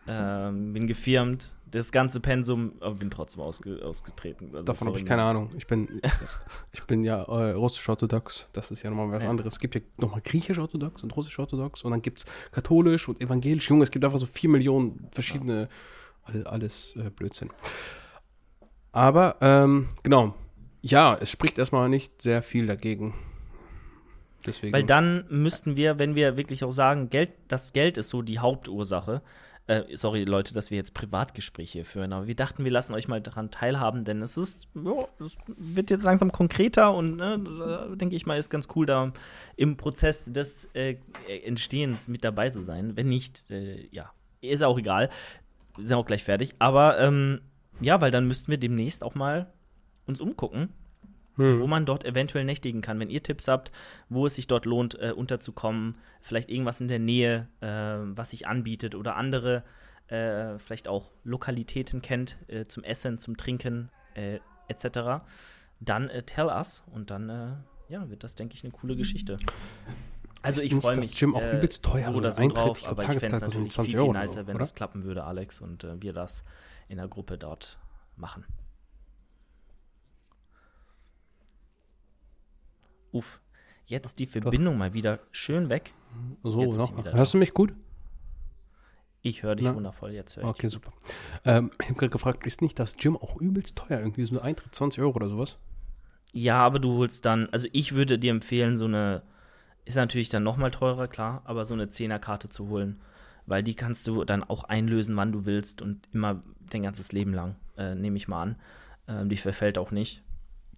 ähm, 0.08 0.74
bin 0.74 0.86
gefirmt, 0.86 1.56
das 1.72 1.92
ganze 1.92 2.20
Pensum, 2.20 2.74
aber 2.80 2.96
bin 2.96 3.10
trotzdem 3.12 3.42
ausge 3.42 3.84
ausgetreten. 3.84 4.50
Also 4.54 4.64
Davon 4.64 4.88
habe 4.88 5.00
ich 5.00 5.06
keine 5.06 5.24
Ahnung. 5.24 5.52
Ich 5.58 5.68
bin, 5.68 6.02
ich 6.72 6.84
bin 6.84 7.04
ja 7.04 7.24
äh, 7.24 7.52
russisch-orthodox. 7.52 8.50
Das 8.54 8.72
ist 8.72 8.84
ja 8.84 8.90
nochmal 8.90 9.12
was 9.12 9.24
Ja. 9.24 9.30
anderes. 9.30 9.54
Es 9.54 9.60
gibt 9.60 9.76
ja 9.76 9.82
nochmal 9.98 10.22
griechisch-orthodox 10.22 11.04
und 11.04 11.16
russisch-orthodox 11.16 11.84
und 11.84 11.92
dann 11.92 12.02
gibt 12.02 12.20
es 12.20 12.26
katholisch 12.52 13.08
und 13.10 13.22
evangelisch. 13.22 13.70
Junge, 13.70 13.84
es 13.84 13.92
gibt 13.92 14.06
einfach 14.06 14.20
so 14.20 14.26
vier 14.26 14.50
Millionen 14.50 15.10
verschiedene, 15.12 15.68
alles, 16.24 16.46
alles 16.46 16.96
äh, 16.96 17.10
Blödsinn. 17.10 17.50
Aber, 18.92 19.36
ähm, 19.42 19.90
genau. 20.04 20.34
Ja, 20.82 21.18
es 21.20 21.30
spricht 21.30 21.58
erstmal 21.58 21.90
nicht 21.90 22.22
sehr 22.22 22.42
viel 22.42 22.68
dagegen. 22.68 23.14
Deswegen. 24.46 24.74
Weil 24.74 24.84
dann 24.84 25.26
müssten 25.30 25.76
wir, 25.76 26.00
wenn 26.00 26.16
wir 26.16 26.38
wirklich 26.38 26.64
auch 26.64 26.72
sagen, 26.72 27.10
Geld, 27.10 27.32
das 27.48 27.74
Geld 27.74 27.98
ist 27.98 28.10
so 28.10 28.22
die 28.22 28.40
Hauptursache. 28.40 29.22
Äh, 29.68 29.98
sorry, 29.98 30.24
Leute, 30.24 30.54
dass 30.54 30.72
wir 30.72 30.78
jetzt 30.78 30.94
Privatgespräche 30.94 31.84
führen, 31.84 32.14
aber 32.14 32.26
wir 32.26 32.36
dachten, 32.36 32.64
wir 32.64 32.72
lassen 32.72 32.94
euch 32.94 33.10
mal 33.10 33.20
daran 33.20 33.52
teilhaben, 33.52 34.06
denn 34.06 34.22
es 34.22 34.38
ist, 34.38 34.70
ja, 34.74 34.94
es 35.20 35.36
wird 35.58 35.90
jetzt 35.90 36.04
langsam 36.04 36.32
konkreter 36.32 36.94
und 36.94 37.18
ne, 37.18 37.38
da 37.60 37.96
denke 37.96 38.16
ich 38.16 38.26
mal, 38.26 38.38
ist 38.38 38.50
ganz 38.50 38.70
cool, 38.76 38.86
da 38.86 39.12
im 39.58 39.76
Prozess 39.76 40.32
des 40.32 40.70
äh, 40.74 40.96
Entstehens 41.44 42.08
mit 42.08 42.24
dabei 42.24 42.50
zu 42.50 42.64
sein. 42.64 42.96
Wenn 42.96 43.10
nicht, 43.10 43.52
äh, 43.52 43.88
ja, 43.92 44.12
ist 44.40 44.64
auch 44.64 44.80
egal. 44.80 45.10
Sind 45.78 45.98
auch 45.98 46.06
gleich 46.06 46.24
fertig. 46.24 46.56
Aber 46.60 46.98
ähm, 47.00 47.42
ja, 47.82 48.00
weil 48.00 48.12
dann 48.12 48.26
müssten 48.26 48.50
wir 48.50 48.58
demnächst 48.58 49.04
auch 49.04 49.16
mal 49.16 49.52
uns 50.06 50.22
umgucken, 50.22 50.70
Hm. 51.38 51.60
wo 51.62 51.68
man 51.68 51.86
dort 51.86 52.04
eventuell 52.04 52.46
nächtigen 52.46 52.82
kann. 52.82 53.00
Wenn 53.00 53.10
ihr 53.10 53.22
Tipps 53.22 53.48
habt, 53.48 53.72
wo 54.10 54.26
es 54.26 54.36
sich 54.36 54.48
dort 54.48 54.66
lohnt, 54.66 55.00
äh, 55.00 55.12
unterzukommen, 55.12 55.96
vielleicht 56.20 56.50
irgendwas 56.50 56.82
in 56.82 56.88
der 56.88 57.00
Nähe, 57.00 57.48
äh, 57.62 57.68
was 57.68 58.32
sich 58.32 58.48
anbietet 58.48 58.96
oder 58.96 59.16
andere, 59.16 59.64
äh, 60.08 60.58
vielleicht 60.58 60.88
auch 60.88 61.12
Lokalitäten 61.24 62.02
kennt, 62.02 62.38
äh, 62.48 62.66
zum 62.66 62.84
Essen, 62.84 63.20
zum 63.20 63.38
Trinken 63.38 63.90
äh, 64.16 64.40
etc., 64.68 65.24
dann 65.80 66.10
äh, 66.10 66.24
tell 66.24 66.48
us 66.48 66.84
und 66.92 67.12
dann 67.12 67.64
ja, 67.88 68.10
wird 68.10 68.24
das, 68.24 68.36
denke 68.36 68.56
ich, 68.56 68.64
eine 68.64 68.72
coole 68.72 68.96
Geschichte. 68.96 69.38
Also 70.42 70.62
ich 70.62 70.74
freue 70.74 70.96
das 70.96 71.08
mich. 71.08 71.20
Gym 71.20 71.36
auch 71.36 71.54
übelst 71.54 71.84
teuer, 71.84 72.12
So 72.12 72.18
oder 72.18 72.32
so 72.32 72.42
Eintritt, 72.42 72.58
drauf, 72.58 72.80
ich 72.80 72.88
aber 72.88 73.04
ich 73.04 73.20
fände 73.20 73.36
es 73.36 73.42
natürlich 73.42 73.72
20 73.72 73.92
viel, 73.92 74.00
Euro 74.00 74.12
viel 74.12 74.22
nicer, 74.22 74.42
so, 74.42 74.48
wenn 74.48 74.58
das 74.58 74.74
klappen 74.74 75.04
würde, 75.04 75.24
Alex, 75.24 75.62
und 75.62 75.88
wir 76.02 76.14
das 76.14 76.44
in 76.88 76.98
der 76.98 77.08
Gruppe 77.08 77.38
dort 77.38 77.78
machen. 78.16 78.44
Uff, 83.12 83.40
jetzt 83.86 84.20
die 84.20 84.28
Verbindung 84.28 84.78
mal 84.78 84.94
wieder 84.94 85.20
schön 85.32 85.70
weg. 85.70 85.94
so, 86.44 86.98
wieder 86.98 87.14
Hörst 87.14 87.34
du 87.34 87.38
mich 87.38 87.54
gut? 87.54 87.74
Ich 89.22 89.44
höre 89.44 89.56
dich 89.56 89.66
Na? 89.66 89.76
wundervoll, 89.76 90.12
jetzt 90.12 90.38
Okay, 90.38 90.68
super. 90.68 90.94
Ähm, 91.44 91.72
ich 91.82 91.90
habe 91.90 92.00
gerade 92.00 92.12
gefragt, 92.12 92.46
ist 92.46 92.62
nicht 92.62 92.80
das 92.80 92.96
Gym 92.96 93.18
auch 93.18 93.36
übelst 93.38 93.76
teuer? 93.76 94.00
Irgendwie 94.00 94.24
so 94.24 94.38
ein 94.38 94.42
Eintritt 94.42 94.74
20 94.74 95.02
Euro 95.02 95.16
oder 95.16 95.30
sowas? 95.30 95.58
Ja, 96.34 96.60
aber 96.60 96.80
du 96.80 96.94
holst 96.94 97.26
dann, 97.26 97.50
also 97.52 97.68
ich 97.74 97.94
würde 97.94 98.20
dir 98.20 98.32
empfehlen, 98.32 98.78
so 98.78 98.86
eine, 98.86 99.24
ist 99.86 99.96
natürlich 99.96 100.30
dann 100.30 100.44
nochmal 100.44 100.72
teurer, 100.72 101.08
klar, 101.08 101.42
aber 101.46 101.66
so 101.66 101.74
eine 101.74 101.90
Zehnerkarte 101.90 102.50
zu 102.50 102.70
holen. 102.70 103.02
Weil 103.46 103.64
die 103.64 103.76
kannst 103.76 104.08
du 104.08 104.24
dann 104.24 104.44
auch 104.44 104.66
einlösen, 104.66 105.16
wann 105.16 105.32
du 105.32 105.46
willst 105.46 105.82
und 105.82 106.08
immer 106.14 106.44
dein 106.70 106.84
ganzes 106.84 107.12
Leben 107.12 107.34
lang, 107.34 107.56
äh, 107.78 107.96
nehme 107.96 108.18
ich 108.18 108.28
mal 108.28 108.42
an. 108.42 108.56
Ähm, 109.08 109.30
die 109.30 109.38
verfällt 109.38 109.78
auch 109.78 109.92
nicht. 109.92 110.22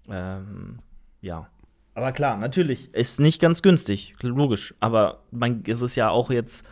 Ähm, 0.08 0.80
ja. 1.22 1.50
Aber 2.00 2.14
klar, 2.14 2.38
natürlich, 2.38 2.94
ist 2.94 3.20
nicht 3.20 3.42
ganz 3.42 3.62
günstig, 3.62 4.16
logisch. 4.22 4.74
Aber 4.80 5.26
man, 5.32 5.64
es 5.68 5.82
ist 5.82 5.98
ja 5.98 6.10
auch 6.10 6.32
jetzt, 6.32 6.66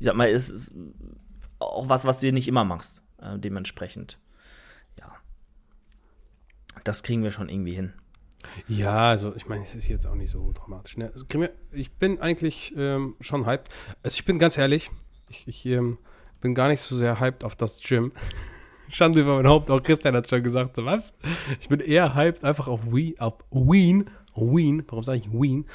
ich 0.00 0.06
sag 0.06 0.16
mal, 0.16 0.28
es 0.28 0.50
ist 0.50 0.74
auch 1.60 1.88
was, 1.88 2.04
was 2.04 2.18
du 2.18 2.32
nicht 2.32 2.48
immer 2.48 2.64
machst. 2.64 3.00
Äh, 3.18 3.38
dementsprechend, 3.38 4.18
ja. 4.98 5.06
Das 6.82 7.04
kriegen 7.04 7.22
wir 7.22 7.30
schon 7.30 7.48
irgendwie 7.48 7.74
hin. 7.76 7.92
Ja, 8.66 9.10
also 9.10 9.36
ich 9.36 9.46
meine, 9.46 9.62
es 9.62 9.76
ist 9.76 9.86
jetzt 9.86 10.04
auch 10.04 10.16
nicht 10.16 10.32
so 10.32 10.50
dramatisch. 10.52 10.96
Ne? 10.96 11.12
Also, 11.14 11.26
ich 11.70 11.92
bin 11.92 12.20
eigentlich 12.20 12.74
ähm, 12.76 13.14
schon 13.20 13.46
hyped. 13.46 13.72
Also 14.02 14.16
ich 14.16 14.24
bin 14.24 14.40
ganz 14.40 14.58
ehrlich, 14.58 14.90
ich, 15.28 15.46
ich 15.46 15.64
ähm, 15.66 15.98
bin 16.40 16.56
gar 16.56 16.66
nicht 16.66 16.80
so 16.80 16.96
sehr 16.96 17.20
hyped 17.20 17.44
auf 17.44 17.54
das 17.54 17.80
Gym. 17.80 18.10
Schande 18.88 19.20
über 19.20 19.36
mein 19.36 19.46
Haupt, 19.46 19.70
auch 19.70 19.80
Christian 19.80 20.16
hat 20.16 20.28
schon 20.28 20.42
gesagt, 20.42 20.76
was? 20.78 21.14
Ich 21.60 21.68
bin 21.68 21.78
eher 21.78 22.16
hyped 22.16 22.42
einfach 22.42 22.66
auf 22.66 22.80
Wien, 22.92 23.14
auf 23.20 23.34
Wien, 23.52 24.10
Wien, 24.36 24.84
warum 24.88 25.04
sage 25.04 25.18
ich 25.18 25.32
Wien? 25.32 25.66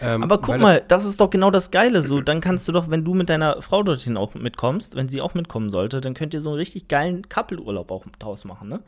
Ähm, 0.00 0.22
Aber 0.22 0.40
guck 0.40 0.58
mal, 0.58 0.82
das 0.86 1.04
ist 1.04 1.20
doch 1.20 1.30
genau 1.30 1.50
das 1.50 1.70
Geile 1.70 2.02
so. 2.02 2.20
Dann 2.20 2.40
kannst 2.40 2.66
du 2.68 2.72
doch, 2.72 2.88
wenn 2.90 3.04
du 3.04 3.14
mit 3.14 3.28
deiner 3.28 3.60
Frau 3.62 3.82
dorthin 3.82 4.16
auch 4.16 4.34
mitkommst, 4.34 4.96
wenn 4.96 5.08
sie 5.08 5.20
auch 5.20 5.34
mitkommen 5.34 5.70
sollte, 5.70 6.00
dann 6.00 6.14
könnt 6.14 6.34
ihr 6.34 6.40
so 6.40 6.50
einen 6.50 6.58
richtig 6.58 6.88
geilen 6.88 7.28
Couple-Urlaub 7.28 7.90
auch 7.90 8.06
draus 8.18 8.44
machen, 8.44 8.68
ne? 8.68 8.82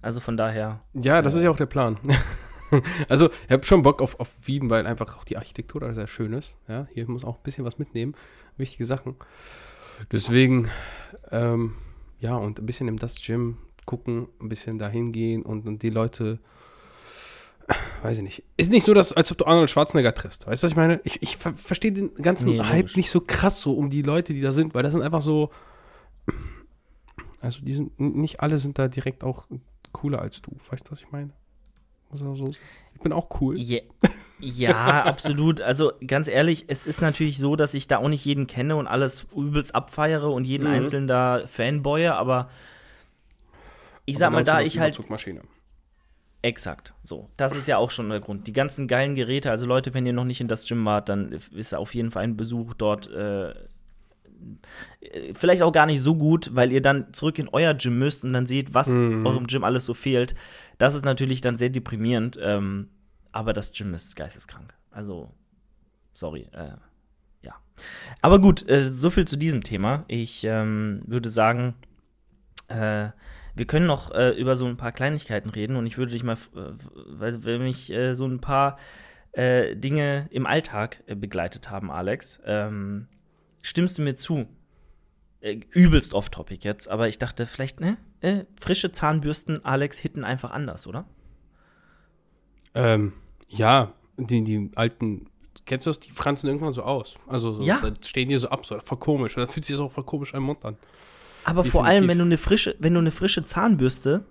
Also 0.00 0.20
von 0.20 0.36
daher, 0.36 0.80
ja, 0.94 1.22
das 1.22 1.34
ist 1.34 1.42
ja 1.42 1.50
auch 1.50 1.56
der 1.56 1.66
Plan. 1.66 1.98
also 3.08 3.30
ich 3.46 3.52
habe 3.52 3.64
schon 3.64 3.82
Bock 3.82 4.00
auf, 4.00 4.20
auf 4.20 4.28
Wien, 4.42 4.70
weil 4.70 4.86
einfach 4.86 5.18
auch 5.18 5.24
die 5.24 5.36
Architektur 5.36 5.80
da 5.80 5.92
sehr 5.92 6.06
schön 6.06 6.32
ist. 6.32 6.54
Ja, 6.68 6.86
hier 6.92 7.08
muss 7.08 7.24
auch 7.24 7.36
ein 7.36 7.42
bisschen 7.42 7.64
was 7.64 7.78
mitnehmen, 7.78 8.14
wichtige 8.56 8.84
Sachen. 8.84 9.16
Deswegen, 10.12 10.68
ähm, 11.30 11.74
ja, 12.20 12.36
und 12.36 12.60
ein 12.60 12.66
bisschen 12.66 12.88
im 12.88 12.98
Das 12.98 13.20
Gym 13.20 13.58
gucken, 13.86 14.28
ein 14.40 14.48
bisschen 14.48 14.78
dahin 14.78 15.12
gehen 15.12 15.42
und, 15.42 15.66
und 15.66 15.82
die 15.82 15.90
Leute, 15.90 16.38
weiß 18.02 18.18
ich 18.18 18.22
nicht. 18.22 18.42
Ist 18.56 18.70
nicht 18.70 18.84
so, 18.84 18.94
dass, 18.94 19.12
als 19.12 19.30
ob 19.30 19.38
du 19.38 19.46
Arnold 19.46 19.68
Schwarzenegger 19.70 20.14
triffst. 20.14 20.46
Weißt 20.46 20.62
du, 20.62 20.66
was 20.66 20.72
ich 20.72 20.76
meine? 20.76 21.00
Ich, 21.04 21.22
ich 21.22 21.36
ver 21.36 21.54
verstehe 21.56 21.92
den 21.92 22.14
ganzen 22.16 22.52
Nee, 22.52 22.62
Hype 22.62 22.96
nicht 22.96 23.10
so 23.10 23.20
krass 23.20 23.60
so 23.60 23.72
um 23.74 23.90
die 23.90 24.02
Leute, 24.02 24.32
die 24.34 24.40
da 24.40 24.52
sind, 24.52 24.74
weil 24.74 24.82
das 24.82 24.92
sind 24.92 25.02
einfach 25.02 25.20
so. 25.20 25.50
Also, 27.40 27.60
die 27.62 27.72
sind, 27.72 27.98
nicht 28.00 28.40
alle 28.40 28.58
sind 28.58 28.78
da 28.78 28.88
direkt 28.88 29.22
auch 29.22 29.46
cooler 29.92 30.20
als 30.20 30.42
du. 30.42 30.50
Weißt 30.70 30.88
du, 30.88 30.92
was 30.92 31.00
ich 31.00 31.10
meine? 31.12 31.30
Muss 32.10 32.22
auch 32.22 32.34
so 32.34 32.50
sein. 32.52 32.62
Ich 32.94 33.00
bin 33.00 33.12
auch 33.12 33.28
cool. 33.40 33.58
ja, 33.60 33.80
ja, 34.40 35.02
absolut. 35.04 35.60
Also 35.60 35.92
ganz 36.06 36.26
ehrlich, 36.26 36.64
es 36.68 36.86
ist 36.86 37.00
natürlich 37.00 37.38
so, 37.38 37.54
dass 37.54 37.74
ich 37.74 37.86
da 37.86 37.98
auch 37.98 38.08
nicht 38.08 38.24
jeden 38.24 38.46
kenne 38.46 38.76
und 38.76 38.86
alles 38.86 39.26
übelst 39.36 39.74
abfeiere 39.74 40.30
und 40.30 40.44
jeden 40.44 40.66
Mhm. 40.66 40.72
einzelnen 40.72 41.06
da 41.06 41.46
fanboye, 41.46 42.08
aber 42.14 42.48
ich 44.04 44.16
Aber 44.16 44.20
sag 44.20 44.32
mal, 44.32 44.44
da 44.44 44.60
ich 44.62 44.78
halt 44.78 44.94
Überzugmaschine. 44.94 45.42
Exakt. 46.42 46.94
So. 47.02 47.28
Das 47.36 47.56
ist 47.56 47.66
ja 47.66 47.78
auch 47.78 47.90
schon 47.90 48.08
der 48.10 48.20
Grund. 48.20 48.46
Die 48.46 48.52
ganzen 48.52 48.86
geilen 48.86 49.14
Geräte, 49.16 49.50
also 49.50 49.66
Leute, 49.66 49.92
wenn 49.94 50.06
ihr 50.06 50.12
noch 50.12 50.24
nicht 50.24 50.40
in 50.40 50.48
das 50.48 50.66
Gym 50.66 50.84
wart, 50.86 51.08
dann 51.08 51.32
ist 51.32 51.74
auf 51.74 51.94
jeden 51.94 52.10
Fall 52.12 52.22
ein 52.24 52.36
Besuch 52.36 52.74
dort 52.74 53.10
äh, 53.10 53.54
vielleicht 55.34 55.62
auch 55.62 55.72
gar 55.72 55.86
nicht 55.86 56.00
so 56.00 56.14
gut, 56.14 56.50
weil 56.54 56.72
ihr 56.72 56.82
dann 56.82 57.12
zurück 57.12 57.38
in 57.38 57.48
euer 57.48 57.74
Gym 57.74 57.98
müsst 57.98 58.24
und 58.24 58.32
dann 58.32 58.46
seht, 58.46 58.74
was 58.74 58.88
Mhm. 58.88 59.26
eurem 59.26 59.46
Gym 59.46 59.64
alles 59.64 59.84
so 59.86 59.94
fehlt. 59.94 60.34
Das 60.78 60.94
ist 60.94 61.04
natürlich 61.04 61.40
dann 61.40 61.56
sehr 61.56 61.70
deprimierend, 61.70 62.38
ähm, 62.40 62.88
aber 63.32 63.52
das 63.52 63.72
Gym 63.72 63.94
ist 63.94 64.14
geisteskrank. 64.14 64.72
Also, 64.90 65.32
sorry, 66.12 66.48
äh, 66.52 66.76
ja. 67.42 67.54
Aber 68.22 68.40
gut, 68.40 68.68
äh, 68.68 68.84
so 68.84 69.10
viel 69.10 69.26
zu 69.26 69.36
diesem 69.36 69.62
Thema. 69.64 70.04
Ich 70.08 70.44
ähm, 70.44 71.02
würde 71.06 71.30
sagen, 71.30 71.74
äh, 72.68 73.08
wir 73.58 73.66
können 73.66 73.86
noch 73.86 74.10
äh, 74.12 74.30
über 74.30 74.56
so 74.56 74.66
ein 74.66 74.76
paar 74.76 74.92
Kleinigkeiten 74.92 75.50
reden 75.50 75.76
und 75.76 75.86
ich 75.86 75.98
würde 75.98 76.12
dich 76.12 76.22
mal, 76.22 76.34
äh, 76.54 76.72
weil, 77.06 77.44
weil 77.44 77.58
mich 77.58 77.90
äh, 77.92 78.14
so 78.14 78.24
ein 78.26 78.40
paar 78.40 78.78
äh, 79.32 79.76
Dinge 79.76 80.28
im 80.30 80.46
Alltag 80.46 81.02
äh, 81.06 81.14
begleitet 81.14 81.70
haben, 81.70 81.90
Alex. 81.90 82.40
Ähm, 82.44 83.08
stimmst 83.62 83.98
du 83.98 84.02
mir 84.02 84.14
zu? 84.14 84.46
Äh, 85.40 85.60
übelst 85.70 86.14
off-topic 86.14 86.64
jetzt, 86.64 86.88
aber 86.88 87.08
ich 87.08 87.18
dachte, 87.18 87.46
vielleicht, 87.46 87.80
ne? 87.80 87.96
Frische 88.60 88.90
Zahnbürsten, 88.90 89.64
Alex, 89.64 89.98
hitten 89.98 90.24
einfach 90.24 90.50
anders, 90.50 90.86
oder? 90.88 91.06
Ähm, 92.74 93.12
ja, 93.48 93.92
die, 94.16 94.42
die 94.42 94.70
alten, 94.74 95.26
kennst 95.66 95.86
du 95.86 95.90
das? 95.90 96.00
Die 96.00 96.10
franzen 96.10 96.48
irgendwann 96.48 96.72
so 96.72 96.82
aus. 96.82 97.16
Also 97.28 97.52
so, 97.54 97.62
Ja. 97.62 97.80
stehen 98.04 98.28
die 98.28 98.36
so 98.36 98.48
ab, 98.48 98.66
so 98.66 98.78
voll 98.80 98.98
komisch. 98.98 99.36
Da 99.36 99.46
fühlt 99.46 99.64
sich 99.64 99.76
das 99.76 99.84
auch 99.84 99.92
voll 99.92 100.04
komisch 100.04 100.34
an 100.34 100.38
im 100.38 100.44
Mund 100.46 100.64
an. 100.64 100.76
Aber 101.48 101.64
vor 101.64 101.84
allem, 101.84 102.08
wenn 102.08 102.18
du 102.18 102.24
eine 102.24 102.38
frische, 102.38 102.76
wenn 102.78 102.94
du 102.94 103.00
eine 103.00 103.10
frische 103.10 103.44
Zahnbürste 103.44 104.24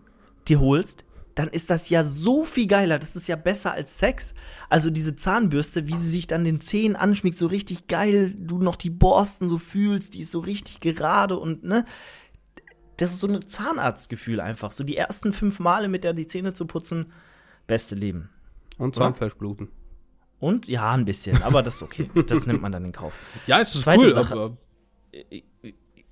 dir 0.48 0.60
holst, 0.60 1.06
dann 1.36 1.50
ist 1.50 1.70
das 1.70 1.90
ja 1.90 2.04
so 2.04 2.44
viel 2.44 2.68
geiler. 2.68 2.98
Das 2.98 3.16
ist 3.16 3.28
ja 3.28 3.36
besser 3.36 3.72
als 3.74 4.00
Sex. 4.00 4.34
Also 4.70 4.90
diese 4.90 5.16
Zahnbürste, 5.16 5.88
wie 5.88 5.96
sie 5.96 6.10
sich 6.10 6.28
dann 6.28 6.46
den 6.46 6.62
Zähnen 6.62 6.96
anschmiegt, 6.96 7.38
so 7.38 7.48
richtig 7.48 7.88
geil, 7.88 8.34
du 8.38 8.58
noch 8.58 8.76
die 8.76 8.90
Borsten 8.90 9.48
so 9.48 9.58
fühlst, 9.58 10.16
die 10.16 10.22
ist 10.22 10.32
so 10.32 10.40
richtig 10.40 10.80
gerade 10.80 11.38
und 11.38 11.64
ne. 11.64 11.86
Das 12.98 13.12
ist 13.12 13.20
so 13.20 13.28
ein 13.28 13.48
Zahnarztgefühl 13.48 14.40
einfach. 14.40 14.72
So 14.72 14.84
die 14.84 14.98
ersten 14.98 15.32
fünf 15.32 15.60
Male 15.60 15.88
mit 15.88 16.04
der 16.04 16.14
die 16.14 16.26
Zähne 16.26 16.54
zu 16.54 16.66
putzen, 16.66 17.12
beste 17.68 17.94
Leben. 17.94 18.30
Und? 18.80 18.96
Zahnfleischbluten. 18.96 19.70
Und 20.40 20.68
ja, 20.68 20.92
ein 20.92 21.06
bisschen, 21.06 21.42
aber 21.44 21.62
das 21.62 21.76
ist 21.76 21.84
okay. 21.84 22.10
Das 22.28 22.48
nimmt 22.48 22.62
man 22.62 22.72
dann 22.72 22.86
in 22.86 22.92
Kauf. 22.92 23.14
Ja, 23.48 23.60
es 23.60 23.74
ist 23.74 23.84
Zweite 23.84 24.02
cool, 24.02 24.14
Sache. 24.14 24.34
aber 24.34 24.58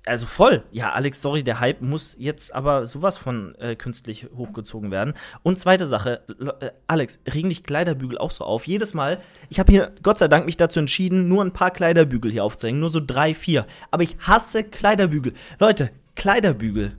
Also 0.06 0.26
voll. 0.26 0.62
Ja, 0.70 0.92
Alex, 0.92 1.20
sorry, 1.20 1.42
der 1.42 1.58
Hype 1.58 1.82
muss 1.82 2.14
jetzt 2.18 2.54
aber 2.54 2.86
sowas 2.86 3.16
von 3.16 3.56
äh, 3.56 3.74
künstlich 3.74 4.28
hochgezogen 4.36 4.92
werden. 4.92 5.14
Und 5.42 5.58
zweite 5.58 5.84
Sache, 5.84 6.22
äh, 6.60 6.70
Alex, 6.86 7.18
regen 7.28 7.48
dich 7.48 7.64
Kleiderbügel 7.64 8.16
auch 8.16 8.30
so 8.30 8.44
auf? 8.44 8.68
Jedes 8.68 8.94
Mal, 8.94 9.18
ich 9.48 9.58
habe 9.58 9.72
hier 9.72 9.92
Gott 10.04 10.18
sei 10.18 10.28
Dank 10.28 10.46
mich 10.46 10.56
dazu 10.56 10.78
entschieden, 10.78 11.26
nur 11.26 11.44
ein 11.44 11.52
paar 11.52 11.72
Kleiderbügel 11.72 12.30
hier 12.30 12.44
aufzuhängen, 12.44 12.78
nur 12.78 12.90
so 12.90 13.00
drei, 13.04 13.34
vier. 13.34 13.66
Aber 13.90 14.04
ich 14.04 14.16
hasse 14.20 14.62
Kleiderbügel. 14.62 15.34
Leute, 15.58 15.90
Kleiderbügel 16.14 16.96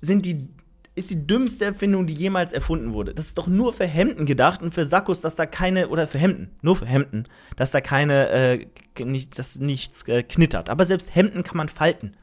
sind 0.00 0.24
die 0.24 0.48
ist 0.96 1.10
die 1.10 1.26
dümmste 1.26 1.66
Erfindung, 1.66 2.06
die 2.06 2.14
jemals 2.14 2.54
erfunden 2.54 2.94
wurde. 2.94 3.12
Das 3.12 3.26
ist 3.26 3.36
doch 3.36 3.48
nur 3.48 3.74
für 3.74 3.86
Hemden 3.86 4.24
gedacht 4.24 4.62
und 4.62 4.72
für 4.72 4.86
Sakkos, 4.86 5.20
dass 5.20 5.36
da 5.36 5.44
keine, 5.44 5.88
oder 5.88 6.06
für 6.06 6.18
Hemden, 6.18 6.52
nur 6.62 6.74
für 6.74 6.86
Hemden, 6.86 7.24
dass 7.54 7.70
da 7.70 7.82
keine, 7.82 8.30
äh, 8.30 8.66
nicht, 9.04 9.38
dass 9.38 9.58
nichts 9.58 10.06
äh, 10.08 10.22
knittert. 10.22 10.70
Aber 10.70 10.84
selbst 10.84 11.14
Hemden 11.14 11.42
kann 11.42 11.56
man 11.56 11.68
falten. 11.68 12.16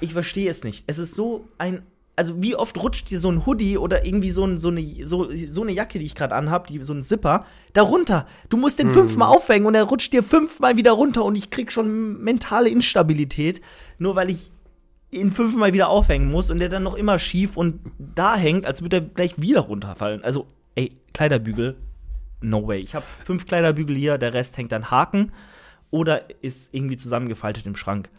Ich 0.00 0.12
verstehe 0.12 0.50
es 0.50 0.64
nicht. 0.64 0.84
Es 0.86 0.98
ist 0.98 1.14
so 1.14 1.48
ein, 1.58 1.82
also 2.16 2.42
wie 2.42 2.54
oft 2.54 2.80
rutscht 2.82 3.10
dir 3.10 3.18
so 3.18 3.30
ein 3.30 3.46
Hoodie 3.46 3.78
oder 3.78 4.04
irgendwie 4.04 4.30
so, 4.30 4.44
ein, 4.44 4.58
so, 4.58 4.68
eine, 4.68 4.82
so, 5.04 5.28
so 5.30 5.62
eine 5.62 5.72
Jacke, 5.72 5.98
die 5.98 6.04
ich 6.04 6.14
gerade 6.14 6.34
anhab, 6.34 6.66
die, 6.66 6.82
so 6.82 6.92
ein 6.92 7.02
Zipper, 7.02 7.46
da 7.72 7.82
runter. 7.82 8.26
Du 8.48 8.56
musst 8.56 8.78
den 8.78 8.90
fünfmal 8.90 9.28
aufhängen 9.28 9.66
und 9.66 9.74
er 9.74 9.84
rutscht 9.84 10.12
dir 10.12 10.22
fünfmal 10.22 10.76
wieder 10.76 10.92
runter 10.92 11.24
und 11.24 11.36
ich 11.36 11.50
krieg 11.50 11.72
schon 11.72 12.22
mentale 12.22 12.68
Instabilität, 12.68 13.60
nur 13.98 14.14
weil 14.14 14.30
ich 14.30 14.50
ihn 15.10 15.30
fünfmal 15.30 15.72
wieder 15.72 15.88
aufhängen 15.88 16.30
muss 16.30 16.50
und 16.50 16.58
der 16.58 16.68
dann 16.68 16.82
noch 16.82 16.94
immer 16.94 17.18
schief 17.18 17.56
und 17.56 17.80
da 17.98 18.36
hängt, 18.36 18.66
als 18.66 18.82
würde 18.82 18.98
er 18.98 19.02
gleich 19.02 19.40
wieder 19.40 19.60
runterfallen. 19.60 20.24
Also, 20.24 20.46
ey, 20.74 20.98
Kleiderbügel, 21.12 21.76
no 22.40 22.66
way. 22.66 22.78
Ich 22.78 22.94
habe 22.94 23.04
fünf 23.24 23.46
Kleiderbügel 23.46 23.96
hier, 23.96 24.18
der 24.18 24.34
Rest 24.34 24.56
hängt 24.56 24.72
an 24.72 24.90
Haken 24.90 25.32
oder 25.92 26.42
ist 26.42 26.74
irgendwie 26.74 26.96
zusammengefaltet 26.96 27.66
im 27.66 27.76
Schrank. 27.76 28.10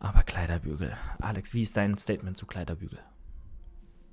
Aber 0.00 0.24
Kleiderbügel. 0.24 0.96
Alex, 1.20 1.54
wie 1.54 1.62
ist 1.62 1.76
dein 1.76 1.96
Statement 1.96 2.36
zu 2.36 2.46
Kleiderbügel? 2.46 2.98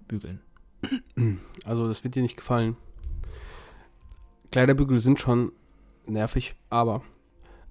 Bügeln. 0.07 0.41
also 1.65 1.87
das 1.87 2.03
wird 2.03 2.13
dir 2.13 2.21
nicht 2.21 2.37
gefallen. 2.37 2.77
Kleiderbügel 4.51 4.99
sind 4.99 5.19
schon 5.19 5.51
nervig, 6.05 6.55
aber 6.69 7.01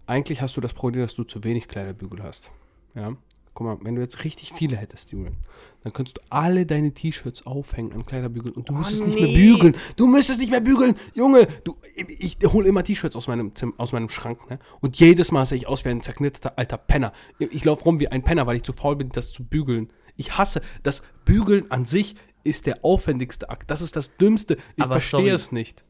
eigentlich 0.06 0.40
hast 0.40 0.56
du 0.56 0.60
das 0.60 0.72
Problem, 0.72 1.02
dass 1.02 1.14
du 1.14 1.24
zu 1.24 1.44
wenig 1.44 1.68
Kleiderbügel 1.68 2.22
hast. 2.22 2.50
Ja. 2.94 3.16
Guck 3.54 3.66
mal, 3.68 3.78
wenn 3.82 3.94
du 3.94 4.00
jetzt 4.02 4.24
richtig 4.24 4.52
viele 4.52 4.76
hättest, 4.76 5.12
Julian, 5.12 5.36
dann 5.84 5.92
könntest 5.92 6.18
du 6.18 6.22
alle 6.28 6.66
deine 6.66 6.92
T-Shirts 6.92 7.46
aufhängen 7.46 7.92
an 7.92 8.04
Kleiderbügeln 8.04 8.52
und 8.54 8.68
du 8.68 8.74
Oh, 8.74 8.78
müsstest 8.78 9.06
nicht 9.06 9.14
nee. 9.14 9.26
mehr 9.26 9.52
bügeln. 9.52 9.76
Du 9.94 10.08
müsstest 10.08 10.40
nicht 10.40 10.50
mehr 10.50 10.60
bügeln. 10.60 10.96
Junge, 11.14 11.46
du, 11.62 11.76
ich, 11.94 12.36
ich 12.40 12.52
hole 12.52 12.66
immer 12.66 12.82
T-Shirts 12.82 13.14
aus 13.14 13.28
meinem, 13.28 13.54
Zim- 13.54 13.74
aus 13.76 13.92
meinem 13.92 14.08
Schrank, 14.08 14.50
ne? 14.50 14.58
Und 14.80 14.98
jedes 14.98 15.30
Mal 15.30 15.46
sehe 15.46 15.56
ich 15.58 15.68
aus 15.68 15.84
wie 15.84 15.90
ein 15.90 16.02
zerknitterter 16.02 16.58
alter 16.58 16.78
Penner. 16.78 17.12
Ich, 17.38 17.52
ich 17.54 17.64
laufe 17.64 17.84
rum 17.84 18.00
wie 18.00 18.08
ein 18.08 18.24
Penner, 18.24 18.46
weil 18.48 18.56
ich 18.56 18.64
zu 18.64 18.72
faul 18.72 18.96
bin, 18.96 19.10
das 19.10 19.30
zu 19.30 19.44
bügeln. 19.44 19.88
Ich 20.16 20.36
hasse, 20.36 20.60
das 20.82 21.02
Bügeln 21.24 21.70
an 21.70 21.84
sich 21.84 22.16
ist 22.42 22.66
der 22.66 22.84
aufwendigste 22.84 23.50
Akt. 23.50 23.70
Das 23.70 23.82
ist 23.82 23.94
das 23.94 24.16
Dümmste. 24.16 24.56
Ich 24.74 24.82
Aber 24.82 24.94
verstehe 24.94 25.20
sorry. 25.20 25.30
es 25.30 25.52
nicht. 25.52 25.84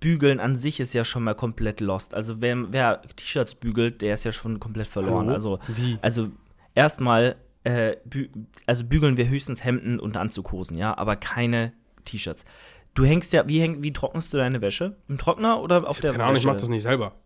Bügeln 0.00 0.38
an 0.40 0.56
sich 0.56 0.80
ist 0.80 0.92
ja 0.94 1.04
schon 1.04 1.22
mal 1.22 1.34
komplett 1.34 1.80
lost. 1.80 2.12
Also 2.12 2.40
wer, 2.40 2.72
wer 2.72 3.02
T-Shirts 3.02 3.54
bügelt, 3.54 4.02
der 4.02 4.14
ist 4.14 4.24
ja 4.24 4.32
schon 4.32 4.58
komplett 4.60 4.86
verloren. 4.88 5.26
Hallo? 5.26 5.32
Also, 5.34 5.58
Wie? 5.68 5.96
also 6.02 6.28
erstmal, 6.74 7.36
äh, 7.64 7.96
bü 8.04 8.28
also 8.66 8.84
bügeln 8.84 9.16
wir 9.16 9.28
höchstens 9.28 9.64
Hemden 9.64 9.98
und 10.00 10.16
Anzughosen, 10.16 10.76
ja, 10.76 10.96
aber 10.96 11.16
keine 11.16 11.72
T-Shirts. 12.04 12.44
Du 12.94 13.04
hängst 13.04 13.32
ja, 13.32 13.48
wie, 13.48 13.60
häng, 13.60 13.82
wie 13.82 13.92
trocknest 13.92 14.32
du 14.32 14.36
deine 14.36 14.60
Wäsche? 14.60 14.96
Im 15.08 15.18
Trockner 15.18 15.60
oder 15.60 15.88
auf 15.88 16.00
der 16.00 16.12
Keine 16.12 16.24
Ahnung, 16.24 16.36
ich 16.36 16.40
Wäsche? 16.40 16.48
mach 16.48 16.56
das 16.56 16.68
nicht 16.68 16.82
selber. 16.82 17.16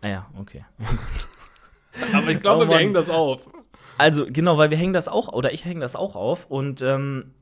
Ah 0.00 0.08
ja, 0.08 0.30
okay. 0.38 0.64
Aber 2.12 2.28
ich 2.28 2.40
glaube, 2.40 2.68
wir 2.68 2.78
hängen 2.78 2.94
das 2.94 3.10
auf. 3.10 3.40
Also, 3.96 4.26
genau, 4.28 4.58
weil 4.58 4.70
wir 4.70 4.78
hängen 4.78 4.92
das 4.92 5.08
auch, 5.08 5.32
oder 5.32 5.52
ich 5.52 5.64
hänge 5.64 5.80
das 5.80 5.96
auch 5.96 6.14
auf 6.14 6.46
und 6.46 6.82
ähm, 6.82 7.34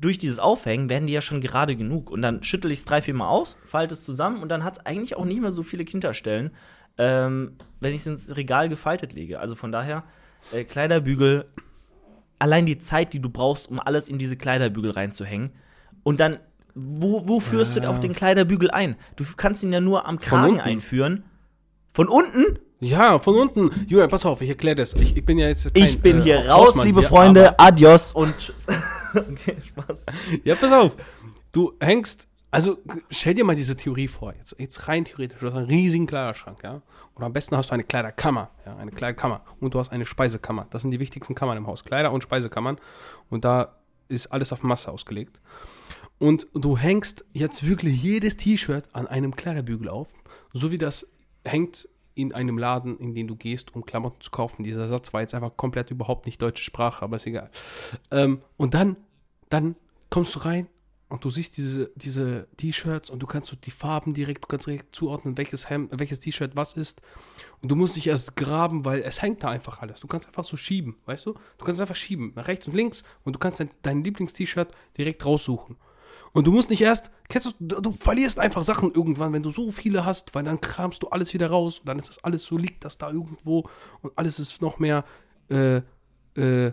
durch 0.00 0.18
dieses 0.18 0.38
Aufhängen 0.38 0.90
werden 0.90 1.06
die 1.06 1.12
ja 1.12 1.20
schon 1.20 1.40
gerade 1.40 1.76
genug. 1.76 2.10
Und 2.10 2.22
dann 2.22 2.42
schüttel 2.42 2.70
ich 2.70 2.80
es 2.80 2.84
drei, 2.84 3.00
vier 3.00 3.14
Mal 3.14 3.28
aus, 3.28 3.56
falte 3.64 3.94
es 3.94 4.04
zusammen 4.04 4.42
und 4.42 4.48
dann 4.48 4.64
hat 4.64 4.78
es 4.78 4.86
eigentlich 4.86 5.16
auch 5.16 5.24
nicht 5.24 5.40
mehr 5.40 5.52
so 5.52 5.62
viele 5.62 5.84
Kinderstellen, 5.84 6.50
ähm, 6.98 7.56
wenn 7.80 7.94
ich 7.94 8.00
es 8.00 8.06
ins 8.06 8.36
Regal 8.36 8.68
gefaltet 8.68 9.12
lege. 9.12 9.40
Also 9.40 9.54
von 9.54 9.72
daher, 9.72 10.04
äh, 10.52 10.64
Kleiderbügel, 10.64 11.46
allein 12.38 12.66
die 12.66 12.78
Zeit, 12.78 13.12
die 13.12 13.20
du 13.20 13.30
brauchst, 13.30 13.68
um 13.70 13.80
alles 13.80 14.08
in 14.08 14.18
diese 14.18 14.36
Kleiderbügel 14.36 14.90
reinzuhängen. 14.90 15.50
Und 16.02 16.20
dann, 16.20 16.38
wo, 16.74 17.26
wo 17.28 17.40
führst 17.40 17.76
du 17.76 17.80
Ja. 17.80 17.90
auch 17.90 17.98
den 17.98 18.12
Kleiderbügel 18.12 18.70
ein? 18.70 18.96
Du 19.16 19.24
kannst 19.36 19.62
ihn 19.62 19.72
ja 19.72 19.80
nur 19.80 20.06
am 20.06 20.18
Kragen 20.18 20.60
einführen. 20.60 21.24
Von 21.92 22.08
unten? 22.08 22.58
Ja, 22.80 23.18
von 23.18 23.36
unten. 23.36 23.70
Julian, 23.86 24.10
pass 24.10 24.26
auf, 24.26 24.40
ich 24.42 24.48
erkläre 24.50 24.76
das. 24.76 24.92
Ich, 24.94 25.16
ich 25.16 25.24
bin 25.24 25.38
ja 25.38 25.48
jetzt 25.48 25.72
kein, 25.72 25.82
Ich 25.84 26.02
bin 26.02 26.18
äh, 26.18 26.22
hier 26.22 26.48
raus, 26.50 26.68
Hausmann 26.68 26.86
liebe 26.86 27.00
hier, 27.00 27.08
Freunde. 27.08 27.58
Adios 27.58 28.12
und 28.12 28.36
tschüss. 28.36 28.66
okay, 29.14 29.56
Spaß. 29.68 30.02
Ja, 30.42 30.54
pass 30.56 30.72
auf. 30.72 30.96
Du 31.52 31.72
hängst, 31.80 32.26
also 32.54 32.78
stell 33.10 33.34
dir 33.34 33.44
mal 33.44 33.56
diese 33.56 33.76
Theorie 33.76 34.08
vor. 34.08 34.34
Jetzt, 34.34 34.56
jetzt 34.58 34.88
rein 34.88 35.04
theoretisch, 35.04 35.40
du 35.40 35.46
hast 35.46 35.54
einen 35.54 35.66
riesigen 35.66 36.06
Kleiderschrank, 36.06 36.62
ja. 36.62 36.82
Oder 37.16 37.26
am 37.26 37.32
besten 37.32 37.56
hast 37.56 37.70
du 37.70 37.74
eine 37.74 37.84
Kleiderkammer, 37.84 38.50
ja, 38.64 38.76
eine 38.76 38.92
Kleiderkammer. 38.92 39.44
Und 39.60 39.74
du 39.74 39.78
hast 39.78 39.90
eine 39.90 40.04
Speisekammer. 40.04 40.66
Das 40.70 40.82
sind 40.82 40.90
die 40.90 41.00
wichtigsten 41.00 41.34
Kammern 41.34 41.56
im 41.56 41.66
Haus. 41.66 41.84
Kleider- 41.84 42.12
und 42.12 42.22
Speisekammern. 42.22 42.78
Und 43.28 43.44
da 43.44 43.76
ist 44.08 44.28
alles 44.28 44.52
auf 44.52 44.62
Masse 44.62 44.92
ausgelegt. 44.92 45.40
Und 46.18 46.46
du 46.54 46.78
hängst 46.78 47.24
jetzt 47.32 47.66
wirklich 47.66 48.02
jedes 48.02 48.36
T-Shirt 48.36 48.88
an 48.92 49.06
einem 49.08 49.34
Kleiderbügel 49.34 49.88
auf, 49.88 50.08
so 50.52 50.70
wie 50.70 50.78
das 50.78 51.08
hängt 51.44 51.88
in 52.14 52.32
einem 52.32 52.58
Laden, 52.58 52.96
in 52.98 53.14
den 53.14 53.26
du 53.26 53.34
gehst, 53.34 53.74
um 53.74 53.84
Klamotten 53.84 54.20
zu 54.20 54.30
kaufen. 54.30 54.62
Dieser 54.62 54.86
Satz 54.86 55.12
war 55.12 55.20
jetzt 55.20 55.34
einfach 55.34 55.56
komplett 55.56 55.90
überhaupt 55.90 56.26
nicht 56.26 56.40
deutsche 56.40 56.62
Sprache, 56.62 57.04
aber 57.04 57.16
ist 57.16 57.26
egal. 57.26 57.50
Ähm, 58.12 58.42
und 58.56 58.74
dann, 58.74 58.96
dann 59.50 59.74
kommst 60.10 60.36
du 60.36 60.38
rein 60.40 60.68
und 61.14 61.24
du 61.24 61.30
siehst 61.30 61.56
diese, 61.56 62.48
T-Shirts 62.56 63.08
und 63.08 63.20
du 63.20 63.28
kannst 63.28 63.48
so 63.48 63.54
die 63.54 63.70
Farben 63.70 64.14
direkt, 64.14 64.42
du 64.42 64.48
kannst 64.48 64.66
direkt 64.66 64.96
zuordnen, 64.96 65.38
welches 65.38 65.70
Hemd, 65.70 65.92
welches 65.96 66.18
T-Shirt 66.18 66.56
was 66.56 66.72
ist. 66.72 67.02
Und 67.62 67.68
du 67.68 67.76
musst 67.76 67.94
nicht 67.94 68.08
erst 68.08 68.34
graben, 68.34 68.84
weil 68.84 69.00
es 69.00 69.22
hängt 69.22 69.44
da 69.44 69.50
einfach 69.50 69.80
alles. 69.80 70.00
Du 70.00 70.08
kannst 70.08 70.26
einfach 70.26 70.42
so 70.42 70.56
schieben, 70.56 70.96
weißt 71.06 71.26
du? 71.26 71.34
Du 71.56 71.64
kannst 71.64 71.80
einfach 71.80 71.94
schieben, 71.94 72.32
nach 72.34 72.48
rechts 72.48 72.66
und 72.66 72.74
links 72.74 73.04
und 73.22 73.32
du 73.32 73.38
kannst 73.38 73.60
dein, 73.60 73.70
dein 73.82 74.02
Lieblings-T-Shirt 74.02 74.72
direkt 74.98 75.24
raussuchen. 75.24 75.76
Und 76.32 76.48
du 76.48 76.50
musst 76.50 76.68
nicht 76.68 76.82
erst, 76.82 77.12
kennst 77.28 77.46
du, 77.46 77.52
du, 77.60 77.80
du 77.80 77.92
verlierst 77.92 78.40
einfach 78.40 78.64
Sachen 78.64 78.92
irgendwann, 78.92 79.32
wenn 79.32 79.44
du 79.44 79.50
so 79.50 79.70
viele 79.70 80.04
hast, 80.04 80.34
weil 80.34 80.42
dann 80.42 80.60
kramst 80.60 81.04
du 81.04 81.10
alles 81.10 81.32
wieder 81.32 81.48
raus 81.48 81.78
und 81.78 81.88
dann 81.88 82.00
ist 82.00 82.08
das 82.08 82.24
alles 82.24 82.44
so, 82.44 82.58
liegt 82.58 82.84
das 82.84 82.98
da 82.98 83.12
irgendwo 83.12 83.68
und 84.02 84.10
alles 84.16 84.40
ist 84.40 84.60
noch 84.60 84.80
mehr, 84.80 85.04
äh, 85.48 85.76
äh, 86.34 86.72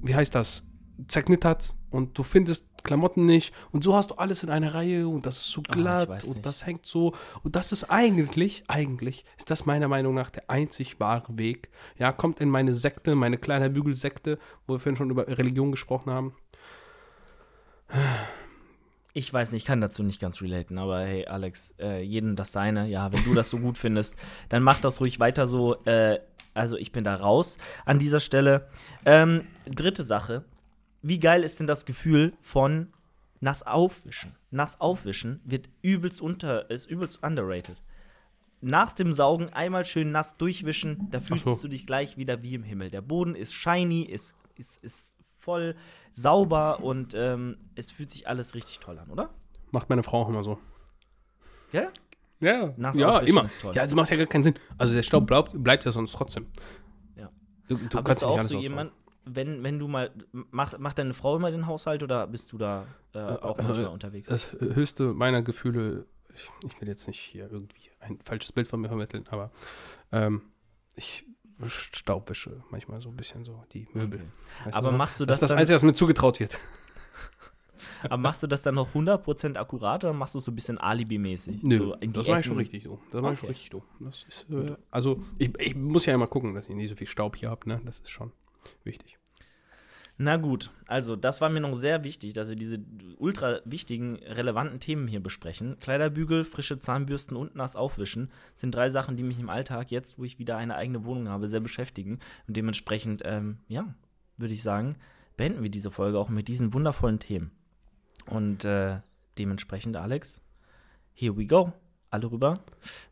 wie 0.00 0.14
heißt 0.14 0.34
das, 0.34 0.64
zerknittert 1.06 1.76
und 1.90 2.18
du 2.18 2.22
findest 2.22 2.66
Klamotten 2.84 3.24
nicht 3.24 3.52
und 3.72 3.84
so 3.84 3.96
hast 3.96 4.10
du 4.10 4.14
alles 4.16 4.42
in 4.42 4.50
einer 4.50 4.74
Reihe 4.74 5.08
und 5.08 5.26
das 5.26 5.38
ist 5.38 5.50
so 5.50 5.62
ich 5.62 5.68
glatt 5.68 6.08
weiß 6.08 6.24
und 6.24 6.46
das 6.46 6.64
hängt 6.64 6.86
so 6.86 7.14
und 7.42 7.56
das 7.56 7.72
ist 7.72 7.84
eigentlich, 7.84 8.64
eigentlich 8.68 9.24
ist 9.36 9.50
das 9.50 9.66
meiner 9.66 9.88
Meinung 9.88 10.14
nach 10.14 10.30
der 10.30 10.48
einzig 10.48 11.00
wahre 11.00 11.36
Weg. 11.38 11.70
Ja, 11.98 12.12
kommt 12.12 12.40
in 12.40 12.48
meine 12.48 12.74
Sekte, 12.74 13.14
meine 13.14 13.38
kleine 13.38 13.70
Bügelsekte, 13.70 14.38
wo 14.66 14.74
wir 14.74 14.80
vorhin 14.80 14.96
schon 14.96 15.10
über 15.10 15.26
Religion 15.26 15.70
gesprochen 15.70 16.10
haben. 16.10 16.34
Ich 19.14 19.32
weiß 19.32 19.52
nicht, 19.52 19.62
ich 19.62 19.66
kann 19.66 19.80
dazu 19.80 20.02
nicht 20.02 20.20
ganz 20.20 20.40
relaten, 20.42 20.78
aber 20.78 21.00
hey, 21.00 21.26
Alex, 21.26 21.74
äh, 21.80 22.02
jeden 22.02 22.36
das 22.36 22.52
seine. 22.52 22.86
Ja, 22.88 23.12
wenn 23.12 23.24
du 23.24 23.34
das 23.34 23.50
so 23.50 23.58
gut 23.58 23.78
findest, 23.78 24.16
dann 24.48 24.62
mach 24.62 24.80
das 24.80 25.00
ruhig 25.00 25.18
weiter 25.18 25.46
so. 25.46 25.82
Äh, 25.84 26.20
also, 26.54 26.76
ich 26.76 26.92
bin 26.92 27.04
da 27.04 27.16
raus 27.16 27.56
an 27.84 27.98
dieser 27.98 28.20
Stelle. 28.20 28.68
Ähm, 29.04 29.46
dritte 29.66 30.04
Sache. 30.04 30.44
Wie 31.02 31.20
geil 31.20 31.44
ist 31.44 31.60
denn 31.60 31.66
das 31.66 31.86
Gefühl 31.86 32.34
von 32.40 32.92
nass 33.40 33.62
aufwischen? 33.66 34.34
Nass 34.50 34.80
aufwischen 34.80 35.40
wird 35.44 35.68
übelst 35.82 36.20
unter, 36.20 36.70
ist 36.70 36.90
übelst 36.90 37.22
underrated. 37.22 37.80
Nach 38.60 38.92
dem 38.92 39.12
Saugen 39.12 39.50
einmal 39.50 39.84
schön 39.84 40.10
nass 40.10 40.36
durchwischen, 40.36 41.08
da 41.10 41.20
fühlst 41.20 41.44
so. 41.44 41.56
du 41.62 41.68
dich 41.68 41.86
gleich 41.86 42.16
wieder 42.16 42.42
wie 42.42 42.54
im 42.54 42.64
Himmel. 42.64 42.90
Der 42.90 43.02
Boden 43.02 43.36
ist 43.36 43.54
shiny, 43.54 44.02
ist, 44.02 44.34
ist, 44.56 44.82
ist 44.82 45.16
voll 45.36 45.76
sauber 46.12 46.80
und 46.82 47.14
ähm, 47.14 47.58
es 47.76 47.92
fühlt 47.92 48.10
sich 48.10 48.26
alles 48.26 48.54
richtig 48.54 48.80
toll 48.80 48.98
an, 48.98 49.10
oder? 49.10 49.30
Macht 49.70 49.88
meine 49.88 50.02
Frau 50.02 50.22
auch 50.22 50.28
immer 50.28 50.42
so. 50.42 50.58
Ja? 51.72 51.92
Ja, 52.40 52.72
Nass 52.76 52.96
ja 52.96 53.18
immer. 53.20 53.44
ist 53.44 53.60
toll. 53.60 53.74
Ja, 53.74 53.82
also 53.82 53.96
macht 53.96 54.10
ja 54.10 54.16
gar 54.16 54.26
keinen 54.26 54.42
Sinn. 54.42 54.54
Also 54.76 54.94
der 54.94 55.02
Staub 55.02 55.26
bleibt, 55.26 55.52
bleibt 55.54 55.84
ja 55.84 55.92
sonst 55.92 56.12
trotzdem. 56.12 56.46
Ja. 57.16 57.30
Du, 57.68 57.76
du 57.76 57.98
Aber 57.98 58.04
kannst 58.04 58.22
du 58.22 58.26
auch 58.26 58.42
so 58.42 58.58
jemand, 58.58 58.92
wenn, 59.34 59.62
wenn 59.62 59.78
du 59.78 59.88
mal, 59.88 60.10
macht, 60.32 60.78
macht 60.78 60.98
deine 60.98 61.14
Frau 61.14 61.36
immer 61.36 61.50
den 61.50 61.66
Haushalt 61.66 62.02
oder 62.02 62.26
bist 62.26 62.52
du 62.52 62.58
da 62.58 62.86
äh, 63.14 63.18
auch 63.18 63.58
äh, 63.58 63.62
manchmal 63.62 63.86
unterwegs? 63.86 64.28
Das 64.28 64.52
höchste 64.52 65.14
meiner 65.14 65.42
Gefühle, 65.42 66.06
ich, 66.34 66.50
ich 66.66 66.80
will 66.80 66.88
jetzt 66.88 67.06
nicht 67.06 67.20
hier 67.20 67.50
irgendwie 67.50 67.90
ein 68.00 68.18
falsches 68.24 68.52
Bild 68.52 68.68
von 68.68 68.80
mir 68.80 68.88
vermitteln, 68.88 69.24
aber 69.30 69.50
ähm, 70.12 70.42
ich 70.94 71.24
staubwische 71.66 72.62
manchmal 72.70 73.00
so 73.00 73.08
ein 73.08 73.16
bisschen 73.16 73.44
so 73.44 73.62
die 73.72 73.88
Möbel. 73.92 74.20
Okay. 74.60 74.74
Aber 74.74 74.90
so? 74.90 74.96
machst 74.96 75.20
du 75.20 75.26
das 75.26 75.36
das, 75.36 75.36
ist 75.38 75.42
das 75.42 75.50
dann, 75.50 75.58
Einzige, 75.58 75.74
was 75.74 75.82
mir 75.82 75.92
zugetraut 75.92 76.38
wird. 76.40 76.58
aber 78.04 78.16
machst 78.16 78.42
du 78.42 78.46
das 78.46 78.62
dann 78.62 78.76
noch 78.76 78.94
100% 78.94 79.56
akkurat 79.56 80.04
oder 80.04 80.12
machst 80.12 80.34
du 80.34 80.38
es 80.38 80.44
so 80.44 80.52
ein 80.52 80.54
bisschen 80.54 80.78
Alibi-mäßig? 80.78 81.62
Nö, 81.62 81.78
so 81.78 81.96
das 81.96 82.28
mache 82.28 82.40
ich 82.40 82.46
schon 82.46 82.56
richtig 82.56 82.84
so. 82.84 83.00
Das 83.10 83.22
mache 83.22 83.32
ich 83.32 83.38
schon 83.40 83.48
Okay. 83.48 83.58
richtig 83.58 83.70
so. 83.72 83.82
Das 84.00 84.24
ist, 84.28 84.50
äh, 84.50 84.76
also 84.90 85.20
ich, 85.38 85.50
ich 85.58 85.74
muss 85.74 86.06
ja 86.06 86.14
immer 86.14 86.28
gucken, 86.28 86.54
dass 86.54 86.68
ich 86.68 86.74
nicht 86.74 86.88
so 86.90 86.96
viel 86.96 87.06
Staub 87.06 87.36
hier 87.36 87.50
habe, 87.50 87.68
ne? 87.68 87.80
Das 87.84 87.98
ist 87.98 88.10
schon 88.10 88.32
wichtig. 88.84 89.17
Na 90.20 90.36
gut, 90.36 90.72
also 90.88 91.14
das 91.14 91.40
war 91.40 91.48
mir 91.48 91.60
noch 91.60 91.74
sehr 91.74 92.02
wichtig, 92.02 92.32
dass 92.32 92.48
wir 92.48 92.56
diese 92.56 92.80
ultra 93.18 93.60
wichtigen, 93.64 94.16
relevanten 94.16 94.80
Themen 94.80 95.06
hier 95.06 95.22
besprechen. 95.22 95.78
Kleiderbügel, 95.78 96.44
frische 96.44 96.80
Zahnbürsten 96.80 97.36
und 97.36 97.54
nass 97.54 97.76
aufwischen 97.76 98.32
sind 98.56 98.74
drei 98.74 98.90
Sachen, 98.90 99.16
die 99.16 99.22
mich 99.22 99.38
im 99.38 99.48
Alltag, 99.48 99.92
jetzt 99.92 100.18
wo 100.18 100.24
ich 100.24 100.40
wieder 100.40 100.56
eine 100.56 100.74
eigene 100.74 101.04
Wohnung 101.04 101.28
habe, 101.28 101.48
sehr 101.48 101.60
beschäftigen. 101.60 102.18
Und 102.48 102.56
dementsprechend, 102.56 103.22
ähm, 103.24 103.58
ja, 103.68 103.94
würde 104.36 104.54
ich 104.54 104.62
sagen, 104.64 104.96
beenden 105.36 105.62
wir 105.62 105.70
diese 105.70 105.92
Folge 105.92 106.18
auch 106.18 106.28
mit 106.28 106.48
diesen 106.48 106.74
wundervollen 106.74 107.20
Themen. 107.20 107.52
Und 108.26 108.64
äh, 108.64 109.00
dementsprechend, 109.38 109.96
Alex, 109.96 110.40
here 111.14 111.36
we 111.36 111.46
go. 111.46 111.72
Alle 112.10 112.28
rüber 112.28 112.54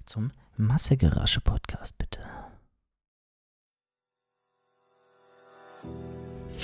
zum 0.06 0.32
Massegerasche 0.56 1.40
Podcast, 1.40 1.96
bitte. 1.98 2.45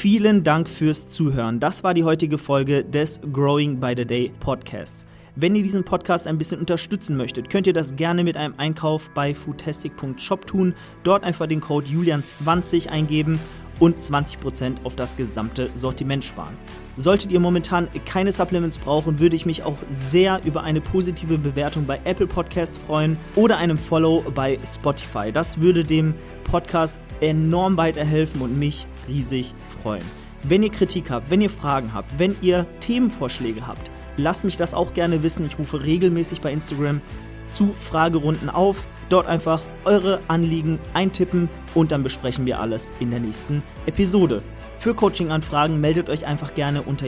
Vielen 0.02 0.42
Dank 0.42 0.68
fürs 0.68 1.06
Zuhören. 1.06 1.60
Das 1.60 1.84
war 1.84 1.94
die 1.94 2.02
heutige 2.02 2.36
Folge 2.36 2.82
des 2.82 3.20
Growing 3.32 3.78
by 3.78 3.94
the 3.96 4.04
Day 4.04 4.32
Podcasts. 4.40 5.06
Wenn 5.36 5.54
ihr 5.54 5.62
diesen 5.62 5.84
Podcast 5.84 6.26
ein 6.26 6.38
bisschen 6.38 6.58
unterstützen 6.58 7.16
möchtet, 7.16 7.48
könnt 7.48 7.68
ihr 7.68 7.72
das 7.72 7.94
gerne 7.94 8.24
mit 8.24 8.36
einem 8.36 8.54
Einkauf 8.56 9.10
bei 9.10 9.32
foodtastic.shop 9.32 10.44
tun. 10.44 10.74
Dort 11.04 11.22
einfach 11.22 11.46
den 11.46 11.60
Code 11.60 11.86
Julian20 11.86 12.88
eingeben 12.88 13.38
und 13.78 14.02
20% 14.02 14.82
auf 14.82 14.96
das 14.96 15.16
gesamte 15.16 15.70
Sortiment 15.74 16.24
sparen. 16.24 16.56
Solltet 16.96 17.30
ihr 17.30 17.38
momentan 17.38 17.86
keine 18.04 18.32
Supplements 18.32 18.78
brauchen, 18.78 19.20
würde 19.20 19.36
ich 19.36 19.46
mich 19.46 19.62
auch 19.62 19.78
sehr 19.92 20.40
über 20.44 20.64
eine 20.64 20.80
positive 20.80 21.38
Bewertung 21.38 21.86
bei 21.86 22.00
Apple 22.02 22.26
Podcasts 22.26 22.76
freuen 22.76 23.18
oder 23.36 23.56
einem 23.56 23.78
Follow 23.78 24.24
bei 24.34 24.58
Spotify. 24.66 25.30
Das 25.30 25.60
würde 25.60 25.84
dem 25.84 26.14
Podcast 26.42 26.98
enorm 27.20 27.76
weiterhelfen 27.76 28.40
und 28.40 28.58
mich 28.58 28.88
riesig 29.08 29.54
freuen. 29.82 30.04
Wenn 30.44 30.62
ihr 30.62 30.70
Kritik 30.70 31.10
habt, 31.10 31.30
wenn 31.30 31.40
ihr 31.40 31.50
Fragen 31.50 31.94
habt, 31.94 32.18
wenn 32.18 32.34
ihr 32.42 32.66
Themenvorschläge 32.80 33.66
habt, 33.66 33.90
lasst 34.16 34.44
mich 34.44 34.56
das 34.56 34.74
auch 34.74 34.94
gerne 34.94 35.22
wissen. 35.22 35.46
Ich 35.46 35.58
rufe 35.58 35.84
regelmäßig 35.84 36.40
bei 36.40 36.52
Instagram 36.52 37.00
zu 37.46 37.72
Fragerunden 37.78 38.50
auf. 38.50 38.84
Dort 39.08 39.26
einfach 39.26 39.62
eure 39.84 40.20
Anliegen 40.28 40.78
eintippen 40.94 41.48
und 41.74 41.92
dann 41.92 42.02
besprechen 42.02 42.46
wir 42.46 42.60
alles 42.60 42.92
in 42.98 43.10
der 43.10 43.20
nächsten 43.20 43.62
Episode. 43.86 44.42
Für 44.78 44.94
Coaching-Anfragen 44.94 45.80
meldet 45.80 46.08
euch 46.08 46.26
einfach 46.26 46.54
gerne 46.54 46.82
unter 46.82 47.06